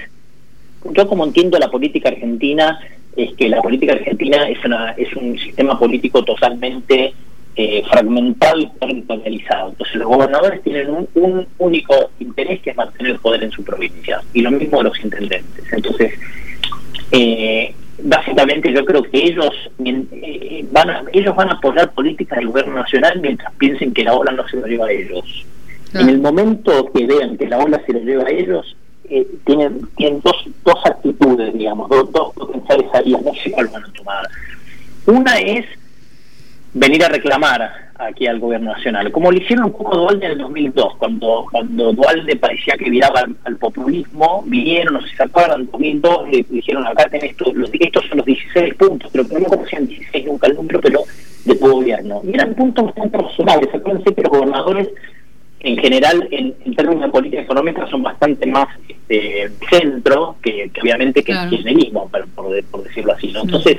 yo 0.93 1.07
como 1.07 1.25
entiendo 1.25 1.59
la 1.59 1.71
política 1.71 2.09
argentina, 2.09 2.81
es 3.15 3.35
que 3.35 3.51
la 3.51 3.61
política 3.61 3.93
argentina 3.93 4.49
es, 4.49 4.65
una, 4.65 4.93
es 4.93 5.15
un 5.15 5.39
sistema 5.39 5.79
político 5.79 6.25
totalmente 6.25 7.13
eh, 7.57 7.85
fragmentado 7.89 8.59
y 8.59 8.67
territorializado. 8.67 9.71
Entonces 9.71 9.97
los 9.97 10.09
gobernadores 10.09 10.63
tienen 10.63 10.91
un, 11.15 11.47
único 11.59 12.11
interés 12.19 12.61
que 12.61 12.71
es 12.71 12.77
mantener 12.77 13.13
el 13.13 13.19
poder 13.19 13.45
en 13.45 13.53
su 13.53 13.63
provincia 13.63 14.21
y 14.33 14.43
lo 14.43 14.51
mismo 14.51 14.83
los 14.83 14.99
intendentes. 15.05 15.65
Entonces, 15.73 16.15
eh, 17.13 17.75
básicamente 18.03 18.73
yo 18.73 18.85
creo 18.85 19.03
que 19.03 19.19
ellos 19.19 19.51
eh, 19.85 20.67
van 20.73 20.91
a, 20.91 21.05
ellos 21.13 21.37
van 21.37 21.51
a 21.51 21.53
apoyar 21.53 21.93
políticas 21.93 22.39
del 22.39 22.49
gobierno 22.49 22.75
nacional 22.75 23.21
mientras 23.21 23.53
piensen 23.55 23.95
que 23.95 24.03
la 24.03 24.15
ola 24.15 24.33
no 24.33 24.47
se 24.49 24.57
lo 24.57 24.67
lleva 24.67 24.87
a 24.87 24.93
ellos. 24.93 25.47
En 25.95 26.09
el 26.09 26.19
momento 26.19 26.91
que 26.93 27.07
vean 27.07 27.39
que 27.39 27.47
la 27.47 27.59
ola 27.59 27.81
se 27.87 27.93
lo 27.93 28.01
lleva 28.01 28.25
a 28.25 28.31
ellos, 28.31 28.77
eh, 29.09 29.25
tienen, 29.47 29.87
tienen 29.97 30.21
dos, 30.23 30.35
dos 30.65 30.79
actitudes, 30.87 31.55
digamos, 31.55 31.89
dos, 31.89 32.11
dos 32.11 32.35
potenciales 32.35 32.91
salidas, 32.91 33.23
no 33.23 33.35
sé 33.35 33.53
cuál 33.53 33.69
van 33.69 33.85
a 33.85 33.93
tomar. 33.93 34.29
Una 35.07 35.39
es 35.39 35.67
venir 36.75 37.05
a 37.05 37.09
reclamar 37.09 37.93
aquí 37.97 38.27
al 38.27 38.41
gobierno 38.41 38.73
nacional, 38.73 39.11
como 39.13 39.31
lo 39.31 39.39
hicieron 39.39 39.67
un 39.67 39.73
poco 39.73 39.97
Dualde 39.97 40.27
en 40.27 40.33
el 40.33 40.39
2002, 40.39 40.97
cuando 40.97 41.47
cuando 41.51 41.93
Dualde 41.93 42.37
parecía 42.37 42.77
que 42.77 42.91
viraba 42.91 43.25
al, 43.45 43.57
populismo, 43.57 44.43
vinieron, 44.47 44.95
no 44.95 45.03
sé 45.03 45.09
si 45.09 45.17
se 45.17 45.23
acuerdan, 45.23 45.61
en 45.61 45.71
2002 45.71 46.31
le 46.31 46.47
dijeron 46.51 46.87
acá 46.87 47.09
tenés 47.09 47.31
esto, 47.31 47.53
los, 47.55 47.71
estos 47.73 48.05
son 48.07 48.19
los 48.19 48.27
16 48.27 48.75
puntos, 48.75 49.11
pero 49.13 49.25
no 49.41 49.47
conocían 49.47 49.87
16 49.87 50.27
nunca 50.27 50.49
el 50.49 50.55
número, 50.55 50.81
pero 50.81 51.05
de 51.45 51.55
tu 51.55 51.69
gobierno. 51.69 52.21
Y 52.25 52.35
eran 52.35 52.55
puntos 52.55 52.87
bastante 52.87 53.19
razonables, 53.19 53.75
acuérdense 53.75 54.15
que 54.15 54.23
los 54.23 54.33
gobernadores 54.33 54.89
en 55.61 55.79
general 55.79 56.29
en, 56.31 56.75
términos 56.75 57.05
de 57.05 57.09
política 57.09 57.43
económica 57.43 57.87
son 57.87 58.03
bastante 58.03 58.47
más 58.47 58.69
este, 58.87 59.51
centro 59.71 60.37
que, 60.43 60.71
obviamente 60.83 61.23
que 61.23 61.33
el 61.33 61.49
kirchnerismo, 61.49 62.11
por, 62.11 62.29
por, 62.71 62.85
decirlo 62.85 63.13
así, 63.13 63.33
¿no? 63.33 63.43
Entonces, 63.43 63.79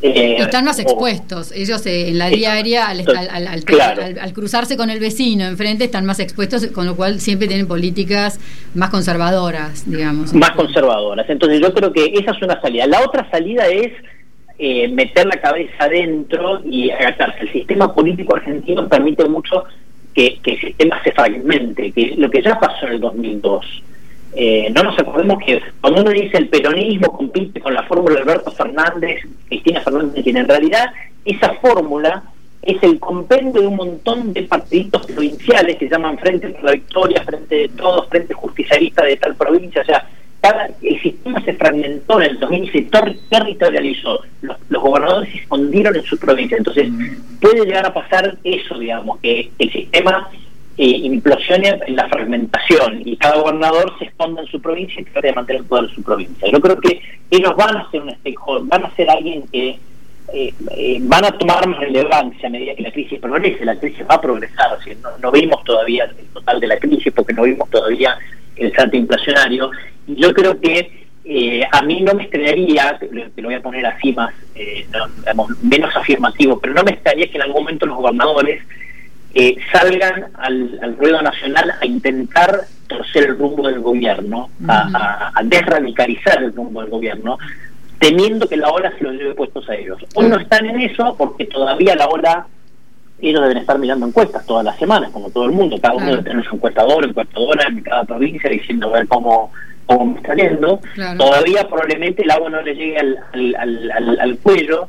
eh, 0.00 0.36
están 0.38 0.64
más 0.64 0.78
expuestos. 0.78 1.52
Ellos 1.52 1.84
eh, 1.86 2.08
en 2.08 2.18
la 2.18 2.28
diaria, 2.28 2.88
al, 2.88 3.04
al, 3.06 4.32
cruzarse 4.32 4.76
con 4.76 4.90
el 4.90 5.00
vecino 5.00 5.44
enfrente, 5.44 5.84
están 5.84 6.06
más 6.06 6.20
expuestos, 6.20 6.66
con 6.68 6.86
lo 6.86 6.94
cual 6.96 7.20
siempre 7.20 7.48
tienen 7.48 7.66
políticas 7.66 8.38
más 8.74 8.90
conservadoras, 8.90 9.90
digamos. 9.90 10.32
Más 10.34 10.52
conservadoras. 10.52 11.28
Entonces 11.28 11.60
yo 11.60 11.74
creo 11.74 11.92
que 11.92 12.12
esa 12.14 12.30
es 12.32 12.42
una 12.42 12.60
salida. 12.60 12.86
La 12.86 13.00
otra 13.00 13.28
salida 13.30 13.66
es 13.66 13.92
eh, 14.58 14.88
meter 14.88 15.26
la 15.26 15.40
cabeza 15.40 15.84
adentro 15.84 16.60
y 16.64 16.90
agatarse. 16.90 17.40
El 17.40 17.52
sistema 17.52 17.92
político 17.92 18.36
argentino 18.36 18.88
permite 18.88 19.28
mucho 19.28 19.64
que, 20.14 20.38
que 20.42 20.52
el 20.52 20.60
sistema 20.60 21.02
se 21.02 21.12
fragmente, 21.12 21.90
que 21.92 22.14
lo 22.16 22.30
que 22.30 22.42
ya 22.42 22.58
pasó 22.58 22.86
en 22.86 22.94
el 22.94 23.00
2002 23.00 23.82
eh, 24.40 24.70
no 24.72 24.84
nos 24.84 24.96
acordemos 24.96 25.42
que 25.44 25.60
cuando 25.80 26.00
uno 26.00 26.12
dice 26.12 26.38
el 26.38 26.48
peronismo 26.48 27.12
compite 27.12 27.60
con 27.60 27.74
la 27.74 27.82
fórmula 27.82 28.14
de 28.14 28.20
Alberto 28.20 28.52
Fernández, 28.52 29.20
Cristina 29.48 29.80
Fernández, 29.80 30.24
en 30.24 30.46
realidad 30.46 30.92
esa 31.24 31.54
fórmula 31.54 32.22
es 32.62 32.80
el 32.84 33.00
compendio 33.00 33.62
de 33.62 33.66
un 33.66 33.74
montón 33.74 34.32
de 34.32 34.44
partiditos 34.44 35.06
provinciales 35.06 35.74
que 35.74 35.88
llaman 35.88 36.18
Frente 36.18 36.50
por 36.50 36.62
la 36.62 36.70
Victoria, 36.70 37.24
Frente 37.24 37.52
de 37.52 37.68
Todos, 37.70 38.08
Frente 38.08 38.32
Justicialista 38.32 39.04
de 39.04 39.16
tal 39.16 39.34
provincia, 39.34 39.82
o 39.82 39.84
sea, 39.84 40.06
cada, 40.40 40.70
el 40.82 41.02
sistema 41.02 41.42
se 41.44 41.54
fragmentó 41.54 42.20
en 42.20 42.30
el 42.30 42.38
2000 42.38 42.62
y 42.62 42.68
se 42.68 42.82
territorializó. 43.28 44.20
Los, 44.42 44.56
los, 44.68 44.80
gobernadores 44.80 45.32
se 45.32 45.38
escondieron 45.38 45.96
en 45.96 46.04
su 46.04 46.16
provincia. 46.16 46.56
Entonces, 46.56 46.88
puede 47.40 47.64
llegar 47.64 47.86
a 47.86 47.92
pasar 47.92 48.38
eso, 48.44 48.78
digamos, 48.78 49.18
que 49.18 49.50
el 49.58 49.72
sistema 49.72 50.30
eh, 50.80 51.00
implosione 51.02 51.76
en 51.86 51.96
la 51.96 52.08
fragmentación 52.08 53.02
y 53.04 53.16
cada 53.16 53.40
gobernador 53.40 53.92
se 53.98 54.04
esconda 54.04 54.42
en 54.42 54.46
su 54.46 54.62
provincia 54.62 55.00
y 55.00 55.04
trate 55.06 55.26
de 55.26 55.32
mantener 55.32 55.62
el 55.62 55.66
poder 55.66 55.86
en 55.86 55.94
su 55.96 56.04
provincia. 56.04 56.48
Yo 56.48 56.60
creo 56.60 56.80
que 56.80 57.00
ellos 57.32 57.56
van 57.56 57.78
a 57.78 57.90
ser 57.90 58.02
un 58.02 58.10
stakeholder, 58.12 58.68
van 58.68 58.84
a 58.84 58.94
ser 58.94 59.10
alguien 59.10 59.42
que 59.48 59.70
eh, 60.32 60.54
eh, 60.70 60.98
van 61.00 61.24
a 61.24 61.32
tomar 61.36 61.66
más 61.66 61.80
relevancia 61.80 62.46
a 62.46 62.50
medida 62.52 62.76
que 62.76 62.84
la 62.84 62.92
crisis 62.92 63.18
progrese. 63.18 63.64
La 63.64 63.74
crisis 63.74 64.04
va 64.08 64.14
a 64.14 64.20
progresar, 64.20 64.78
no, 65.20 65.32
vimos 65.32 65.64
todavía 65.64 66.04
el 66.04 66.26
total 66.26 66.60
de 66.60 66.68
la 66.68 66.78
crisis 66.78 67.12
porque 67.12 67.32
no 67.32 67.42
vimos 67.42 67.68
todavía 67.70 68.16
el 68.54 68.72
salto 68.72 68.96
inflacionario. 68.96 69.72
Y 70.06 70.14
yo 70.14 70.32
creo 70.32 70.60
que 70.60 71.08
eh, 71.24 71.64
a 71.72 71.82
mí 71.82 72.02
no 72.02 72.14
me 72.14 72.22
extrañaría, 72.22 72.96
te, 73.00 73.10
lo 73.42 73.48
voy 73.48 73.54
a 73.54 73.62
poner 73.62 73.84
así 73.84 74.12
más, 74.12 74.32
menos 75.60 75.96
afirmativo, 75.96 76.60
pero 76.60 76.72
no 76.72 76.84
me 76.84 76.92
extrañaría 76.92 77.32
que 77.32 77.36
en 77.38 77.42
algún 77.42 77.62
momento 77.64 77.84
los 77.84 77.96
gobernadores 77.96 78.62
salgan 79.72 80.26
al, 80.34 80.96
ruedo 80.98 81.22
nacional 81.22 81.72
a 81.80 81.86
intentar 81.86 82.62
torcer 82.86 83.24
el 83.24 83.38
rumbo 83.38 83.66
del 83.68 83.80
gobierno, 83.80 84.50
a, 84.66 85.30
a 85.34 85.42
desradicalizar 85.44 86.42
el 86.42 86.54
rumbo 86.54 86.80
del 86.80 86.90
gobierno, 86.90 87.38
temiendo 87.98 88.48
que 88.48 88.56
la 88.56 88.70
ola 88.70 88.92
se 88.96 89.04
los 89.04 89.14
lleve 89.14 89.34
puestos 89.34 89.68
a 89.68 89.74
ellos. 89.74 89.98
Hoy 90.14 90.28
no 90.28 90.38
están 90.38 90.66
en 90.66 90.80
eso 90.80 91.14
porque 91.16 91.46
todavía 91.46 91.94
la 91.94 92.06
ola, 92.06 92.46
ellos 93.20 93.42
deben 93.42 93.58
estar 93.58 93.78
mirando 93.78 94.06
encuestas 94.06 94.46
todas 94.46 94.64
las 94.64 94.78
semanas, 94.78 95.10
como 95.10 95.30
todo 95.30 95.46
el 95.46 95.52
mundo, 95.52 95.76
cada 95.80 95.94
uno 95.94 96.06
debe 96.06 96.22
tener 96.22 96.44
su 96.44 96.54
encuestador, 96.54 97.04
encuestadora 97.04 97.66
en 97.68 97.80
cada 97.82 98.04
provincia 98.04 98.48
diciendo 98.48 98.88
a 98.88 98.98
ver 98.98 99.08
cómo, 99.08 99.52
cómo 99.86 100.16
está 100.16 100.34
yendo. 100.34 100.80
Todavía 101.16 101.66
probablemente 101.66 102.22
el 102.22 102.30
agua 102.30 102.50
no 102.50 102.62
le 102.62 102.74
llegue 102.74 102.98
al, 102.98 103.18
al, 103.58 104.20
al, 104.20 104.38
cuello. 104.38 104.88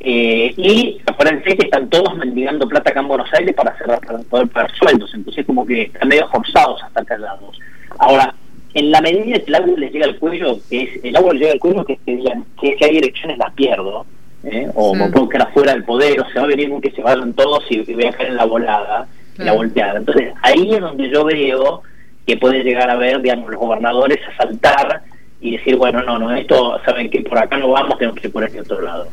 Eh, 0.00 0.54
y 0.56 1.00
acuérdense 1.06 1.56
que 1.56 1.66
están 1.66 1.88
todos 1.90 2.16
mendigando 2.16 2.68
plata 2.68 2.90
acá 2.90 3.00
en 3.00 3.08
Buenos 3.08 3.32
Aires 3.32 3.54
para, 3.54 3.72
hacer, 3.72 3.86
para 3.86 4.18
poder 4.20 4.48
pagar 4.48 4.70
sueldos, 4.76 5.12
entonces 5.12 5.44
como 5.44 5.66
que 5.66 5.82
están 5.82 6.08
medio 6.08 6.28
forzados 6.28 6.82
a 6.82 6.86
estar 6.86 7.04
callados. 7.04 7.58
Ahora, 7.98 8.34
en 8.74 8.90
la 8.92 9.00
medida 9.00 9.38
que 9.38 9.44
el 9.48 9.54
agua 9.56 9.74
les 9.76 9.92
llega 9.92 10.06
al 10.06 10.18
cuello, 10.18 10.58
que 10.68 10.82
es, 10.82 11.04
el 11.04 11.16
agua 11.16 11.32
les 11.32 11.42
llega 11.42 11.52
al 11.54 11.58
cuello, 11.58 11.84
que, 11.84 11.98
digan 12.06 12.44
que 12.60 12.76
si 12.76 12.84
hay 12.84 12.98
elecciones 12.98 13.38
las 13.38 13.52
pierdo, 13.54 14.06
¿eh? 14.44 14.70
o 14.74 14.94
me 14.94 15.08
puedo 15.08 15.28
quedar 15.28 15.52
fuera 15.52 15.72
del 15.72 15.84
poder, 15.84 16.20
o 16.20 16.28
se 16.28 16.38
va 16.38 16.44
a 16.44 16.48
venir 16.48 16.70
un 16.70 16.80
que 16.80 16.92
se 16.92 17.02
vayan 17.02 17.32
todos 17.32 17.64
y, 17.70 17.80
voy 17.92 18.06
a 18.06 18.12
caer 18.12 18.28
en 18.30 18.36
la 18.36 18.44
volada, 18.44 19.08
en 19.36 19.46
la 19.46 19.52
volteada. 19.52 19.98
Entonces 19.98 20.32
ahí 20.42 20.74
es 20.74 20.80
donde 20.80 21.10
yo 21.10 21.24
veo 21.24 21.82
que 22.26 22.36
puede 22.36 22.62
llegar 22.62 22.90
a 22.90 22.96
ver, 22.96 23.20
digamos, 23.20 23.50
los 23.50 23.58
gobernadores 23.58 24.18
a 24.28 24.36
saltar 24.36 25.02
y 25.40 25.56
decir, 25.56 25.76
bueno, 25.76 26.02
no, 26.02 26.18
no, 26.18 26.34
esto, 26.34 26.78
saben 26.84 27.10
que 27.10 27.22
por 27.22 27.38
acá 27.38 27.56
no 27.56 27.70
vamos, 27.70 27.96
tenemos 27.98 28.20
que 28.20 28.26
ir 28.26 28.32
por 28.32 28.44
este 28.44 28.60
otro 28.60 28.80
lado. 28.80 29.08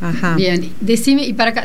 Ajá. 0.00 0.36
Bien, 0.36 0.72
decime, 0.80 1.24
y 1.24 1.32
para 1.32 1.50
acá, 1.50 1.64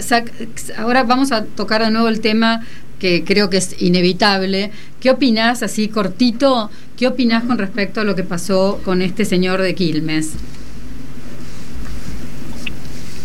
ahora 0.78 1.04
vamos 1.04 1.32
a 1.32 1.46
tocar 1.46 1.84
de 1.84 1.92
nuevo 1.92 2.08
el 2.08 2.20
tema 2.20 2.62
que 3.00 3.24
creo 3.24 3.50
que 3.50 3.58
es 3.58 3.82
inevitable. 3.82 4.72
¿Qué 5.00 5.12
opinás, 5.12 5.62
así 5.62 5.90
cortito, 5.90 6.70
qué 6.98 7.08
opinás 7.08 7.44
con 7.44 7.58
respecto 7.58 8.02
a 8.02 8.04
lo 8.04 8.16
que 8.16 8.24
pasó 8.24 8.80
con 8.86 9.02
este 9.02 9.26
señor 9.26 9.62
de 9.62 9.76
Quilmes? 9.76 10.36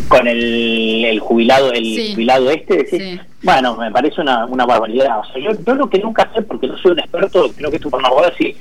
Con 0.09 0.27
el, 0.27 1.19
jubilado, 1.21 1.71
el 1.71 2.11
jubilado 2.13 2.49
este, 2.49 3.21
bueno, 3.43 3.77
me 3.77 3.91
parece 3.91 4.21
una, 4.21 4.45
una 4.47 4.65
barbaridad. 4.65 5.19
O 5.19 5.25
sea, 5.25 5.41
yo, 5.41 5.51
yo 5.65 5.75
lo 5.75 5.89
que 5.89 5.99
nunca 5.99 6.29
sé, 6.35 6.41
porque 6.41 6.67
no 6.67 6.77
soy 6.77 6.91
un 6.91 6.99
experto, 6.99 7.51
creo 7.55 7.69
que 7.69 7.77
esto 7.77 7.89
por 7.89 7.99
una 7.99 8.09
si 8.37 8.55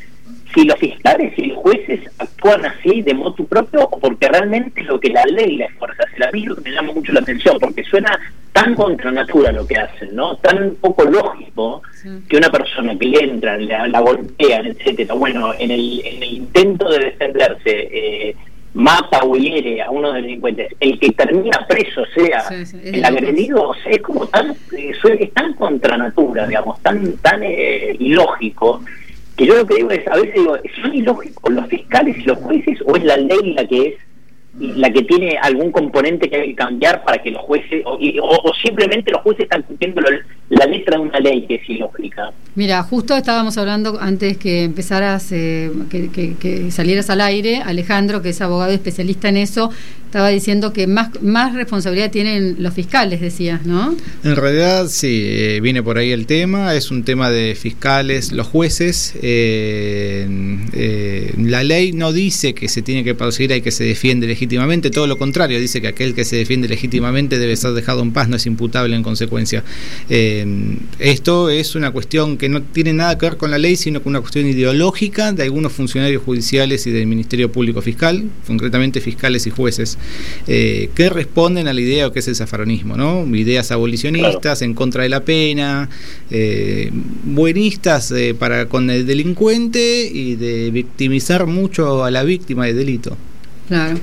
si 0.54 0.64
los 0.64 0.78
fiscales 0.78 1.32
y 1.36 1.46
los 1.46 1.58
jueces 1.58 2.00
actúan 2.18 2.64
así 2.64 3.02
de 3.02 3.14
modo 3.14 3.44
propio 3.44 3.84
o 3.84 3.98
porque 3.98 4.28
realmente 4.28 4.82
lo 4.82 4.98
que 4.98 5.10
la 5.10 5.24
ley 5.24 5.56
les 5.56 5.72
fuerza. 5.74 6.04
A 6.26 6.32
mí 6.32 6.44
lo 6.44 6.56
que 6.56 6.62
me 6.62 6.72
llama 6.72 6.92
mucho 6.92 7.12
la 7.12 7.20
atención, 7.20 7.58
porque 7.60 7.84
suena 7.84 8.18
tan 8.52 8.74
contra 8.74 9.10
natura 9.10 9.52
lo 9.52 9.66
que 9.66 9.76
hacen, 9.76 10.14
¿no? 10.16 10.36
Tan 10.36 10.74
poco 10.80 11.04
lógico 11.04 11.82
que 12.28 12.36
una 12.36 12.50
persona 12.50 12.98
que 12.98 13.06
le 13.06 13.24
entran, 13.24 13.68
la, 13.68 14.00
golpean, 14.00 14.66
etcétera, 14.66 15.14
bueno, 15.14 15.52
en 15.58 15.70
el, 15.70 16.02
en 16.04 16.22
el 16.22 16.32
intento 16.32 16.88
de 16.90 16.98
defenderse, 16.98 17.88
eh, 17.92 18.36
mata 18.74 19.24
o 19.24 19.34
hiere 19.36 19.82
a 19.82 19.90
uno 19.90 20.08
de 20.12 20.20
los 20.20 20.22
delincuentes, 20.22 20.74
el 20.80 20.98
que 20.98 21.10
termina 21.12 21.66
preso 21.66 22.04
sea 22.14 22.44
el 22.82 23.04
agredido, 23.04 23.70
o 23.70 23.74
sea, 23.74 23.92
es 23.92 24.02
como 24.02 24.26
tan, 24.26 24.50
eh, 24.76 24.92
es 25.18 25.32
tan 25.32 25.54
contra 25.54 25.96
natura, 25.96 26.46
digamos, 26.46 26.80
tan, 26.82 27.16
tan 27.18 27.42
eh, 27.42 27.96
ilógico 27.98 28.82
que 29.38 29.46
yo 29.46 29.56
lo 29.56 29.66
que 29.66 29.76
digo 29.76 29.90
es, 29.90 30.06
a 30.08 30.16
veces 30.16 30.34
digo, 30.34 30.56
¿son 30.82 30.94
ilógicos 30.94 31.54
los 31.54 31.66
fiscales 31.68 32.18
y 32.18 32.22
los 32.22 32.38
jueces 32.38 32.78
o 32.84 32.96
es 32.96 33.04
la 33.04 33.16
ley 33.16 33.54
la 33.54 33.64
que 33.66 33.86
es 33.86 33.94
la 34.58 34.92
que 34.92 35.02
tiene 35.02 35.38
algún 35.40 35.70
componente 35.70 36.28
que 36.28 36.36
hay 36.36 36.48
que 36.48 36.54
cambiar 36.54 37.04
para 37.04 37.22
que 37.22 37.30
los 37.30 37.42
jueces, 37.42 37.82
o, 37.84 38.52
simplemente 38.62 39.12
los 39.12 39.22
jueces 39.22 39.44
están 39.44 39.62
cumpliendo 39.62 40.00
la 40.48 40.66
letra 40.66 40.96
de 40.96 41.02
una 41.02 41.20
ley 41.20 41.46
que 41.46 41.56
es 41.56 41.70
ilógica. 41.70 42.32
Mira, 42.54 42.82
justo 42.82 43.16
estábamos 43.16 43.56
hablando 43.56 43.98
antes 44.00 44.36
que 44.36 44.64
empezaras, 44.64 45.30
eh, 45.30 45.70
que, 45.90 46.34
que, 46.34 46.70
salieras 46.72 47.08
al 47.08 47.20
aire, 47.20 47.62
Alejandro, 47.64 48.20
que 48.20 48.30
es 48.30 48.40
abogado 48.40 48.72
especialista 48.72 49.28
en 49.28 49.36
eso, 49.36 49.70
estaba 50.06 50.30
diciendo 50.30 50.72
que 50.72 50.88
más, 50.88 51.22
más 51.22 51.54
responsabilidad 51.54 52.10
tienen 52.10 52.56
los 52.58 52.74
fiscales, 52.74 53.20
decías, 53.20 53.64
¿no? 53.64 53.94
En 54.24 54.34
realidad, 54.34 54.86
sí, 54.88 55.22
eh, 55.24 55.60
viene 55.60 55.82
por 55.82 55.98
ahí 55.98 56.10
el 56.10 56.26
tema, 56.26 56.74
es 56.74 56.90
un 56.90 57.04
tema 57.04 57.30
de 57.30 57.54
fiscales, 57.54 58.32
los 58.32 58.48
jueces. 58.48 59.16
Eh, 59.22 60.26
la 61.38 61.62
ley 61.62 61.92
no 61.92 62.12
dice 62.12 62.54
que 62.54 62.68
se 62.68 62.82
tiene 62.82 63.04
que 63.04 63.14
perseguir 63.14 63.52
hay 63.52 63.60
que 63.60 63.70
se 63.70 63.84
defiende 63.84 64.26
legítimamente, 64.26 64.47
todo 64.90 65.06
lo 65.06 65.18
contrario, 65.18 65.60
dice 65.60 65.80
que 65.80 65.88
aquel 65.88 66.14
que 66.14 66.24
se 66.24 66.36
defiende 66.36 66.68
legítimamente 66.68 67.38
debe 67.38 67.56
ser 67.56 67.72
dejado 67.72 68.02
en 68.02 68.12
paz, 68.12 68.28
no 68.28 68.36
es 68.36 68.46
imputable 68.46 68.94
en 68.96 69.02
consecuencia. 69.02 69.64
esto 70.98 71.50
es 71.50 71.74
una 71.74 71.90
cuestión 71.90 72.36
que 72.36 72.48
no 72.48 72.62
tiene 72.62 72.92
nada 72.92 73.16
que 73.18 73.26
ver 73.26 73.36
con 73.36 73.50
la 73.50 73.58
ley, 73.58 73.76
sino 73.76 74.02
con 74.02 74.10
una 74.10 74.20
cuestión 74.20 74.46
ideológica 74.46 75.32
de 75.32 75.42
algunos 75.42 75.72
funcionarios 75.72 76.22
judiciales 76.22 76.86
y 76.86 76.90
del 76.90 77.06
Ministerio 77.06 77.50
Público 77.50 77.82
Fiscal, 77.82 78.24
concretamente 78.46 79.00
fiscales 79.00 79.46
y 79.46 79.50
jueces, 79.50 79.98
eh, 80.46 80.90
que 80.94 81.08
responden 81.10 81.68
a 81.68 81.72
la 81.72 81.80
idea 81.80 82.06
de 82.06 82.12
que 82.12 82.18
es 82.20 82.28
el 82.28 82.36
zafaronismo, 82.36 82.96
¿no? 82.96 83.24
Ideas 83.34 83.70
abolicionistas 83.70 84.62
en 84.62 84.74
contra 84.74 85.02
de 85.02 85.08
la 85.08 85.20
pena, 85.24 85.88
eh, 86.30 86.90
buenistas 87.24 88.10
eh, 88.10 88.34
para 88.38 88.66
con 88.66 88.90
el 88.90 89.06
delincuente 89.06 90.08
y 90.12 90.36
de 90.36 90.70
victimizar 90.70 91.46
mucho 91.46 92.04
a 92.04 92.10
la 92.10 92.24
víctima 92.24 92.66
de 92.66 92.74
delito. 92.74 93.16
Claro. 93.68 93.98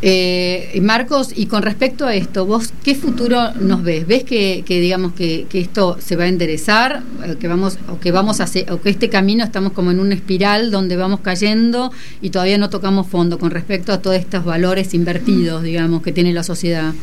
Eh, 0.00 0.80
Marcos, 0.82 1.32
y 1.36 1.46
con 1.46 1.62
respecto 1.62 2.06
a 2.06 2.14
esto, 2.14 2.46
¿vos 2.46 2.72
qué 2.82 2.94
futuro 2.94 3.52
nos 3.60 3.82
ves? 3.82 4.06
¿Ves 4.06 4.24
que, 4.24 4.64
digamos 4.66 5.12
que, 5.12 5.46
esto 5.52 5.96
se 6.00 6.16
va 6.16 6.24
a 6.24 6.28
enderezar, 6.28 7.02
eh, 7.24 7.36
que 7.38 7.46
vamos, 7.46 7.78
o 7.90 8.00
que 8.00 8.10
vamos 8.10 8.40
a 8.40 8.46
o 8.72 8.80
que 8.80 8.88
este 8.88 9.10
camino 9.10 9.44
estamos 9.44 9.72
como 9.72 9.90
en 9.90 10.00
una 10.00 10.14
espiral 10.14 10.70
donde 10.70 10.96
vamos 10.96 11.20
cayendo 11.20 11.92
y 12.22 12.30
todavía 12.30 12.56
no 12.56 12.70
tocamos 12.70 13.06
fondo 13.06 13.38
con 13.38 13.50
respecto 13.50 13.92
a 13.92 14.00
todos 14.00 14.16
estos 14.16 14.44
valores 14.44 14.94
invertidos, 14.94 15.62
digamos, 15.62 16.02
que 16.02 16.12
tiene 16.12 16.32
la 16.32 16.42
sociedad? 16.42 16.94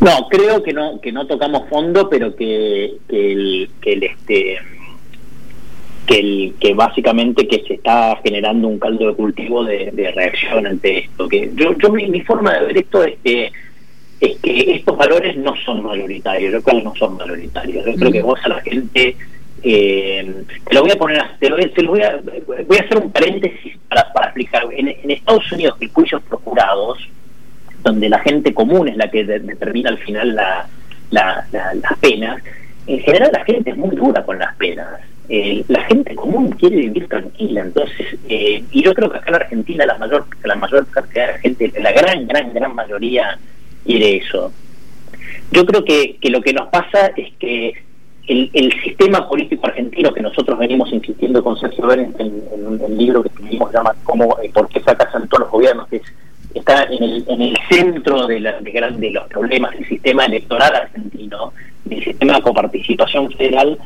No, 0.00 0.28
creo 0.30 0.62
que 0.62 0.72
no, 0.72 1.00
que 1.00 1.10
no 1.10 1.26
tocamos 1.26 1.68
fondo, 1.68 2.08
pero 2.08 2.36
que, 2.36 2.98
que 3.08 3.32
el, 3.32 3.70
que 3.80 3.92
el 3.94 4.04
este 4.04 4.58
que, 6.08 6.18
el, 6.18 6.54
que 6.58 6.74
básicamente 6.74 7.46
que 7.46 7.62
se 7.68 7.74
está 7.74 8.18
generando 8.24 8.66
un 8.66 8.78
caldo 8.78 9.08
de 9.08 9.14
cultivo 9.14 9.62
de, 9.62 10.12
reacción 10.14 10.66
ante 10.66 11.00
esto. 11.00 11.28
Que 11.28 11.50
yo, 11.54 11.76
yo 11.76 11.92
mi, 11.92 12.20
forma 12.22 12.54
de 12.54 12.66
ver 12.66 12.78
esto 12.78 13.04
es 13.04 13.16
que 13.22 13.52
es 14.20 14.36
que 14.38 14.74
estos 14.74 14.96
valores 14.96 15.36
no 15.36 15.54
son 15.64 15.84
mayoritarios, 15.84 16.52
yo 16.52 16.60
creo 16.62 16.78
que 16.78 16.84
no 16.84 16.94
son 16.96 17.16
mayoritarios. 17.16 17.84
Yo 17.86 17.94
creo 17.94 18.10
que 18.10 18.22
vos 18.22 18.40
a 18.42 18.48
la 18.48 18.60
gente 18.62 19.14
eh, 19.62 20.44
te 20.66 20.74
lo 20.74 20.80
voy 20.82 20.90
a 20.90 20.96
poner, 20.96 21.22
te 21.38 21.50
lo, 21.50 21.56
voy, 21.90 22.02
a, 22.02 22.18
voy 22.66 22.78
a 22.78 22.80
hacer 22.80 22.98
un 22.98 23.12
paréntesis 23.12 23.76
para, 23.88 24.12
para 24.12 24.26
explicar. 24.26 24.66
En, 24.72 24.88
Estados 25.10 25.52
Unidos, 25.52 25.76
el 25.80 25.90
juicios 25.90 26.22
procurados, 26.22 26.98
donde 27.84 28.08
la 28.08 28.18
gente 28.20 28.52
común 28.54 28.88
es 28.88 28.96
la 28.96 29.10
que 29.10 29.24
determina 29.24 29.90
al 29.90 29.98
final 29.98 30.34
la, 30.34 30.68
la, 31.10 31.46
las 31.52 31.98
penas, 32.00 32.42
en 32.86 32.98
general 33.00 33.30
la 33.32 33.44
gente 33.44 33.70
es 33.70 33.76
muy 33.76 33.94
dura 33.94 34.24
con 34.24 34.38
las 34.38 34.56
penas. 34.56 34.88
Eh, 35.30 35.62
la 35.68 35.82
gente 35.82 36.14
común 36.14 36.50
quiere 36.52 36.76
vivir 36.76 37.06
tranquila, 37.06 37.60
entonces, 37.60 38.16
eh, 38.30 38.64
y 38.70 38.82
yo 38.82 38.94
creo 38.94 39.10
que 39.10 39.18
acá 39.18 39.28
en 39.28 39.34
Argentina 39.34 39.84
la 39.84 39.98
mayor, 39.98 40.24
la 40.42 40.54
mayor 40.54 40.86
cantidad 40.86 41.26
de 41.26 41.32
la 41.32 41.38
gente, 41.38 41.72
la 41.80 41.92
gran, 41.92 42.26
gran, 42.26 42.54
gran 42.54 42.74
mayoría 42.74 43.38
quiere 43.84 44.16
eso. 44.16 44.50
Yo 45.52 45.66
creo 45.66 45.84
que, 45.84 46.16
que 46.16 46.30
lo 46.30 46.40
que 46.40 46.54
nos 46.54 46.68
pasa 46.68 47.08
es 47.14 47.34
que 47.38 47.74
el, 48.26 48.50
el, 48.54 48.72
sistema 48.82 49.28
político 49.28 49.66
argentino 49.66 50.12
que 50.12 50.22
nosotros 50.22 50.58
venimos 50.58 50.90
insistiendo 50.92 51.42
con 51.42 51.58
Sergio 51.58 51.86
Ver 51.86 52.00
en, 52.00 52.42
el 52.86 52.96
libro 52.96 53.22
que 53.22 53.28
escribimos 53.28 53.72
llama 53.72 53.94
como 54.04 54.34
por 54.54 54.68
qué 54.68 54.80
fracasan 54.80 55.28
todos 55.28 55.40
los 55.40 55.50
gobiernos, 55.50 55.88
que 55.88 56.00
está 56.54 56.84
en 56.84 57.02
el, 57.02 57.24
en 57.28 57.42
el 57.42 57.58
centro 57.68 58.26
de, 58.26 58.40
la, 58.40 58.60
de, 58.60 58.72
de 58.96 59.10
los 59.10 59.26
problemas 59.28 59.72
del 59.72 59.86
sistema 59.88 60.24
electoral 60.24 60.74
argentino, 60.74 61.52
del 61.84 62.04
sistema 62.04 62.36
de 62.36 62.42
coparticipación 62.42 63.30
federal, 63.32 63.78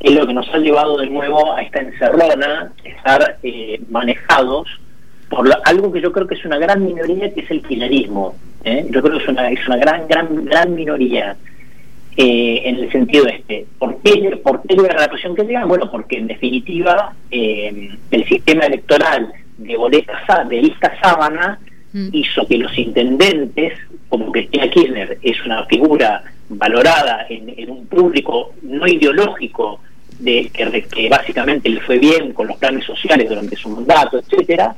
es 0.00 0.12
lo 0.12 0.26
que 0.26 0.34
nos 0.34 0.48
ha 0.52 0.58
llevado 0.58 0.98
de 0.98 1.08
nuevo 1.08 1.54
a 1.54 1.62
esta 1.62 1.80
encerrona, 1.80 2.72
estar 2.84 3.38
eh, 3.42 3.80
manejados 3.90 4.68
por 5.28 5.48
algo 5.64 5.92
que 5.92 6.00
yo 6.00 6.12
creo 6.12 6.26
que 6.26 6.34
es 6.34 6.44
una 6.44 6.58
gran 6.58 6.84
minoría, 6.84 7.32
que 7.32 7.40
es 7.40 7.50
el 7.50 7.62
kirchnerismo. 7.62 8.34
¿eh? 8.64 8.86
Yo 8.90 9.02
creo 9.02 9.18
que 9.18 9.24
es 9.24 9.28
una, 9.28 9.50
es 9.50 9.66
una 9.66 9.76
gran, 9.76 10.08
gran, 10.08 10.44
gran 10.44 10.74
minoría 10.74 11.36
eh, 12.16 12.62
en 12.64 12.76
el 12.76 12.90
sentido 12.90 13.26
este. 13.26 13.66
¿Por 13.78 14.00
qué, 14.00 14.38
por 14.42 14.62
qué 14.62 14.76
la 14.76 14.88
represión 14.88 15.34
que 15.34 15.44
llega? 15.44 15.64
Bueno, 15.66 15.90
porque 15.90 16.18
en 16.18 16.28
definitiva 16.28 17.14
el 17.30 18.28
sistema 18.28 18.64
electoral 18.66 19.32
de 19.58 19.76
boleta 19.76 20.44
de 20.48 20.62
lista 20.62 20.92
sábana 21.02 21.58
mm. 21.92 22.08
hizo 22.12 22.46
que 22.46 22.58
los 22.58 22.76
intendentes 22.78 23.74
como 24.08 24.32
que 24.32 24.48
una 25.44 25.64
figura 25.66 26.22
valorada 26.48 27.26
en, 27.28 27.70
un 27.70 27.86
público 27.86 28.54
no 28.62 28.86
ideológico 28.86 29.80
de 30.18 30.50
que, 30.50 31.08
básicamente 31.08 31.68
le 31.68 31.80
fue 31.80 31.98
bien 31.98 32.32
con 32.32 32.48
los 32.48 32.56
planes 32.56 32.84
sociales 32.84 33.28
durante 33.28 33.56
su 33.56 33.68
mandato, 33.68 34.18
etcétera, 34.18 34.74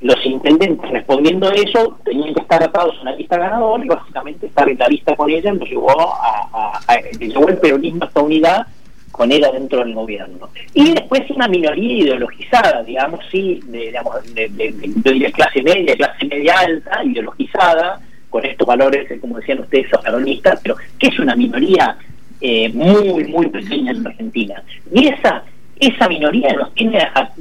los 0.00 0.26
intendentes 0.26 0.90
respondiendo 0.90 1.48
a 1.48 1.54
eso 1.54 1.98
tenían 2.04 2.34
que 2.34 2.40
estar 2.40 2.62
atados 2.62 2.96
a 2.98 3.02
una 3.02 3.14
lista 3.14 3.38
ganadora 3.38 3.84
y 3.84 3.88
básicamente 3.88 4.46
estar 4.46 4.68
en 4.68 4.78
la 4.78 4.88
lista 4.88 5.14
con 5.14 5.30
ella 5.30 5.52
nos 5.52 5.68
llevó 5.68 5.90
a, 5.90 6.80
a, 6.88 6.94
el 6.94 7.58
peronismo 7.58 8.04
a 8.04 8.06
esta 8.08 8.20
unidad 8.20 8.66
con 9.12 9.30
ella 9.30 9.52
dentro 9.52 9.78
del 9.80 9.94
gobierno. 9.94 10.48
Y 10.74 10.92
después 10.92 11.30
una 11.30 11.46
minoría 11.46 12.04
ideologizada, 12.04 12.82
digamos, 12.82 13.20
sí, 13.30 13.60
de, 13.66 13.92
de, 14.34 15.32
clase 15.32 15.62
media, 15.62 15.94
clase 15.96 16.24
media 16.26 16.58
alta, 16.58 17.04
ideologizada, 17.04 18.00
con 18.30 18.44
estos 18.46 18.66
valores, 18.66 19.20
como 19.20 19.38
decían 19.38 19.60
ustedes, 19.60 19.86
peronistas, 20.02 20.58
pero 20.62 20.76
que 20.98 21.08
es 21.08 21.18
una 21.18 21.36
minoría 21.36 21.96
eh, 22.42 22.70
muy, 22.74 23.24
muy 23.24 23.48
pequeña 23.48 23.92
en 23.92 24.06
Argentina. 24.06 24.62
Y 24.92 25.06
esa 25.08 25.44
esa 25.82 26.08
minoría 26.08 26.52
nos 26.52 26.72
tiene 26.74 26.98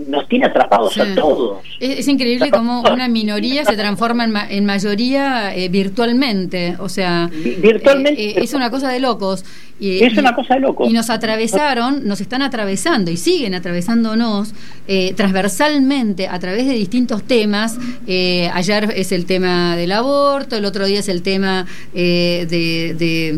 nos 0.07 0.27
tiene 0.27 0.47
atrapados 0.47 0.97
a 0.97 1.13
todos. 1.13 1.59
Es, 1.79 2.07
increíble 2.07 2.49
cómo 2.49 2.81
una 2.81 3.07
minoría 3.07 3.63
se 3.63 3.75
transforma 3.75 4.23
en, 4.25 4.35
en 4.49 4.65
mayoría 4.65 5.55
eh, 5.55 5.69
virtualmente, 5.69 6.75
o 6.79 6.89
sea, 6.89 7.29
virtualmente 7.31 8.41
es 8.43 8.53
una 8.53 8.71
cosa 8.71 8.89
de 8.89 8.99
locos. 8.99 9.45
Y, 9.81 10.03
es 10.03 10.15
una 10.15 10.35
cosa 10.35 10.53
de 10.53 10.59
loco. 10.59 10.87
Y 10.87 10.93
nos 10.93 11.09
atravesaron, 11.09 12.07
nos 12.07 12.21
están 12.21 12.43
atravesando 12.43 13.09
y 13.09 13.17
siguen 13.17 13.55
atravesándonos 13.55 14.53
eh, 14.87 15.13
transversalmente 15.15 16.27
a 16.27 16.37
través 16.37 16.67
de 16.67 16.73
distintos 16.73 17.23
temas. 17.23 17.77
Eh, 18.05 18.47
ayer 18.53 18.93
es 18.95 19.11
el 19.11 19.25
tema 19.25 19.75
del 19.75 19.91
aborto, 19.91 20.55
el 20.55 20.65
otro 20.65 20.85
día 20.85 20.99
es 20.99 21.09
el 21.09 21.23
tema 21.23 21.65
eh, 21.95 22.45
de, 22.47 23.29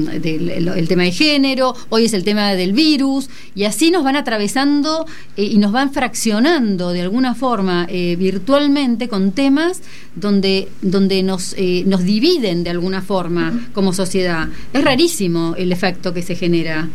el, 0.77 0.87
tema 0.89 1.03
de 1.03 1.11
género, 1.13 1.75
hoy 1.87 2.05
es 2.05 2.13
el 2.13 2.25
tema 2.25 2.55
del 2.55 2.73
virus, 2.73 3.29
y 3.55 3.63
así 3.63 3.89
nos 3.89 4.03
van 4.03 4.17
atravesando 4.17 5.05
y 5.37 5.57
nos 5.59 5.71
van 5.71 5.93
fraccionando 5.93 6.91
de 6.91 7.01
alguna 7.03 7.35
forma 7.35 7.87
virtualmente 7.87 9.07
con 9.07 9.31
temas 9.31 9.81
donde, 10.15 10.67
donde 10.81 11.23
nos, 11.23 11.55
nos 11.85 12.03
dividen 12.03 12.63
de 12.63 12.69
alguna 12.69 13.01
forma 13.01 13.69
como 13.73 13.93
sociedad. 13.93 14.49
Es 14.73 14.83
rarísimo 14.83 15.55
el 15.57 15.71
efecto 15.71 16.13
que 16.13 16.21
se 16.21 16.32
genera? 16.35 16.87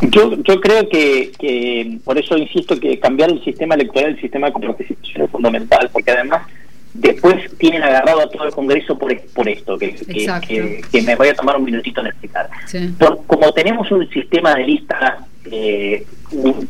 Yo, 0.00 0.36
yo 0.42 0.60
creo 0.60 0.88
que, 0.88 1.32
que, 1.38 1.98
por 2.04 2.18
eso 2.18 2.36
insisto 2.38 2.78
que 2.78 2.98
cambiar 3.00 3.30
el 3.30 3.42
sistema 3.42 3.74
electoral, 3.74 4.10
el 4.10 4.20
sistema 4.20 4.48
de 4.48 4.52
participación 4.52 5.24
es 5.24 5.30
fundamental, 5.30 5.90
porque 5.92 6.12
además 6.12 6.42
después 6.94 7.36
tienen 7.58 7.82
agarrado 7.82 8.20
a 8.20 8.30
todo 8.30 8.44
el 8.44 8.52
Congreso 8.52 8.96
por, 8.98 9.16
por 9.34 9.48
esto, 9.48 9.76
que, 9.76 9.94
que, 10.90 11.02
me 11.02 11.16
voy 11.16 11.28
a 11.28 11.34
tomar 11.34 11.56
un 11.56 11.64
minutito 11.64 12.00
en 12.00 12.08
explicar. 12.08 12.48
como 13.26 13.52
tenemos 13.52 13.90
un 13.90 14.08
sistema 14.10 14.54
de 14.54 14.64
listas 14.64 15.14
eh, 15.50 16.06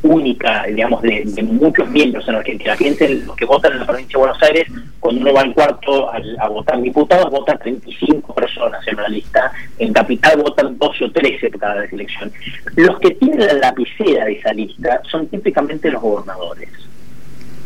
única, 0.02 0.64
digamos, 0.64 1.02
de, 1.02 1.24
muchos 1.42 1.88
miembros 1.90 2.26
en 2.28 2.34
Argentina. 2.36 2.76
Fíjense, 2.76 3.08
los 3.08 3.36
que 3.36 3.44
votan 3.44 3.72
en 3.72 3.80
la 3.80 3.86
provincia 3.86 4.12
de 4.12 4.18
Buenos 4.18 4.42
Aires, 4.42 4.66
cuando 5.00 5.20
uno 5.22 5.32
va 5.32 5.40
al 5.42 5.54
cuarto 5.54 6.10
a, 6.10 6.48
votar 6.48 6.80
diputados, 6.80 7.30
votan 7.30 7.58
35 7.58 8.34
personas 8.34 8.86
en 8.86 8.94
una 8.94 9.08
lista. 9.08 9.52
En 9.78 9.92
Capital 9.92 10.42
votan 10.42 10.78
12 10.78 11.04
o 11.04 11.10
13 11.10 11.50
por 11.50 11.60
cada 11.60 11.84
elección. 11.84 12.32
Los 12.76 12.98
que 13.00 13.12
tienen 13.12 13.46
la 13.46 13.54
lapicera 13.54 14.24
de 14.24 14.32
esa 14.32 14.52
lista 14.52 15.00
son 15.10 15.26
típicamente 15.28 15.90
los 15.90 16.02
gobernadores. 16.02 16.68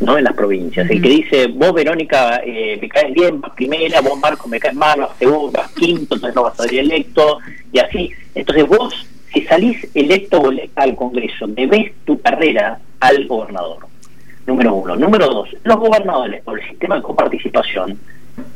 ¿no? 0.01 0.19
en 0.19 0.25
las 0.25 0.35
provincias. 0.35 0.91
El 0.91 1.01
que 1.01 1.09
dice, 1.09 1.47
vos 1.47 1.73
Verónica 1.73 2.41
eh, 2.45 2.77
me 2.81 2.89
caes 2.89 3.15
bien, 3.15 3.41
vas 3.41 3.53
primera, 3.53 4.01
vos 4.01 4.19
Marco 4.19 4.49
me 4.49 4.59
caes 4.59 4.75
mal, 4.75 4.99
vas 4.99 5.17
segunda, 5.17 5.61
vas 5.61 5.71
quinto, 5.73 6.17
entonces 6.17 6.35
no 6.35 6.43
vas 6.43 6.55
a 6.55 6.65
salir 6.65 6.81
electo, 6.81 7.39
y 7.73 7.79
así. 7.79 8.11
Entonces 8.35 8.67
vos 8.67 9.07
si 9.33 9.43
salís 9.43 9.89
electo 9.95 10.43
al 10.75 10.95
Congreso, 10.95 11.47
debes 11.47 11.93
tu 12.05 12.21
carrera 12.21 12.79
al 13.01 13.27
gobernador. 13.27 13.87
Número 14.47 14.75
uno. 14.75 14.97
Número 14.97 15.27
dos, 15.27 15.49
los 15.65 15.77
gobernadores, 15.77 16.43
por 16.43 16.61
el 16.61 16.69
sistema 16.69 16.97
de 16.97 17.03
coparticipación, 17.03 17.99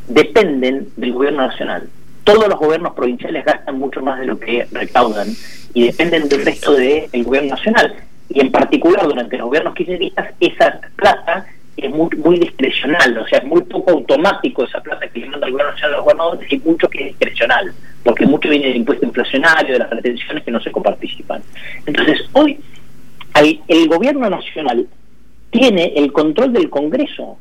dependen 0.08 0.88
del 0.96 1.12
gobierno 1.12 1.46
nacional. 1.46 1.88
Todos 2.24 2.48
los 2.48 2.58
gobiernos 2.58 2.92
provinciales 2.94 3.44
gastan 3.44 3.78
mucho 3.78 4.02
más 4.02 4.18
de 4.18 4.26
lo 4.26 4.38
que 4.38 4.66
recaudan 4.72 5.28
y 5.74 5.86
dependen 5.86 6.28
del 6.28 6.44
resto 6.44 6.74
del 6.74 7.24
gobierno 7.24 7.50
nacional. 7.50 7.94
Y 8.28 8.40
en 8.40 8.50
particular, 8.50 9.06
durante 9.06 9.38
los 9.38 9.46
gobiernos 9.46 9.74
kirchneristas, 9.74 10.34
esa 10.40 10.80
plata 10.96 11.46
es 11.76 11.90
muy, 11.90 12.08
muy 12.16 12.38
discrecional, 12.38 13.16
o 13.18 13.26
sea, 13.28 13.38
es 13.38 13.44
muy 13.44 13.62
poco 13.62 13.92
automático 13.92 14.64
esa 14.64 14.80
plata 14.80 15.06
que 15.08 15.20
le 15.20 15.26
manda 15.26 15.46
el 15.46 15.52
gobierno 15.52 15.72
nacional 15.72 15.94
a 15.94 15.96
los 15.98 16.04
gobernadores 16.04 16.52
y 16.52 16.58
mucho 16.58 16.88
que 16.88 17.00
es 17.00 17.06
discrecional 17.06 17.72
porque 18.06 18.24
mucho 18.24 18.48
viene 18.48 18.68
del 18.68 18.76
impuesto 18.76 19.04
inflacionario, 19.04 19.72
de 19.72 19.80
las 19.80 19.90
retenciones 19.90 20.44
que 20.44 20.52
no 20.52 20.60
se 20.60 20.70
coparticipan. 20.70 21.42
Entonces, 21.84 22.20
hoy 22.32 22.60
el 23.66 23.88
gobierno 23.88 24.30
nacional 24.30 24.86
tiene 25.50 25.92
el 25.96 26.12
control 26.12 26.52
del 26.52 26.70
Congreso, 26.70 27.36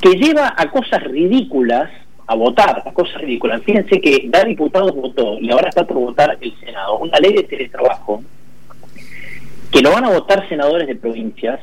que 0.00 0.10
lleva 0.10 0.54
a 0.56 0.70
cosas 0.70 1.02
ridículas 1.02 1.90
a 2.26 2.36
votar, 2.36 2.84
a 2.86 2.92
cosas 2.92 3.20
ridículas. 3.20 3.62
Fíjense 3.64 4.00
que 4.00 4.28
da 4.28 4.44
diputados 4.44 4.94
votó 4.94 5.38
y 5.40 5.50
ahora 5.50 5.68
está 5.68 5.84
por 5.84 5.98
votar 5.98 6.38
el 6.40 6.54
Senado, 6.60 6.98
una 6.98 7.18
ley 7.18 7.32
de 7.32 7.42
teletrabajo, 7.42 8.22
que 9.72 9.82
lo 9.82 9.90
van 9.90 10.04
a 10.04 10.10
votar 10.10 10.48
senadores 10.48 10.86
de 10.86 10.94
provincias, 10.94 11.60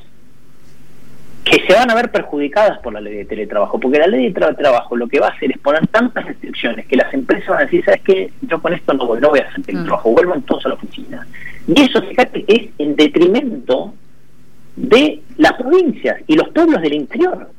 que 1.44 1.66
se 1.66 1.74
van 1.74 1.90
a 1.90 1.96
ver 1.96 2.12
perjudicadas 2.12 2.80
por 2.80 2.94
la 2.94 3.02
ley 3.02 3.16
de 3.16 3.26
teletrabajo, 3.26 3.80
porque 3.80 4.00
la 4.00 4.08
ley 4.08 4.28
de 4.28 4.40
teletrabajo 4.40 4.96
lo 4.96 5.08
que 5.08 5.20
va 5.20 5.28
a 5.28 5.32
hacer 5.32 5.52
es 5.52 5.58
poner 5.58 5.88
tantas 5.88 6.26
restricciones 6.26 6.86
que 6.86 6.96
las 6.96 7.14
empresas 7.14 7.50
van 7.50 7.60
a 7.60 7.66
decir, 7.66 7.84
¿sabes 7.84 8.02
qué? 8.02 8.32
Yo 8.42 8.62
con 8.62 8.74
esto 8.74 8.94
no 8.94 9.08
voy, 9.08 9.20
no 9.20 9.30
voy 9.30 9.40
a 9.40 9.48
hacer 9.48 9.64
teletrabajo, 9.64 10.12
vuelvan 10.12 10.44
todos 10.44 10.66
a 10.66 10.70
la 10.70 10.76
oficina. 10.76 11.28
Y 11.68 11.82
eso, 11.82 12.02
fíjate, 12.02 12.46
es 12.48 12.70
en 12.78 12.96
detrimento 12.96 13.94
de 14.76 15.22
las 15.38 15.54
provincias 15.54 16.22
y 16.28 16.36
los 16.36 16.50
pueblos 16.50 16.82
del 16.82 16.94
interior. 16.94 17.50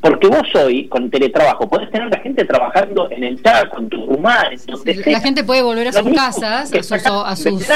Porque 0.00 0.28
vos 0.28 0.46
hoy, 0.54 0.86
con 0.86 1.10
teletrabajo, 1.10 1.68
podés 1.68 1.90
tener 1.90 2.08
la 2.08 2.20
gente 2.20 2.44
trabajando 2.44 3.10
en 3.10 3.24
el 3.24 3.42
Chaco, 3.42 3.80
en 3.80 3.88
Tucumán, 3.88 4.52
en 4.52 4.60
donde 4.66 5.02
La 5.04 5.18
gente 5.18 5.42
puede 5.42 5.62
volver 5.62 5.88
a 5.88 5.92
sus 5.92 6.12
casas, 6.12 6.72
a 6.72 6.82
sus, 7.34 7.70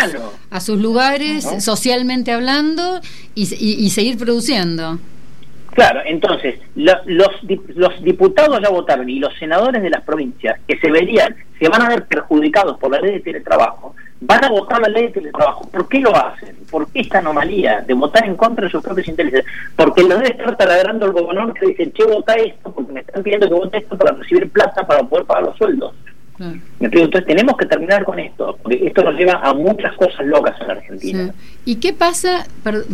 a 0.51 0.61
sus, 0.61 0.79
lugares, 0.79 1.45
socialmente 1.59 2.31
hablando, 2.31 3.01
y, 3.35 3.53
y 3.53 3.91
seguir 3.91 4.17
produciendo. 4.17 5.01
Claro, 5.73 6.01
entonces 6.05 6.61
los, 6.75 6.97
los 7.05 8.03
diputados 8.03 8.61
ya 8.61 8.69
votaron 8.69 9.09
y 9.09 9.21
los 9.21 9.37
senadores 9.39 9.83
de 9.83 9.91
las 9.91 10.03
provincias 10.03 10.59
que 10.67 10.79
se 10.79 10.91
verían, 10.91 11.37
se 11.59 11.69
van 11.69 11.83
a 11.83 11.89
ver 11.89 12.07
perjudicados 12.07 12.79
por 12.79 12.91
la 12.91 13.01
ley 13.01 13.13
de 13.13 13.21
teletrabajo, 13.21 13.95
van 14.21 14.45
a 14.45 14.49
votar 14.49 14.81
la 14.81 14.89
ley 14.89 15.05
de 15.05 15.13
teletrabajo. 15.13 15.69
¿Por 15.69 15.89
qué 15.89 16.01
lo 16.01 16.15
hacen? 16.17 16.57
¿Por 16.71 16.91
qué 16.91 17.01
esta 17.01 17.19
anomalía 17.19 17.81
de 17.87 17.95
votar 17.95 18.25
en 18.25 18.37
contra 18.37 18.65
de 18.65 18.71
sus 18.71 18.83
propios 18.83 19.09
intereses? 19.09 19.45
Porque 19.77 20.03
lo 20.03 20.17
debe 20.17 20.31
estar 20.31 20.57
taladrando 20.57 21.07
el 21.07 21.13
gobernador 21.13 21.55
que 21.55 21.67
dice, 21.67 21.93
che, 21.93 22.05
vota 22.05 22.35
esto, 22.35 22.73
porque 22.73 22.93
me 22.93 23.01
están 23.01 23.23
pidiendo 23.23 23.49
que 23.49 23.55
vote 23.55 23.79
esto 23.79 23.97
para 23.97 24.17
recibir 24.17 24.51
plata 24.51 24.87
para 24.87 25.03
poder 25.03 25.27
pagar 25.27 25.45
los 25.45 25.57
sueldos. 25.57 25.95
Me 26.39 26.89
pregunto, 26.89 27.19
entonces 27.19 27.27
tenemos 27.27 27.57
que 27.57 27.67
terminar 27.67 28.05
con 28.05 28.19
esto, 28.19 28.57
porque 28.63 28.87
esto 28.87 29.03
nos 29.03 29.15
lleva 29.17 29.41
a 29.43 29.53
muchas 29.55 29.93
cosas 29.97 30.25
locas 30.25 30.55
en 30.61 30.69
la 30.69 30.75
Argentina. 30.75 31.35
¿Y 31.65 31.77
qué 31.77 31.93
pasa, 31.93 32.47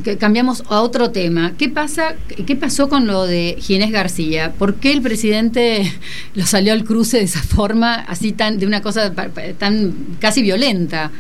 que 0.03 0.17
cambiamos 0.17 0.65
a 0.71 0.81
otro 0.81 1.11
tema, 1.11 1.53
qué 1.59 1.69
pasa, 1.69 2.15
qué 2.47 2.57
pasó 2.57 2.89
con 2.89 3.07
lo 3.07 3.27
de 3.27 3.57
Ginés 3.59 3.91
García? 3.91 4.53
¿Por 4.59 4.77
qué 4.77 4.93
el 4.93 5.03
presidente 5.03 5.83
lo 6.35 6.45
salió 6.45 6.73
al 6.73 6.85
cruce 6.85 7.19
de 7.19 7.25
esa 7.25 7.43
forma, 7.43 7.95
así 7.95 8.33
tan, 8.33 8.59
de 8.59 8.67
una 8.67 8.81
cosa 8.81 9.13
tan 9.59 9.95
casi 10.21 10.41
violenta? 10.41 11.11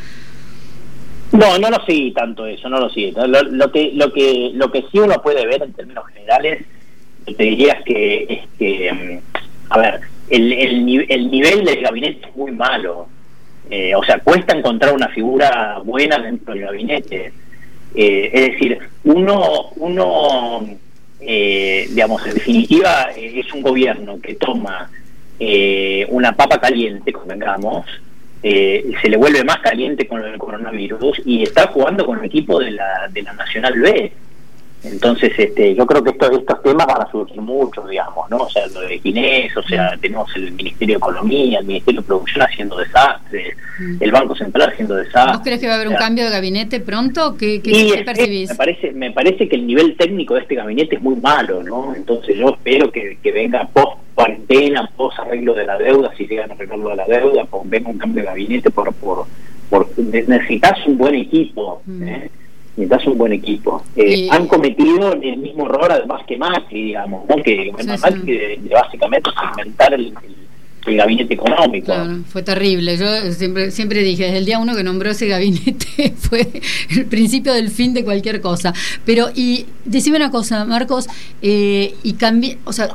No, 1.33 1.59
no 1.59 1.69
lo 1.69 1.85
sigue 1.85 2.13
tanto 2.13 2.47
eso, 2.47 2.69
no 2.69 2.79
lo 2.79 2.89
sigue. 2.89 3.13
Lo, 3.27 3.71
que, 3.71 3.91
lo, 3.95 4.13
que, 4.13 4.51
lo 4.55 4.71
que 4.71 4.85
sí 4.91 4.99
uno 4.99 5.21
puede 5.21 5.47
ver 5.47 5.63
en 5.63 5.73
términos 5.73 6.07
generales, 6.07 6.65
te 7.25 7.43
diría 7.43 7.73
es 7.73 7.85
que, 7.85 8.27
es 8.29 8.49
que 8.59 8.93
mm, 8.93 9.73
a 9.73 9.79
ver, 9.79 10.01
el, 10.35 10.53
el, 10.53 11.07
el 11.09 11.31
nivel 11.31 11.65
del 11.65 11.81
gabinete 11.83 12.29
es 12.29 12.37
muy 12.37 12.53
malo. 12.53 13.09
Eh, 13.71 13.95
o 13.95 14.05
sea, 14.05 14.19
cuesta 14.19 14.57
encontrar 14.57 14.93
una 14.93 15.09
figura 15.09 15.81
buena 15.85 16.19
dentro 16.19 16.53
del 16.55 16.65
gabinete. 16.65 17.33
Eh, 17.95 18.31
es 18.33 18.53
decir, 18.53 18.79
uno, 19.05 19.71
uno 19.77 20.67
eh, 21.21 21.87
digamos, 21.89 22.27
en 22.27 22.35
definitiva, 22.35 23.11
es 23.17 23.53
un 23.53 23.63
gobierno 23.63 24.21
que 24.21 24.35
toma 24.35 24.91
una 26.09 26.33
papa 26.33 26.61
caliente, 26.61 27.13
convengamos, 27.13 27.87
se 28.41 29.09
le 29.09 29.17
vuelve 29.17 29.43
más 29.45 29.59
caliente 29.59 30.07
con 30.07 30.25
el 30.25 30.39
coronavirus 30.39 31.21
y 31.25 31.43
está 31.43 31.67
jugando 31.67 32.07
con 32.07 32.19
el 32.21 32.25
equipo 32.27 32.61
de 32.61 32.71
la, 32.71 33.09
de 33.11 33.23
la 33.23 33.33
Nacional 33.33 33.79
B. 33.79 34.13
Entonces, 34.85 35.33
este, 35.39 35.75
yo 35.75 35.87
creo 35.87 36.05
que 36.05 36.11
estos, 36.11 36.31
estos 36.39 36.63
temas 36.63 36.87
van 36.87 37.03
a 37.03 37.11
surgir 37.11 37.41
mucho, 37.41 37.87
digamos, 37.87 38.29
¿no? 38.31 38.37
O 38.39 38.51
sea, 38.51 38.67
lo 38.67 38.81
de 38.81 38.99
Ginés, 38.99 39.57
o 39.57 39.63
sea, 39.63 39.97
tenemos 40.01 40.31
el 40.37 40.53
Ministerio 40.53 40.97
de 40.97 40.99
Economía, 40.99 41.59
el 41.61 41.65
Ministerio 41.65 42.03
de 42.03 42.07
Producción 42.07 42.43
haciendo 42.43 42.77
desastres, 42.77 43.57
mm. 43.79 43.97
el 44.01 44.13
Banco 44.13 44.37
Central 44.37 44.71
haciendo 44.71 44.95
desastres. 44.95 45.39
¿Vos 45.39 45.43
crees 45.43 45.61
que 45.61 45.67
va 45.67 45.73
a 45.73 45.77
haber 45.77 45.89
un 45.89 45.97
cambio 45.97 46.25
de 46.25 46.31
gabinete 46.31 46.81
pronto? 46.81 47.37
¿Qué, 47.37 47.61
percibís? 48.05 48.51
me, 48.51 48.55
parece, 48.57 48.93
me 48.93 49.11
parece 49.11 49.49
que 49.49 49.57
el 49.57 49.67
nivel 49.67 49.97
técnico 49.97 50.35
de 50.35 50.41
este 50.41 50.55
gabinete 50.55 50.97
es 50.97 51.03
muy 51.03 51.17
malo, 51.17 51.63
¿no? 51.63 51.95
Entonces, 51.95 52.37
yo 52.37 52.51
espero 52.51 52.93
que, 52.93 53.19
que 53.23 53.33
venga 53.33 53.67
post 53.73 53.99
cuarentena, 54.15 54.89
post 54.97 55.19
arreglo 55.19 55.55
de 55.55 55.65
la 55.65 55.79
deuda, 55.79 56.13
si 56.17 56.27
llegan 56.27 56.51
a 56.51 56.55
arreglo 56.55 56.91
de 56.91 56.97
la 56.97 57.07
deuda, 57.07 57.45
pues 57.47 57.63
venga 57.71 57.91
un 57.91 57.99
cambio 57.99 58.23
de 58.23 58.29
gabinete 58.29 58.71
por, 58.71 58.93
por, 58.95 59.27
por 59.71 59.89
necesitas 59.99 60.87
un 60.87 60.99
buen 60.99 61.15
equipo. 61.15 61.83
Mm. 61.87 62.09
¿eh? 62.09 62.31
Necesitas 62.77 63.07
un 63.07 63.19
buen 63.19 63.33
equipo. 63.33 63.85
Eh, 63.97 64.29
han 64.31 64.47
cometido 64.47 65.13
el 65.13 65.39
mismo 65.39 65.67
error, 65.67 65.93
además 65.93 66.23
que 66.27 66.37
Macri, 66.37 66.85
digamos, 66.85 67.29
¿no? 67.29 67.37
que 67.37 67.73
Macri 67.73 68.61
básicamente 68.71 69.31
segmentar 69.31 69.95
el, 69.95 70.13
el 70.87 70.97
gabinete 70.97 71.35
económico. 71.35 71.87
Claro, 71.87 72.19
fue 72.29 72.43
terrible. 72.43 72.97
Yo 72.97 73.33
siempre, 73.33 73.71
siempre 73.71 74.03
dije, 74.03 74.25
desde 74.25 74.39
el 74.39 74.45
día 74.45 74.59
uno 74.59 74.75
que 74.75 74.83
nombró 74.83 75.11
ese 75.11 75.27
gabinete 75.27 76.15
fue 76.17 76.47
el 76.91 77.07
principio 77.07 77.53
del 77.53 77.71
fin 77.71 77.95
de 77.95 78.05
cualquier 78.05 78.41
cosa. 78.41 78.75
Pero, 79.05 79.29
y 79.35 79.67
decime 79.85 80.17
una 80.17 80.31
cosa, 80.31 80.65
Marcos, 80.65 81.09
eh, 81.43 81.95
y 82.03 82.15
cambie, 82.15 82.59
o 82.65 82.73
sea, 82.73 82.89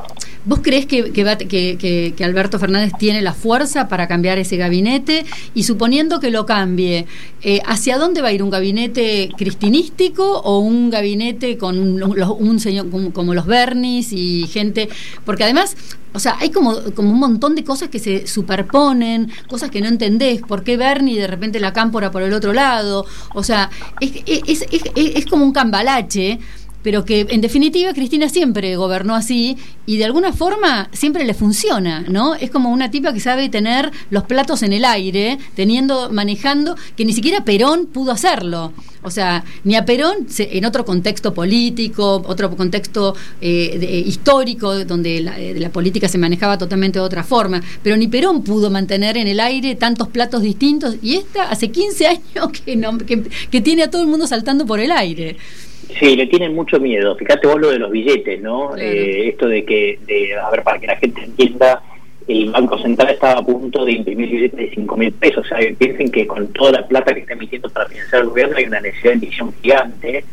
¿vos 0.46 0.60
crees 0.62 0.86
que, 0.86 1.12
que, 1.12 2.14
que, 2.16 2.24
Alberto 2.24 2.60
Fernández 2.60 2.94
tiene 2.98 3.22
la 3.22 3.34
fuerza 3.34 3.88
para 3.88 4.08
cambiar 4.08 4.38
ese 4.38 4.58
gabinete? 4.58 5.26
Y 5.54 5.64
suponiendo 5.64 6.20
que 6.20 6.32
lo 6.32 6.46
cambie, 6.46 7.06
eh, 7.42 7.62
¿hacia 7.66 7.98
dónde 7.98 8.22
va 8.22 8.30
a 8.30 8.32
ir? 8.32 8.44
¿Un 8.44 8.50
gabinete 8.50 9.30
cristinístico 9.38 10.40
o 10.40 10.60
un 10.60 10.90
gabinete 10.90 11.58
con 11.58 12.02
un, 12.02 12.60
señor 12.60 12.90
como, 12.90 13.12
como 13.12 13.34
los 13.34 13.46
Bernis 13.46 14.14
y 14.14 14.48
gente? 14.48 14.90
Porque 15.26 15.44
además 15.44 15.76
o 16.12 16.20
sea, 16.20 16.38
hay 16.40 16.50
como, 16.50 16.76
como 16.96 17.12
un 17.12 17.20
montón 17.20 17.54
de 17.54 17.64
cosas 17.64 17.90
que 17.90 18.00
se 18.00 18.26
superponen, 18.26 19.32
cosas 19.48 19.70
que 19.70 19.80
no 19.80 19.88
entendés. 19.88 20.42
¿Por 20.42 20.64
qué 20.64 20.76
Bernie 20.76 21.20
de 21.20 21.28
repente 21.28 21.60
la 21.60 21.72
cámpora 21.72 22.10
por 22.10 22.24
el 22.24 22.34
otro 22.34 22.52
lado? 22.52 23.06
O 23.36 23.44
sea, 23.44 23.70
es, 24.02 24.24
es, 24.26 24.66
es, 24.72 24.82
es 24.96 25.26
como 25.28 25.46
un 25.46 25.54
cambalache 25.54 26.40
pero 26.84 27.06
que 27.06 27.28
en 27.30 27.42
definitiva 27.42 27.94
Cristina 27.94 28.30
siempre 28.30 28.76
gobernó 28.76 29.16
así 29.16 29.58
y 29.86 29.98
de 29.98 30.06
alguna 30.06 30.34
forma 30.34 30.90
siempre 30.94 31.26
le 31.26 31.34
funciona, 31.34 32.06
¿no? 32.08 32.36
Es 32.36 32.52
como 32.52 32.70
una 32.70 32.92
tipa 32.92 33.14
que 33.14 33.20
sabe 33.20 33.50
tener 33.50 33.92
los 34.10 34.24
platos 34.24 34.64
en 34.64 34.74
el 34.74 34.86
aire, 34.86 35.38
teniendo, 35.56 36.10
manejando, 36.12 36.76
que 36.96 37.06
ni 37.06 37.14
siquiera 37.14 37.44
Perón 37.44 37.88
pudo 37.88 38.12
hacerlo. 38.12 38.74
O 39.02 39.12
sea, 39.12 39.46
ni 39.64 39.76
a 39.76 39.86
Perón, 39.86 40.28
en 40.38 40.66
otro 40.66 40.84
contexto 40.84 41.34
político, 41.34 42.22
otro 42.26 42.56
contexto 42.56 43.16
eh, 43.40 44.04
histórico, 44.06 44.84
donde 44.84 45.18
eh, 45.20 45.56
la, 45.58 45.70
política 45.70 46.10
se 46.10 46.18
manejaba 46.18 46.58
totalmente 46.58 47.00
de 47.00 47.06
otra 47.06 47.24
forma, 47.24 47.62
pero 47.82 47.96
ni 47.96 48.08
Perón 48.08 48.44
pudo 48.44 48.70
mantener 48.70 49.16
en 49.18 49.28
el 49.28 49.40
aire 49.40 49.76
tantos 49.76 50.10
platos 50.10 50.42
distintos, 50.42 50.96
y 51.02 51.16
esta 51.16 51.50
hace 51.50 51.72
15 51.72 52.08
años 52.08 52.50
que, 52.66 52.76
no, 52.76 52.98
que 52.98 53.62
tiene 53.62 53.84
a 53.84 53.90
todo 53.90 54.02
el 54.02 54.08
mundo 54.10 54.28
saltando 54.28 54.66
por 54.66 54.82
el 54.82 54.92
aire. 54.92 55.38
Sí, 55.98 56.16
le 56.16 56.28
tienen 56.28 56.54
mucho 56.54 56.80
miedo. 56.80 57.16
Fíjate 57.16 57.48
vos 57.48 57.60
lo 57.60 57.72
de 57.72 57.80
los 57.80 57.92
billetes, 57.92 58.42
¿no? 58.42 58.76
Eh, 58.78 59.30
esto 59.30 59.48
de 59.48 59.66
que, 59.66 60.00
de, 60.06 60.36
a 60.38 60.50
ver, 60.50 60.64
para 60.64 60.80
que 60.80 60.88
la 60.88 60.96
gente 60.98 61.24
entienda, 61.24 61.82
el 62.28 62.52
Banco 62.52 62.78
Central 62.78 63.10
estaba 63.10 63.40
a 63.40 63.46
punto 63.46 63.84
de 63.84 63.94
imprimir 63.94 64.30
billetes 64.30 64.60
de 64.60 64.70
5 64.76 64.98
mil 64.98 65.12
pesos. 65.14 65.46
O 65.46 65.50
sea, 65.50 65.58
piensen 65.78 66.12
que 66.12 66.28
con 66.28 66.48
toda 66.54 66.74
la 66.74 66.88
plata 66.88 67.14
que 67.14 67.22
está 67.22 67.34
emitiendo 67.34 67.70
para 67.70 67.88
financiar 67.88 68.22
el 68.22 68.30
gobierno 68.30 68.58
hay 68.58 68.66
una 68.66 68.82
necesidad 68.82 69.14
de 69.14 69.18
emisión 69.18 69.54
gigante. 69.62 70.24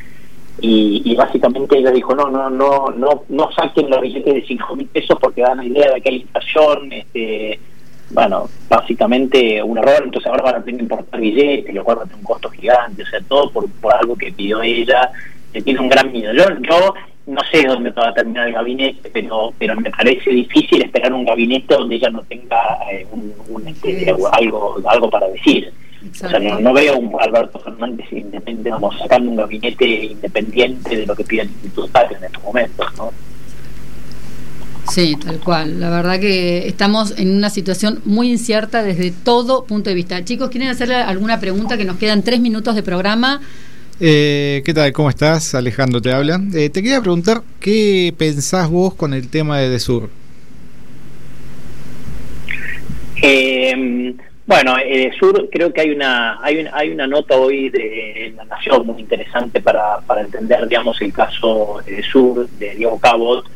Y, 0.61 1.03
y, 1.05 1.15
básicamente 1.15 1.79
ella 1.79 1.91
dijo, 1.91 2.15
no, 2.15 2.31
no, 2.31 2.49
no, 2.49 2.89
no, 2.91 3.25
no 3.29 3.53
saquen 3.53 3.91
los 3.91 4.01
billetes 4.01 4.35
de 4.35 4.47
5 4.47 4.77
mil 4.77 4.87
pesos 4.87 5.19
porque 5.21 5.43
dan 5.43 5.59
la 5.59 5.65
idea 5.65 5.93
de 5.93 6.01
que 6.01 6.09
hay 6.09 6.17
inflación, 6.17 6.93
este, 6.93 7.61
bueno, 8.11 8.49
básicamente 8.69 9.63
un 9.63 9.77
error, 9.77 10.03
entonces 10.05 10.31
ahora 10.31 10.45
van 10.45 10.55
a 10.57 10.65
tener 10.65 10.79
que 10.79 10.83
importar 10.85 11.21
billetes, 11.21 11.75
lo 11.75 11.85
cual 11.85 11.99
va 11.99 12.03
a 12.03 12.07
tener 12.07 12.19
un 12.19 12.25
costo 12.25 12.49
gigante, 12.49 13.03
o 13.03 13.07
sea, 13.07 13.21
todo 13.29 13.51
por, 13.51 13.71
por 13.71 13.93
algo 13.95 14.17
que 14.17 14.33
pidió 14.33 14.63
ella 14.63 15.11
tiene 15.53 15.81
un 15.81 15.89
gran 15.89 16.13
miedo. 16.13 16.33
Yo, 16.33 16.45
yo 16.61 16.95
no 17.27 17.41
sé 17.51 17.67
dónde 17.67 17.91
va 17.91 18.09
a 18.09 18.15
terminar 18.15 18.47
el 18.47 18.55
gabinete, 18.55 19.11
pero 19.13 19.53
pero 19.59 19.75
me 19.77 19.91
parece 19.91 20.31
difícil 20.31 20.83
esperar 20.83 21.13
un 21.13 21.25
gabinete 21.25 21.75
donde 21.75 21.97
ella 21.97 22.11
no 22.11 22.23
tenga 22.23 22.79
eh, 22.93 23.07
un, 23.11 23.67
este, 23.67 24.15
algo 24.33 24.81
algo 24.87 25.11
para 25.11 25.29
decir. 25.29 25.73
O 26.09 26.15
sea, 26.15 26.39
no, 26.39 26.73
veo 26.73 26.99
un 26.99 27.21
Alberto 27.21 27.59
Fernández 27.59 28.07
independiente, 28.13 28.71
vamos, 28.71 28.97
sacando 28.97 29.31
un 29.31 29.37
gabinete 29.37 29.87
independiente 29.87 30.97
de 30.97 31.07
lo 31.07 31.17
que 31.17 31.25
pide 31.25 31.43
el 31.43 31.49
Instituto 31.49 31.91
en 31.99 32.25
estos 32.25 32.43
momentos, 32.45 32.87
¿no? 32.97 33.11
Sí, 34.89 35.17
tal 35.17 35.41
cual. 35.41 35.81
La 35.81 35.91
verdad 35.91 36.21
que 36.21 36.69
estamos 36.69 37.19
en 37.19 37.37
una 37.37 37.51
situación 37.51 38.01
muy 38.05 38.31
incierta 38.31 38.85
desde 38.85 39.11
todo 39.11 39.65
punto 39.65 39.91
de 39.91 39.97
vista. 39.97 40.25
Chicos, 40.25 40.49
¿quieren 40.51 40.69
hacerle 40.69 40.95
alguna 40.95 41.41
pregunta? 41.41 41.77
Que 41.77 41.85
nos 41.85 41.97
quedan 41.97 42.23
tres 42.23 42.39
minutos 42.39 42.77
de 42.77 42.85
programa. 42.85 43.41
Eh, 43.99 44.63
¿Qué 44.67 44.75
tal? 44.75 44.93
¿Cómo 44.93 45.09
estás? 45.09 45.55
Alejandro 45.55 46.03
te 46.03 46.13
habla. 46.13 46.39
Eh, 46.55 46.69
te 46.69 46.83
quería 46.83 47.01
preguntar, 47.01 47.41
¿qué 47.61 48.13
pensás 48.19 48.69
vos 48.69 48.95
con 48.95 49.15
el 49.15 49.31
tema 49.31 49.59
de 49.59 49.71
Desur? 49.71 50.11
Eh, 53.23 54.15
bueno, 54.47 54.75
Sur 55.19 55.49
creo 55.51 55.73
que 55.73 55.81
hay 55.81 55.91
una, 55.93 56.39
hay 56.43 56.59
una 56.59 56.71
hay 56.75 56.91
una 56.91 57.07
nota 57.07 57.37
hoy 57.37 57.71
de 57.71 58.35
la 58.37 58.45
Nación 58.45 58.87
muy 58.87 59.01
interesante 59.01 59.63
para, 59.63 59.99
para 60.01 60.21
entender, 60.21 60.69
digamos, 60.69 61.01
el 61.01 61.13
caso 61.15 61.81
de 61.87 62.03
Sur 62.03 62.47
de 62.51 62.75
Diego 62.75 63.01
Cabot, 63.01 63.47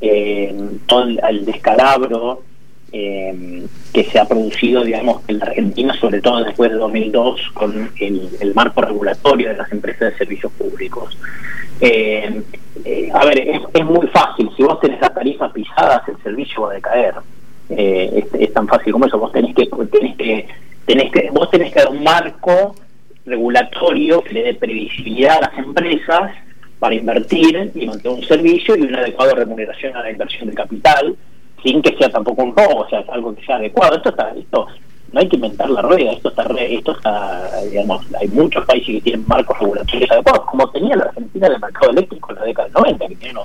eh, 0.00 0.54
todo 0.86 1.08
el 1.28 1.44
descalabro 1.44 2.44
eh, 2.92 3.66
que 3.92 4.04
se 4.04 4.18
ha 4.18 4.24
producido, 4.24 4.82
digamos, 4.82 5.22
en 5.28 5.38
la 5.38 5.46
Argentina, 5.46 5.94
sobre 5.94 6.20
todo 6.20 6.44
después 6.44 6.70
de 6.70 6.76
2002, 6.76 7.40
con 7.54 7.90
el, 8.00 8.54
marco 8.54 8.80
regulatorio 8.80 9.48
de 9.48 9.56
las 9.56 9.70
empresas 9.72 10.12
de 10.12 10.18
servicios 10.18 10.52
públicos. 10.52 11.16
Eh, 11.80 12.42
eh, 12.84 13.10
a 13.12 13.24
ver, 13.24 13.38
es, 13.38 13.84
muy 13.84 14.06
fácil, 14.08 14.50
si 14.56 14.62
vos 14.62 14.80
tenés 14.80 15.00
las 15.00 15.14
tarifas 15.14 15.52
pisadas, 15.52 16.08
el 16.08 16.16
servicio 16.22 16.62
va 16.62 16.72
a 16.72 16.74
decaer. 16.74 17.14
Eh, 17.70 18.26
es, 18.38 18.52
tan 18.52 18.66
fácil 18.66 18.92
como 18.92 19.06
eso, 19.06 19.18
vos 19.18 19.32
tenés 19.32 19.54
que, 19.54 19.66
tenés 19.66 20.16
que, 20.16 20.48
tenés 20.86 21.12
que, 21.12 21.30
vos 21.30 21.50
tenés 21.50 21.72
que 21.72 21.80
dar 21.80 21.90
un 21.90 22.02
marco 22.02 22.74
regulatorio 23.26 24.22
que 24.22 24.34
le 24.34 24.42
dé 24.44 24.54
previsibilidad 24.54 25.36
a 25.36 25.50
las 25.50 25.58
empresas 25.58 26.32
para 26.78 26.94
invertir 26.94 27.72
y 27.74 27.86
mantener 27.86 28.18
un 28.18 28.24
servicio 28.24 28.76
y 28.76 28.82
una 28.82 29.00
adecuada 29.00 29.34
remuneración 29.34 29.96
a 29.96 30.02
la 30.02 30.10
inversión 30.10 30.48
de 30.48 30.54
capital 30.54 31.16
sin 31.62 31.82
que 31.82 31.96
sea 31.96 32.08
tampoco 32.08 32.42
un 32.42 32.56
robo, 32.56 32.82
o 32.82 32.88
sea, 32.88 33.04
algo 33.10 33.34
que 33.34 33.44
sea 33.44 33.56
adecuado. 33.56 33.96
Esto 33.96 34.10
está, 34.10 34.30
esto 34.36 34.66
no 35.12 35.20
hay 35.20 35.28
que 35.28 35.36
inventar 35.36 35.70
la 35.70 35.82
rueda, 35.82 36.12
esto 36.12 36.28
está, 36.28 36.42
esto 36.42 36.92
está, 36.92 37.62
digamos, 37.62 38.04
hay 38.20 38.28
muchos 38.28 38.64
países 38.66 38.96
que 38.96 39.00
tienen 39.00 39.24
marcos 39.26 39.58
regulatorios 39.58 40.10
adecuados, 40.10 40.44
como 40.44 40.70
tenía 40.70 40.96
la 40.96 41.04
Argentina 41.04 41.48
del 41.48 41.60
mercado 41.60 41.90
eléctrico 41.90 42.30
en 42.30 42.36
la 42.36 42.44
década 42.44 42.68
del 42.68 42.74
90, 42.74 43.08
que 43.08 43.16
tiene 43.16 43.40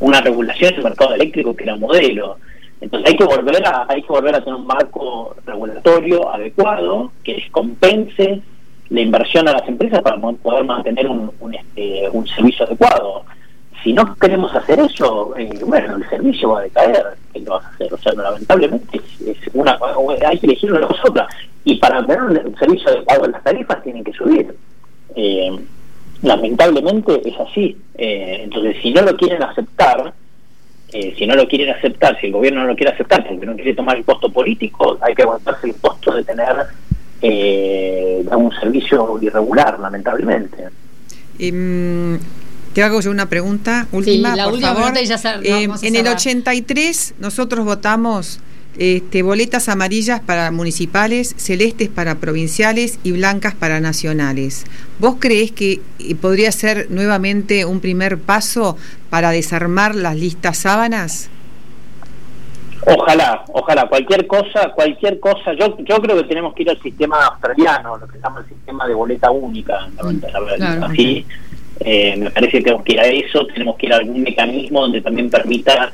una 0.00 0.20
regulación 0.20 0.74
del 0.74 0.84
mercado 0.84 1.14
eléctrico 1.14 1.56
que 1.56 1.64
era 1.64 1.76
modelo. 1.76 2.36
Entonces 2.80 3.10
hay 3.10 3.16
que 3.16 3.24
volver 3.24 3.66
a, 3.66 3.86
hay 3.88 4.02
que 4.02 4.08
volver 4.08 4.34
a 4.34 4.40
tener 4.40 4.56
un 4.56 4.66
marco 4.66 5.34
regulatorio 5.46 6.30
adecuado 6.30 7.12
que 7.22 7.42
compense 7.50 8.42
la 8.90 9.00
inversión 9.00 9.48
a 9.48 9.52
las 9.52 9.66
empresas 9.66 10.02
para 10.02 10.18
poder 10.18 10.64
mantener 10.64 11.08
un, 11.08 11.32
este, 11.54 12.08
un 12.12 12.26
servicio 12.26 12.66
adecuado 12.66 13.24
si 13.84 13.92
no 13.92 14.16
queremos 14.16 14.52
hacer 14.56 14.80
eso, 14.80 15.36
eh, 15.36 15.60
bueno, 15.64 15.96
el 15.96 16.08
servicio 16.08 16.48
va 16.48 16.60
a 16.60 16.62
decaer, 16.62 17.04
¿qué 17.34 17.40
lo 17.40 17.52
vas 17.52 17.66
a 17.66 17.68
hacer? 17.68 17.92
O 17.92 17.98
sea, 17.98 18.14
lamentablemente 18.14 18.98
es, 19.26 19.36
una, 19.52 19.78
hay 20.26 20.38
que 20.38 20.46
elegir 20.46 20.72
una 20.72 20.86
cosa 20.86 21.02
otra. 21.04 21.28
Y 21.64 21.76
para 21.76 22.04
tener 22.04 22.46
un 22.46 22.56
servicio 22.56 22.88
adecuado, 22.88 23.26
las 23.26 23.44
tarifas 23.44 23.82
tienen 23.82 24.02
que 24.02 24.14
subir. 24.14 24.56
Eh, 25.14 25.50
lamentablemente 26.22 27.28
es 27.28 27.38
así. 27.38 27.76
Eh, 27.96 28.40
entonces, 28.44 28.76
si 28.82 28.90
no 28.90 29.02
lo 29.02 29.14
quieren 29.18 29.42
aceptar, 29.42 30.14
si 30.90 31.26
no 31.26 31.34
lo 31.34 31.46
quieren 31.46 31.74
aceptar, 31.74 32.18
si 32.20 32.28
el 32.28 32.32
gobierno 32.32 32.62
no 32.62 32.68
lo 32.68 32.76
quiere 32.76 32.92
aceptar 32.92 33.26
porque 33.26 33.44
no 33.44 33.56
quiere 33.56 33.74
tomar 33.74 33.96
el 33.96 34.04
costo 34.04 34.30
político, 34.30 34.96
hay 35.02 35.14
que 35.14 35.22
aguantarse 35.22 35.66
el 35.66 35.74
costo 35.76 36.14
de 36.14 36.24
tener 36.24 36.56
un 38.34 38.52
servicio 38.60 39.18
irregular, 39.20 39.78
lamentablemente. 39.78 40.68
Em, 41.38 42.18
te 42.74 42.82
hago 42.82 43.00
yo 43.00 43.10
una 43.10 43.28
pregunta 43.28 43.86
última, 43.92 44.34
por 44.34 44.60
favor. 44.60 44.92
Eh, 45.42 45.68
en 45.82 45.96
el 45.96 46.08
83 46.08 47.14
nosotros 47.20 47.64
votamos 47.64 48.40
este, 48.76 49.22
boletas 49.22 49.68
amarillas 49.68 50.20
para 50.20 50.50
municipales, 50.50 51.34
celestes 51.38 51.88
para 51.88 52.16
provinciales 52.16 52.98
y 53.04 53.12
blancas 53.12 53.54
para 53.54 53.78
nacionales. 53.78 54.64
¿Vos 54.98 55.16
creés 55.20 55.52
que 55.52 55.80
eh, 56.00 56.14
podría 56.20 56.50
ser 56.50 56.90
nuevamente 56.90 57.64
un 57.64 57.78
primer 57.78 58.18
paso 58.18 58.76
para 59.08 59.30
desarmar 59.30 59.94
las 59.94 60.16
listas 60.16 60.58
sábanas? 60.58 61.30
Ojalá, 62.86 63.44
ojalá, 63.52 63.88
cualquier 63.88 64.26
cosa, 64.26 64.72
cualquier 64.74 65.18
cosa, 65.20 65.54
yo 65.58 65.78
yo 65.78 66.02
creo 66.02 66.16
que 66.16 66.24
tenemos 66.24 66.52
que 66.54 66.64
ir 66.64 66.70
al 66.70 66.82
sistema 66.82 67.24
australiano, 67.24 67.96
lo 67.96 68.06
que 68.06 68.18
se 68.18 68.22
llama 68.22 68.40
el 68.40 68.46
sistema 68.46 68.86
de 68.86 68.94
boleta 68.94 69.30
única, 69.30 69.88
así 70.82 71.24
eh, 71.80 72.16
me 72.16 72.30
parece 72.30 72.58
que 72.58 72.64
tenemos 72.64 72.84
que 72.84 72.92
ir 72.92 73.00
a 73.00 73.06
eso, 73.06 73.46
tenemos 73.46 73.76
que 73.76 73.86
ir 73.86 73.92
a 73.92 73.96
algún 73.96 74.22
mecanismo 74.22 74.82
donde 74.82 75.00
también 75.00 75.30
permita 75.30 75.92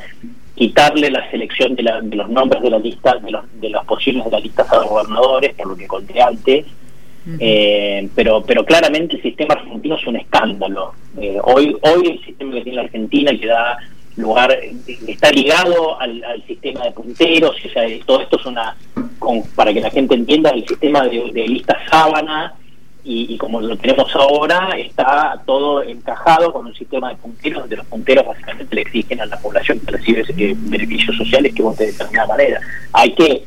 quitarle 0.55 1.11
la 1.11 1.31
selección 1.31 1.75
de, 1.75 1.83
los 1.83 2.29
nombres 2.29 2.63
de 2.63 2.71
la 2.71 2.79
lista, 2.79 3.17
de 3.17 3.31
los, 3.31 3.45
de 3.61 3.71
los 3.71 3.85
posibles 3.87 4.25
de 4.27 4.31
la 4.31 4.41
lista 4.41 4.67
a 4.69 4.77
los 4.77 4.89
gobernadores, 4.89 5.55
por 5.55 5.69
lo 5.69 5.77
que 5.77 5.87
conté 5.87 6.21
antes. 6.21 6.67
Eh, 7.39 8.09
pero 8.15 8.43
pero 8.43 8.65
claramente 8.65 9.17
el 9.17 9.23
sistema 9.23 9.55
argentino 9.55 9.97
es 9.97 10.07
un 10.07 10.17
escándalo. 10.17 10.95
Eh, 11.21 11.39
hoy 11.45 11.77
hoy 11.83 12.09
el 12.09 12.25
sistema 12.25 12.55
que 12.55 12.63
tiene 12.63 12.77
la 12.77 12.83
Argentina 12.85 13.31
que 13.39 13.47
da 13.47 13.79
lugar, 14.17 14.57
está 15.07 15.31
ligado 15.31 16.01
al, 16.01 16.23
sistema 16.47 16.85
de 16.85 16.93
punteros, 16.93 17.57
o 17.65 17.69
sea, 17.69 17.85
todo 18.05 18.21
esto 18.21 18.39
es 18.39 18.47
una, 18.47 18.77
para 19.55 19.73
que 19.73 19.81
la 19.81 19.91
gente 19.91 20.15
entienda, 20.15 20.51
el 20.51 20.67
sistema 20.67 21.07
de, 21.07 21.31
de 21.33 21.49
lista 21.49 21.79
sábana 21.91 22.55
y, 23.03 23.37
como 23.39 23.61
lo 23.61 23.77
tenemos 23.77 24.15
ahora, 24.15 24.71
está 24.77 25.41
todo 25.47 25.83
encajado 25.83 26.53
con 26.53 26.67
un 26.67 26.75
sistema 26.75 27.11
de 27.11 27.17
punteros, 27.17 27.63
donde 27.63 27.77
los 27.77 27.87
punteros 27.87 28.27
básicamente 28.27 28.75
le 28.75 28.83
exigen 28.83 29.21
a 29.21 29.27
la 29.27 29.39
población 29.39 29.81
que 29.81 29.93
recibe 29.93 30.25
eh, 30.37 30.55
beneficios 30.57 31.17
sociales 31.17 31.55
que 31.55 31.63
vote 31.63 31.85
de 31.85 31.93
determinada 31.93 32.29
manera. 32.29 32.61
Hay 32.93 33.13
que 33.15 33.45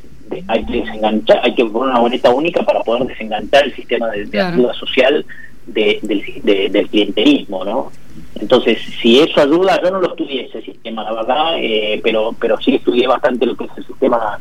hay 0.47 0.65
que 0.65 0.81
desenganchar, 0.81 1.41
hay 1.43 1.53
que 1.53 1.63
poner 1.65 1.91
una 1.91 1.99
boleta 1.99 2.29
única 2.31 2.63
para 2.63 2.81
poder 2.81 3.05
desenganchar 3.05 3.65
el 3.65 3.75
sistema 3.75 4.09
de, 4.09 4.41
ayuda 4.41 4.73
social 4.73 5.23
del, 5.67 5.99
del 6.01 6.89
clientelismo, 6.89 7.63
¿no? 7.63 7.91
Entonces, 8.35 8.79
si 9.01 9.19
eso 9.19 9.41
ayuda, 9.41 9.79
yo 9.81 9.91
no 9.91 9.99
lo 9.99 10.07
estudié 10.07 10.45
ese 10.45 10.61
sistema, 10.61 11.03
la 11.03 11.13
verdad, 11.13 11.55
eh, 11.57 11.99
pero 12.03 12.35
pero 12.39 12.59
sí 12.59 12.75
estudié 12.75 13.07
bastante 13.07 13.45
lo 13.45 13.55
que 13.55 13.65
es 13.65 13.71
el 13.77 13.85
sistema 13.85 14.39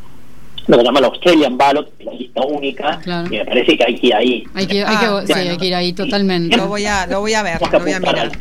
lo 0.67 0.79
que 0.79 0.85
llama 0.85 1.01
la 1.01 1.09
Australian 1.09 1.57
Ballot, 1.57 1.93
la 2.01 2.13
lista 2.13 2.41
única, 2.43 3.01
y 3.31 3.37
me 3.37 3.45
parece 3.45 3.77
que 3.77 3.85
hay 3.85 3.95
que 3.99 4.07
ir 4.07 4.15
ahí. 4.15 4.45
Hay 4.55 4.67
que, 4.67 4.85
hay 4.85 4.97
que, 4.97 5.07
ah, 5.07 5.25
sí, 5.27 5.33
hay 5.33 5.57
que 5.57 5.67
ir 5.67 5.75
ahí 5.75 5.93
totalmente. 5.93 6.57
Lo 6.57 6.69
voy 6.69 6.87
a, 6.87 7.07
lo 7.07 7.21
voy 7.21 7.35
a 7.35 7.43
ver, 7.43 7.61
lo 7.61 7.81
voy 7.81 7.93
a 7.93 8.01
mirar. 8.01 8.33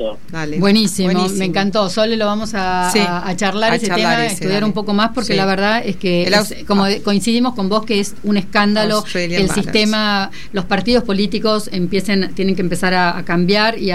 Buenísimo, 0.59 1.27
me 1.29 1.45
encantó. 1.45 1.89
Solo 1.89 2.15
lo 2.15 2.25
vamos 2.25 2.53
a, 2.53 2.89
a, 2.89 3.35
charlar 3.35 3.73
ese 3.73 3.89
tema, 3.89 4.11
a 4.11 4.25
estudiar 4.25 4.63
un 4.63 4.73
poco 4.73 4.93
más, 4.93 5.11
porque 5.13 5.35
la 5.35 5.45
verdad 5.45 5.81
es 5.83 5.95
que, 5.95 6.31
como 6.67 6.85
coincidimos 7.03 7.53
con 7.55 7.69
vos, 7.69 7.85
que 7.85 7.99
es 7.99 8.15
un 8.23 8.37
escándalo 8.37 9.03
el 9.13 9.49
sistema, 9.49 10.31
los 10.53 10.65
partidos 10.65 11.03
políticos 11.03 11.69
empiecen, 11.71 12.33
tienen 12.33 12.55
que 12.55 12.61
empezar 12.61 12.93
a, 12.93 13.23
cambiar, 13.25 13.77
y, 13.79 13.91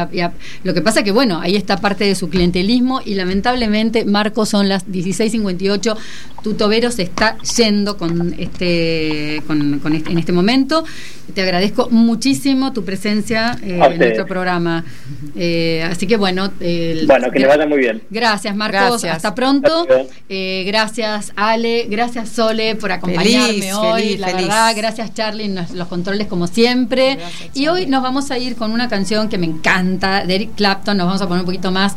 lo 0.63 0.75
que 0.75 0.81
pasa 0.81 1.03
que, 1.03 1.13
bueno, 1.13 1.41
ahí 1.41 1.57
está 1.57 1.77
parte 1.77 2.05
de 2.05 2.15
su 2.15 2.29
clientelismo, 2.29 3.01
y 3.05 3.15
lamentablemente, 3.15 4.05
Marco, 4.05 4.47
son 4.47 4.69
las 4.69 4.87
16.58, 4.87 5.97
tu 6.43 6.55
tobero 6.55 6.91
se 6.91 7.03
está 7.03 7.37
yendo 7.57 7.97
con 7.97 8.16
este, 8.39 9.43
con, 9.47 9.81
este, 9.95 10.13
en 10.13 10.19
este 10.19 10.33
momento. 10.33 10.85
Te 11.35 11.43
agradezco 11.43 11.89
muchísimo 11.91 12.73
tu 12.73 12.85
presencia 12.85 13.59
eh, 13.63 13.81
en 13.83 13.99
nuestro 13.99 14.27
programa. 14.27 14.85
Eh, 15.35 15.83
así 15.91 16.07
que 16.07 16.17
bueno. 16.17 16.53
bueno, 17.07 17.31
que 17.33 17.41
le 17.41 17.47
vaya 17.47 17.67
muy 17.67 17.79
bien. 17.79 18.03
Gracias, 18.11 18.55
Marcos. 18.55 19.05
Hasta 19.05 19.35
pronto. 19.35 19.87
Eh, 20.29 20.65
gracias, 20.67 21.33
Ale. 21.35 21.87
Gracias, 21.91 22.29
Sole, 22.29 22.77
por 22.77 22.93
acompañarme 22.93 23.75
hoy. 23.75 24.17
la 24.19 24.33
verdad, 24.33 24.73
gracias, 24.77 25.15
Charlie, 25.15 25.53
los 25.75 25.89
controles 25.89 26.29
como 26.29 26.47
siempre. 26.47 27.19
y 27.55 27.67
hoy 27.67 27.87
nos 27.87 28.03
vamos 28.03 28.31
a 28.31 28.39
ir 28.39 28.55
con 28.55 28.71
una 28.71 28.89
canción 28.89 29.29
que 29.29 29.37
me 29.37 29.47
encanta, 29.47 30.25
de 30.25 30.37
Eric 30.37 30.55
Clapton. 30.55 30.97
Nos 30.97 31.07
vamos 31.07 31.23
a 31.23 31.27
poner 31.27 31.41
un 31.41 31.47
poquito 31.47 31.73
más. 31.73 31.95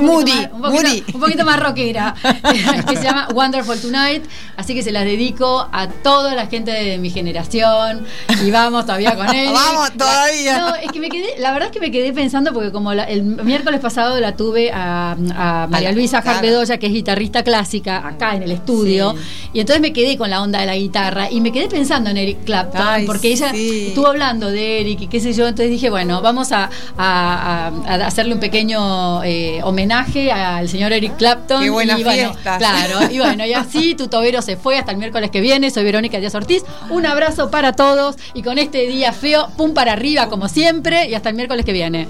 moody, 0.00 0.32
un, 0.52 0.60
poquito, 0.60 1.12
un 1.14 1.20
poquito 1.20 1.44
más 1.44 1.60
rockera. 1.60 2.14
que 2.88 2.96
se 2.96 3.04
llama 3.04 3.28
Wonderful 3.32 3.80
Tonight. 3.80 4.24
Así 4.56 4.74
que 4.74 4.82
se 4.82 4.90
las 4.90 5.04
dedico 5.04 5.13
a 5.72 5.88
toda 6.02 6.34
la 6.34 6.46
gente 6.46 6.70
de 6.70 6.98
mi 6.98 7.10
generación 7.10 8.04
y 8.44 8.50
vamos 8.50 8.84
todavía 8.84 9.14
con 9.14 9.28
él. 9.34 9.50
vamos 9.52 9.92
todavía. 9.92 10.58
No, 10.58 10.74
es 10.74 10.90
que 10.90 11.00
me 11.00 11.08
quedé, 11.08 11.38
la 11.38 11.52
verdad 11.52 11.68
es 11.68 11.72
que 11.72 11.80
me 11.80 11.90
quedé 11.90 12.12
pensando 12.12 12.52
porque 12.52 12.72
como 12.72 12.92
el 12.92 13.22
miércoles 13.22 13.80
pasado 13.80 14.18
la 14.20 14.36
tuve 14.36 14.70
a, 14.72 15.16
María 15.68 15.92
Luisa 15.92 16.22
Jarbedoya, 16.22 16.78
que 16.78 16.86
es 16.86 16.92
guitarrista 16.92 17.42
clásica, 17.42 18.06
acá 18.06 18.34
en 18.36 18.42
el 18.42 18.52
estudio, 18.52 19.14
y 19.52 19.60
entonces 19.60 19.80
me 19.80 19.92
quedé 19.92 20.16
con 20.16 20.30
la 20.30 20.42
onda 20.42 20.60
de 20.60 20.66
la 20.66 20.76
guitarra 20.76 21.30
y 21.30 21.40
me 21.40 21.52
quedé 21.52 21.68
pensando 21.68 22.10
en 22.10 22.16
Eric 22.16 22.44
Clapton, 22.44 23.06
porque 23.06 23.28
ella 23.28 23.50
estuvo 23.54 24.06
hablando 24.06 24.50
de 24.50 24.80
Eric 24.80 25.02
y 25.02 25.06
qué 25.06 25.20
sé 25.20 25.32
yo, 25.32 25.46
entonces 25.46 25.70
dije, 25.70 25.90
bueno, 25.90 26.22
vamos 26.22 26.50
a, 26.52 26.70
hacerle 28.04 28.34
un 28.34 28.40
pequeño 28.40 29.22
eh, 29.24 29.60
homenaje 29.62 30.30
al 30.32 30.68
señor 30.68 30.92
Eric 30.92 31.16
Clapton. 31.16 31.62
Qué 31.62 31.70
buena 31.70 31.98
y, 31.98 32.04
fiesta. 32.04 32.58
Claro, 32.58 33.10
y 33.10 33.18
bueno, 33.18 33.46
y 33.46 33.52
así 33.52 33.94
tu 33.94 34.08
tobero 34.08 34.42
se 34.42 34.56
fue 34.56 34.78
hasta 34.78 34.92
el 34.92 34.98
miércoles 35.04 35.30
que 35.30 35.40
viene. 35.40 35.70
Soy 35.70 35.84
Verónica 35.84 36.18
Díaz 36.18 36.34
Ortiz. 36.34 36.64
Un 36.88 37.04
abrazo 37.04 37.50
para 37.50 37.72
todos 37.72 38.16
y 38.32 38.42
con 38.42 38.58
este 38.58 38.86
día 38.86 39.12
feo, 39.12 39.48
pum 39.56 39.74
para 39.74 39.92
arriba 39.92 40.28
como 40.28 40.48
siempre 40.48 41.08
y 41.08 41.14
hasta 41.14 41.28
el 41.28 41.36
miércoles 41.36 41.64
que 41.64 41.72
viene. 41.72 42.08